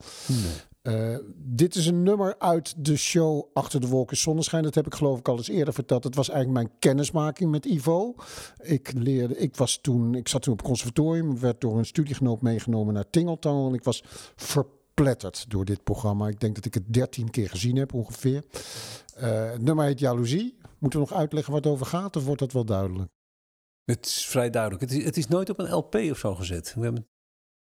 Eh, 0.86 1.17
dit 1.36 1.75
is 1.75 1.86
een 1.86 2.03
nummer 2.03 2.36
uit 2.39 2.86
de 2.86 2.97
show 2.97 3.43
Achter 3.53 3.81
de 3.81 3.88
Wolken 3.88 4.17
Zonneschijn. 4.17 4.63
Dat 4.63 4.75
heb 4.75 4.86
ik 4.86 4.95
geloof 4.95 5.19
ik 5.19 5.27
al 5.27 5.38
eens 5.38 5.47
eerder 5.47 5.73
verteld. 5.73 6.03
Het 6.03 6.15
was 6.15 6.29
eigenlijk 6.29 6.59
mijn 6.59 6.79
kennismaking 6.79 7.51
met 7.51 7.65
Ivo. 7.65 8.15
Ik 8.63 8.93
leerde, 8.93 9.38
ik 9.38 9.55
was 9.55 9.77
toen, 9.81 10.15
ik 10.15 10.27
zat 10.27 10.41
toen 10.41 10.53
op 10.53 10.59
het 10.59 10.67
conservatorium, 10.67 11.39
werd 11.39 11.61
door 11.61 11.77
een 11.77 11.86
studiegenoot 11.86 12.41
meegenomen 12.41 12.93
naar 12.93 13.09
Tingeltangel 13.09 13.67
en 13.67 13.73
ik 13.73 13.83
was 13.83 14.03
verpletterd 14.36 15.45
door 15.49 15.65
dit 15.65 15.83
programma. 15.83 16.27
Ik 16.27 16.39
denk 16.39 16.55
dat 16.55 16.65
ik 16.65 16.73
het 16.73 16.93
dertien 16.93 17.29
keer 17.29 17.49
gezien 17.49 17.75
heb 17.75 17.93
ongeveer. 17.93 18.43
Eh, 19.15 19.51
het 19.51 19.61
nummer 19.61 19.86
heet 19.86 19.99
Jaloezie. 19.99 20.57
Moeten 20.79 20.99
we 20.99 21.05
nog 21.09 21.17
uitleggen 21.19 21.53
waar 21.53 21.61
het 21.61 21.71
over 21.71 21.86
gaat 21.86 22.15
of 22.15 22.25
wordt 22.25 22.41
dat 22.41 22.51
wel 22.51 22.65
duidelijk? 22.65 23.09
Het 23.86 24.05
is 24.05 24.25
vrij 24.25 24.49
duidelijk. 24.49 24.81
Het 24.81 24.91
is, 24.91 25.03
het 25.03 25.17
is 25.17 25.27
nooit 25.27 25.49
op 25.49 25.59
een 25.59 25.73
LP 25.73 25.95
of 25.95 26.17
zo 26.17 26.36
gezet. 26.36 26.73
We 26.75 26.81
hebben, 26.81 27.07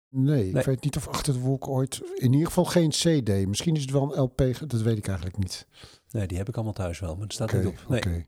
Nee, 0.10 0.50
ik 0.52 0.66
weet 0.66 0.84
niet 0.84 0.96
of 0.98 1.08
Achter 1.08 1.34
de 1.34 1.40
Wolken 1.40 1.72
ooit... 1.72 2.02
In 2.16 2.32
ieder 2.34 2.48
geval 2.48 2.66
geen 2.66 2.90
CD. 2.90 3.48
Misschien 3.48 3.76
is 3.76 3.82
het 3.82 3.92
wel 3.92 4.16
een 4.16 4.22
LP, 4.22 4.38
dat 4.68 4.82
weet 4.82 4.98
ik 4.98 5.08
eigenlijk 5.08 5.38
niet. 5.38 5.68
nee, 6.12 6.28
die 6.28 6.38
heb 6.38 6.48
ik 6.50 6.56
allemaal 6.56 6.74
thuis 6.74 7.00
wel, 7.00 7.14
maar 7.14 7.24
het 7.24 7.34
staat 7.34 7.54
Oké, 7.54 7.64
niet 7.64 7.68
op. 7.68 7.90
Nee. 7.90 8.00
oké. 8.00 8.26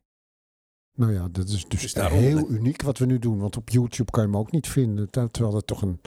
Nou 0.98 1.14
ja, 1.14 1.28
dat 1.32 1.48
is 1.48 1.66
dus 1.68 1.82
Dus 1.82 1.94
daarom- 1.94 2.20
heel 2.20 2.50
uniek 2.50 2.82
wat 2.82 2.98
we 2.98 3.06
nu 3.06 3.20
doen. 3.20 3.40
Want 3.40 3.58
op 3.58 3.70
YouTube 3.70 4.12
kan 4.12 4.24
je 4.24 4.30
hem 4.30 4.38
ook 4.38 4.52
niet 4.52 4.68
vinden. 4.68 5.10
ter- 5.10 5.32
Terwijl 5.32 5.54
dat 5.54 5.68
toch 5.68 5.82
een 5.82 6.02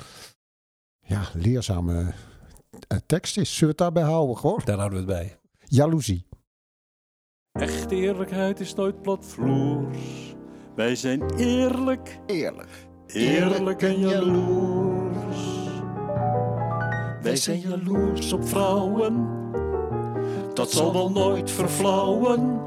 ja, 1.00 1.22
leerzame 1.34 2.12
eh, 2.88 2.98
tekst 3.06 3.36
is. 3.38 3.48
Zullen 3.56 3.76
we 3.76 3.82
het 3.84 3.94
daarbij 3.94 4.12
houden 4.12 4.36
gewoon? 4.36 4.60
Daar 4.64 4.78
houden 4.78 5.06
we 5.06 5.12
het 5.12 5.22
bij. 5.22 5.38
Jaloezie. 5.64 6.26
Echte 7.52 7.94
eerlijkheid 7.94 8.60
is 8.60 8.74
nooit 8.74 9.02
platvloers. 9.02 10.34
Wij 10.76 10.96
zijn 10.96 11.34
eerlijk, 11.34 12.18
Eerlijk. 12.26 12.88
eerlijk 13.06 13.82
en 13.82 13.98
jaloers. 13.98 15.59
Wij 17.22 17.36
zijn 17.36 17.60
jaloers 17.60 18.32
op 18.32 18.48
vrouwen, 18.48 19.28
dat 20.54 20.70
zal 20.70 20.92
wel 20.92 21.10
nooit 21.10 21.50
verflauwen. 21.50 22.60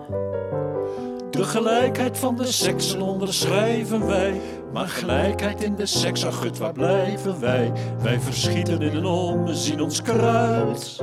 De 1.29 1.43
gelijkheid 1.43 2.17
van 2.17 2.35
de 2.35 2.45
seksen 2.45 3.01
onderschrijven 3.01 4.07
wij. 4.07 4.41
Maar 4.73 4.87
gelijkheid 4.87 5.63
in 5.63 5.75
de 5.75 5.85
seks, 5.85 6.25
ach 6.25 6.37
gut, 6.37 6.57
waar 6.57 6.73
blijven 6.73 7.39
wij? 7.39 7.71
Wij 8.01 8.19
verschieten 8.19 8.81
in 8.81 8.95
een 8.95 9.05
ommezien 9.05 9.81
ons 9.81 10.01
kruid. 10.01 10.97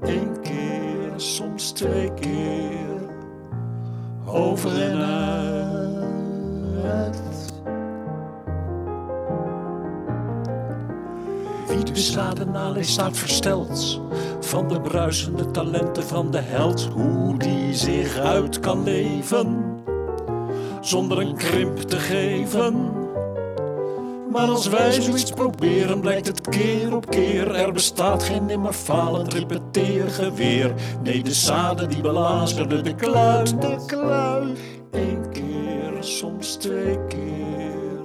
Eén 0.00 0.40
keer, 0.42 1.12
soms 1.16 1.70
twee 1.70 2.14
keer, 2.14 3.10
over 4.26 4.82
en 4.82 4.96
uit. 4.96 5.28
Wie 11.68 11.84
de 11.84 11.96
zaden 11.96 12.50
naleest 12.50 12.90
staat 12.90 13.16
versteld 13.16 14.00
van 14.40 14.68
de 14.68 14.80
bruisende 14.80 15.50
talenten 15.50 16.02
van 16.02 16.30
de 16.30 16.40
held. 16.40 16.88
Hoe 16.94 17.38
die 17.38 17.74
zich 17.74 18.18
uit 18.18 18.60
kan 18.60 18.82
leven 18.82 19.76
zonder 20.80 21.18
een 21.18 21.36
krimp 21.36 21.78
te 21.78 21.96
geven. 21.96 22.92
Maar 24.30 24.48
als 24.48 24.66
wij 24.66 24.92
zoiets 24.92 25.30
proberen, 25.30 26.00
blijkt 26.00 26.26
het 26.26 26.48
keer 26.48 26.96
op 26.96 27.10
keer. 27.10 27.54
Er 27.54 27.72
bestaat 27.72 28.22
geen 28.22 28.46
nimmer 28.46 28.72
falend 28.72 29.34
repeteergeweer. 29.34 30.74
Nee, 31.02 31.22
de 31.22 31.34
zaden 31.34 31.88
die 31.88 32.00
belazerde 32.00 32.80
de 32.80 32.94
kluit, 32.94 33.60
de 33.60 33.76
kluit. 33.86 34.58
Eén 34.90 35.30
keer, 35.30 35.92
soms 36.00 36.54
twee 36.54 36.98
keer, 37.06 38.00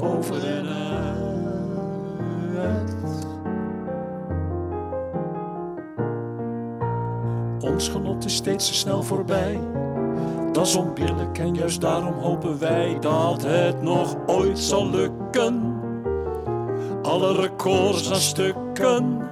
over 0.00 0.46
en 0.46 0.66
uit. 0.66 0.79
Ons 7.80 7.88
genot 7.88 8.24
is 8.24 8.34
steeds 8.34 8.66
te 8.66 8.74
snel 8.74 9.02
voorbij. 9.02 9.58
Dat 10.52 10.66
is 10.66 10.74
onbillijk 10.74 11.38
en 11.38 11.54
juist 11.54 11.80
daarom 11.80 12.14
hopen 12.14 12.58
wij 12.58 12.96
dat 13.00 13.42
het 13.42 13.82
nog 13.82 14.16
ooit 14.26 14.58
zal 14.58 14.90
lukken. 14.90 15.80
Alle 17.02 17.40
records 17.40 18.10
aan 18.10 18.20
stukken. 18.20 19.28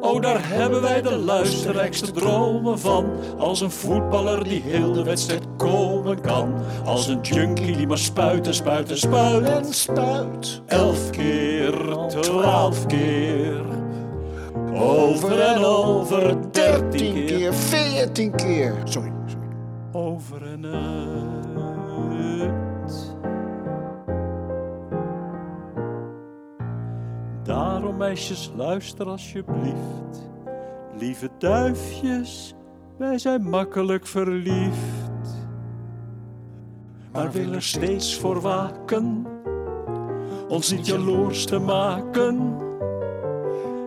Oh, 0.00 0.22
daar 0.22 0.48
hebben 0.48 0.82
wij 0.82 1.02
de 1.02 1.16
luisterrijkste 1.16 2.12
dromen 2.12 2.78
van. 2.78 3.06
Als 3.38 3.60
een 3.60 3.70
voetballer 3.70 4.44
die 4.44 4.62
heel 4.62 4.92
de 4.92 5.02
wedstrijd 5.02 5.46
komen 5.56 6.20
kan. 6.20 6.54
Als 6.84 7.06
een 7.06 7.20
junkie 7.20 7.76
die 7.76 7.86
maar 7.86 7.98
spuit 7.98 8.46
en 8.46 8.54
spuit 8.54 8.90
en 8.90 8.98
spuit 8.98 9.44
en 9.44 9.64
spuit. 9.64 10.62
Elf 10.66 11.10
keer, 11.10 11.96
twaalf 12.08 12.86
keer. 12.86 13.77
Over 14.78 15.40
en 15.40 15.64
over, 15.64 16.52
dertien 16.52 17.26
keer. 17.26 17.54
veertien 17.54 18.36
keer. 18.36 18.74
Sorry, 18.84 19.12
sorry. 19.26 19.46
Over 19.92 20.42
en 20.42 20.64
uit. 20.64 21.18
Daarom, 27.42 27.96
meisjes, 27.96 28.52
luister 28.56 29.06
alsjeblieft. 29.06 30.28
Lieve 30.98 31.30
duifjes, 31.38 32.54
wij 32.96 33.18
zijn 33.18 33.42
makkelijk 33.42 34.06
verliefd. 34.06 35.06
Maar 37.12 37.30
willen 37.32 37.54
er 37.54 37.62
steeds 37.62 38.16
voor 38.16 38.40
waken, 38.40 39.26
ons 40.48 40.72
niet 40.72 40.86
jaloers 40.86 41.44
te 41.44 41.58
maken. 41.58 42.66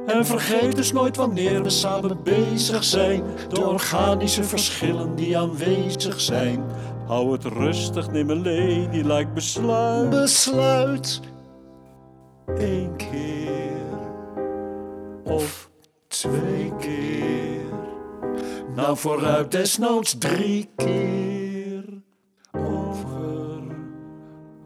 En 0.07 0.25
vergeet 0.25 0.75
dus 0.75 0.91
nooit 0.91 1.15
wanneer 1.15 1.63
we 1.63 1.69
samen 1.69 2.23
bezig 2.23 2.83
zijn. 2.83 3.23
De 3.49 3.61
organische 3.61 4.43
verschillen 4.43 5.15
die 5.15 5.37
aanwezig 5.37 6.21
zijn. 6.21 6.63
Hou 7.07 7.31
het 7.31 7.43
rustig, 7.43 8.11
neem 8.11 8.29
een 8.29 8.43
ladylike 8.43 9.31
besluit. 9.33 10.09
Besluit 10.09 11.19
één 12.57 12.95
keer 12.95 13.71
of 15.23 15.69
twee 16.07 16.73
keer. 16.79 17.61
Nou 18.75 18.97
vooruit 18.97 19.51
desnoods 19.51 20.17
drie 20.17 20.69
keer. 20.75 21.83
Over, 22.51 23.61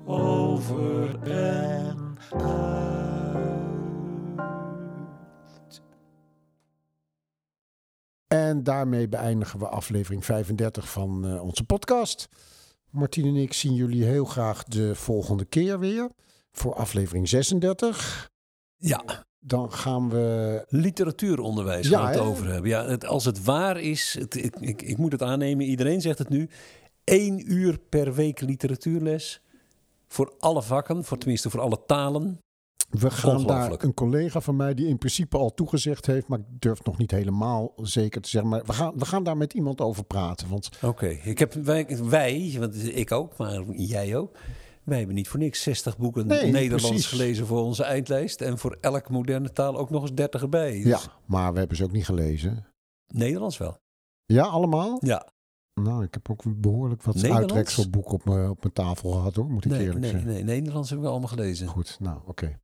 over 0.06 1.20
en 1.24 2.18
uit. 2.30 2.85
En 8.50 8.64
daarmee 8.64 9.10
beëindigen 9.10 9.60
we 9.60 9.68
aflevering 9.68 10.26
35 10.26 10.92
van 10.92 11.26
eh, 11.28 11.44
onze 11.44 11.64
podcast. 11.64 12.28
Martien 12.90 13.26
en 13.26 13.36
ik 13.36 13.54
zien 13.54 13.74
jullie 13.74 14.04
heel 14.04 14.26
graag 14.26 14.64
de 14.64 14.96
volgende 14.96 15.46
keer 15.46 15.80
weer. 15.80 16.10
Voor 16.52 16.76
aflevering 16.76 17.30
36. 17.30 18.30
Ja, 18.76 19.26
Dan 19.40 19.72
gaan 19.72 20.10
we. 20.10 20.66
literatuuronderwijs 20.68 21.88
Ja, 21.88 21.98
gaan 22.00 22.12
we 22.12 22.18
het 22.18 22.28
over 22.28 22.48
hebben. 22.52 22.70
Ja, 22.70 22.86
het, 22.86 23.06
als 23.06 23.26
het 23.26 23.44
waar 23.44 23.80
is, 23.80 24.16
het, 24.20 24.36
ik, 24.36 24.56
ik, 24.60 24.82
ik 24.82 24.98
moet 24.98 25.12
het 25.12 25.22
aannemen, 25.22 25.66
iedereen 25.66 26.02
zegt 26.02 26.18
het 26.18 26.30
nu. 26.30 26.50
één 27.04 27.52
uur 27.54 27.78
per 27.90 28.14
week 28.14 28.42
literatuurles. 28.42 29.42
Voor 30.08 30.34
alle 30.40 30.64
vakken, 30.64 31.04
voor, 31.04 31.18
tenminste 31.18 31.50
voor 31.50 31.62
alle 31.62 31.84
talen. 31.86 32.40
We 33.00 33.12
gaan 33.12 33.46
daar 33.46 33.84
een 33.84 33.94
collega 33.94 34.42
van 34.42 34.56
mij 34.56 34.74
die 34.74 34.88
in 34.88 34.98
principe 34.98 35.38
al 35.38 35.54
toegezegd 35.54 36.06
heeft, 36.06 36.28
maar 36.28 36.40
ik 36.40 36.46
durf 36.62 36.84
nog 36.84 36.98
niet 36.98 37.12
helemaal 37.12 37.74
zeker 37.76 38.22
te 38.22 38.30
zeggen. 38.30 38.50
Maar 38.50 38.64
we 38.66 38.74
gaan, 38.74 38.94
we 38.96 39.06
gaan 39.06 39.24
daar 39.24 39.38
met 39.38 39.54
iemand 39.54 39.82
over 39.82 40.04
praten. 40.04 40.50
Want 40.50 40.70
Oké, 40.84 41.08
ik 41.08 41.40
heb 41.40 41.54
wij, 41.54 41.98
wij, 42.04 42.56
want 42.60 42.96
ik 42.98 43.12
ook, 43.12 43.38
maar 43.38 43.64
jij 43.72 44.16
ook. 44.18 44.38
Wij 44.84 44.98
hebben 44.98 45.16
niet 45.16 45.28
voor 45.28 45.40
niks 45.40 45.64
60 45.64 45.98
boeken 45.98 46.28
Nee, 46.28 46.52
Nederlands 46.52 46.88
precies. 46.88 47.08
gelezen 47.08 47.46
voor 47.46 47.62
onze 47.62 47.84
eindlijst. 47.84 48.42
En 48.42 48.58
voor 48.58 48.78
elke 48.82 49.12
moderne 49.12 49.52
taal 49.52 49.78
ook 49.78 49.90
nog 49.90 50.02
eens 50.02 50.14
30 50.14 50.42
erbij. 50.42 50.72
Dus 50.72 50.84
ja, 50.86 51.00
maar 51.26 51.54
we 51.54 51.60
hebben 51.60 51.78
ze 51.78 51.84
ook 51.84 51.92
niet 51.92 52.06
gelezen. 52.06 52.66
Nederlands 53.14 53.58
wel. 53.58 53.78
Ja, 54.26 54.44
allemaal? 54.44 54.98
Ja. 55.00 55.28
Nou, 55.82 56.04
ik 56.04 56.14
heb 56.14 56.30
ook 56.30 56.44
behoorlijk 56.46 57.04
wat 57.04 57.24
uitrekselboeken 57.24 58.12
op 58.14 58.26
mijn, 58.26 58.50
op 58.50 58.62
mijn 58.62 58.74
tafel 58.74 59.12
gehad 59.12 59.36
hoor, 59.36 59.50
moet 59.50 59.66
ik 59.66 59.72
Nee, 59.72 59.80
eerlijk 59.80 60.00
nee, 60.00 60.12
zeggen. 60.12 60.30
nee, 60.30 60.44
Nederlands 60.44 60.90
hebben 60.90 61.08
we 61.08 61.12
allemaal 61.14 61.32
gelezen. 61.32 61.68
Goed, 61.68 61.98
nou 62.00 62.20
oké. 62.26 62.60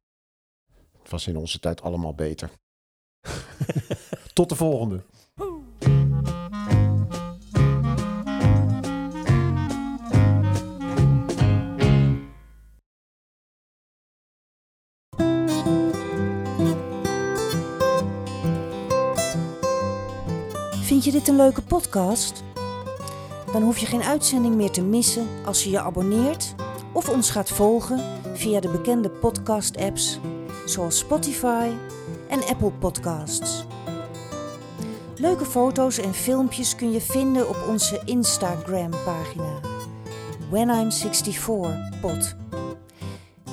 Het 1.02 1.12
was 1.12 1.28
in 1.28 1.38
onze 1.38 1.60
tijd 1.60 1.82
allemaal 1.82 2.14
beter. 2.14 2.50
Tot 4.34 4.50
de 4.50 4.56
volgende. 4.56 5.04
Vind 20.82 21.04
je 21.04 21.12
dit 21.12 21.28
een 21.28 21.36
leuke 21.36 21.62
podcast? 21.62 22.44
Dan 23.52 23.64
hoef 23.64 23.78
je 23.78 23.86
geen 23.86 24.04
uitzending 24.04 24.56
meer 24.56 24.72
te 24.72 24.82
missen 24.82 25.28
als 25.46 25.64
je 25.64 25.70
je 25.70 25.80
abonneert 25.80 26.56
of 26.94 27.10
ons 27.10 27.30
gaat 27.30 27.50
volgen 27.50 28.00
via 28.34 28.60
de 28.60 28.70
bekende 28.70 29.10
podcast-apps 29.10 30.20
zoals 30.66 30.98
Spotify 30.98 31.70
en 32.30 32.44
Apple 32.44 32.72
Podcasts. 32.72 33.66
Leuke 35.16 35.46
foto's 35.46 35.98
en 35.98 36.14
filmpjes 36.14 36.76
kun 36.76 36.92
je 36.92 37.02
vinden 37.02 37.50
op 37.50 37.58
onze 37.68 38.02
Instagram-pagina 38.06 39.60
When 40.50 40.70
I'm 40.70 40.92
64 40.92 42.00
pod. 42.02 42.36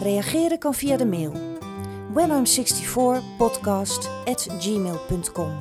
Reageren 0.02 0.58
kan 0.58 0.74
via 0.74 0.96
de 0.96 1.06
mail 1.06 1.32
when 2.12 2.30
I'm 2.30 2.46
64 2.46 3.22
podcast 3.36 4.10
at 4.24 4.46
gmail.com. 4.58 5.60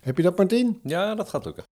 Heb 0.00 0.16
je 0.16 0.22
dat 0.22 0.36
Martien? 0.36 0.80
Ja, 0.82 1.14
dat 1.14 1.28
gaat 1.28 1.44
lukken. 1.44 1.73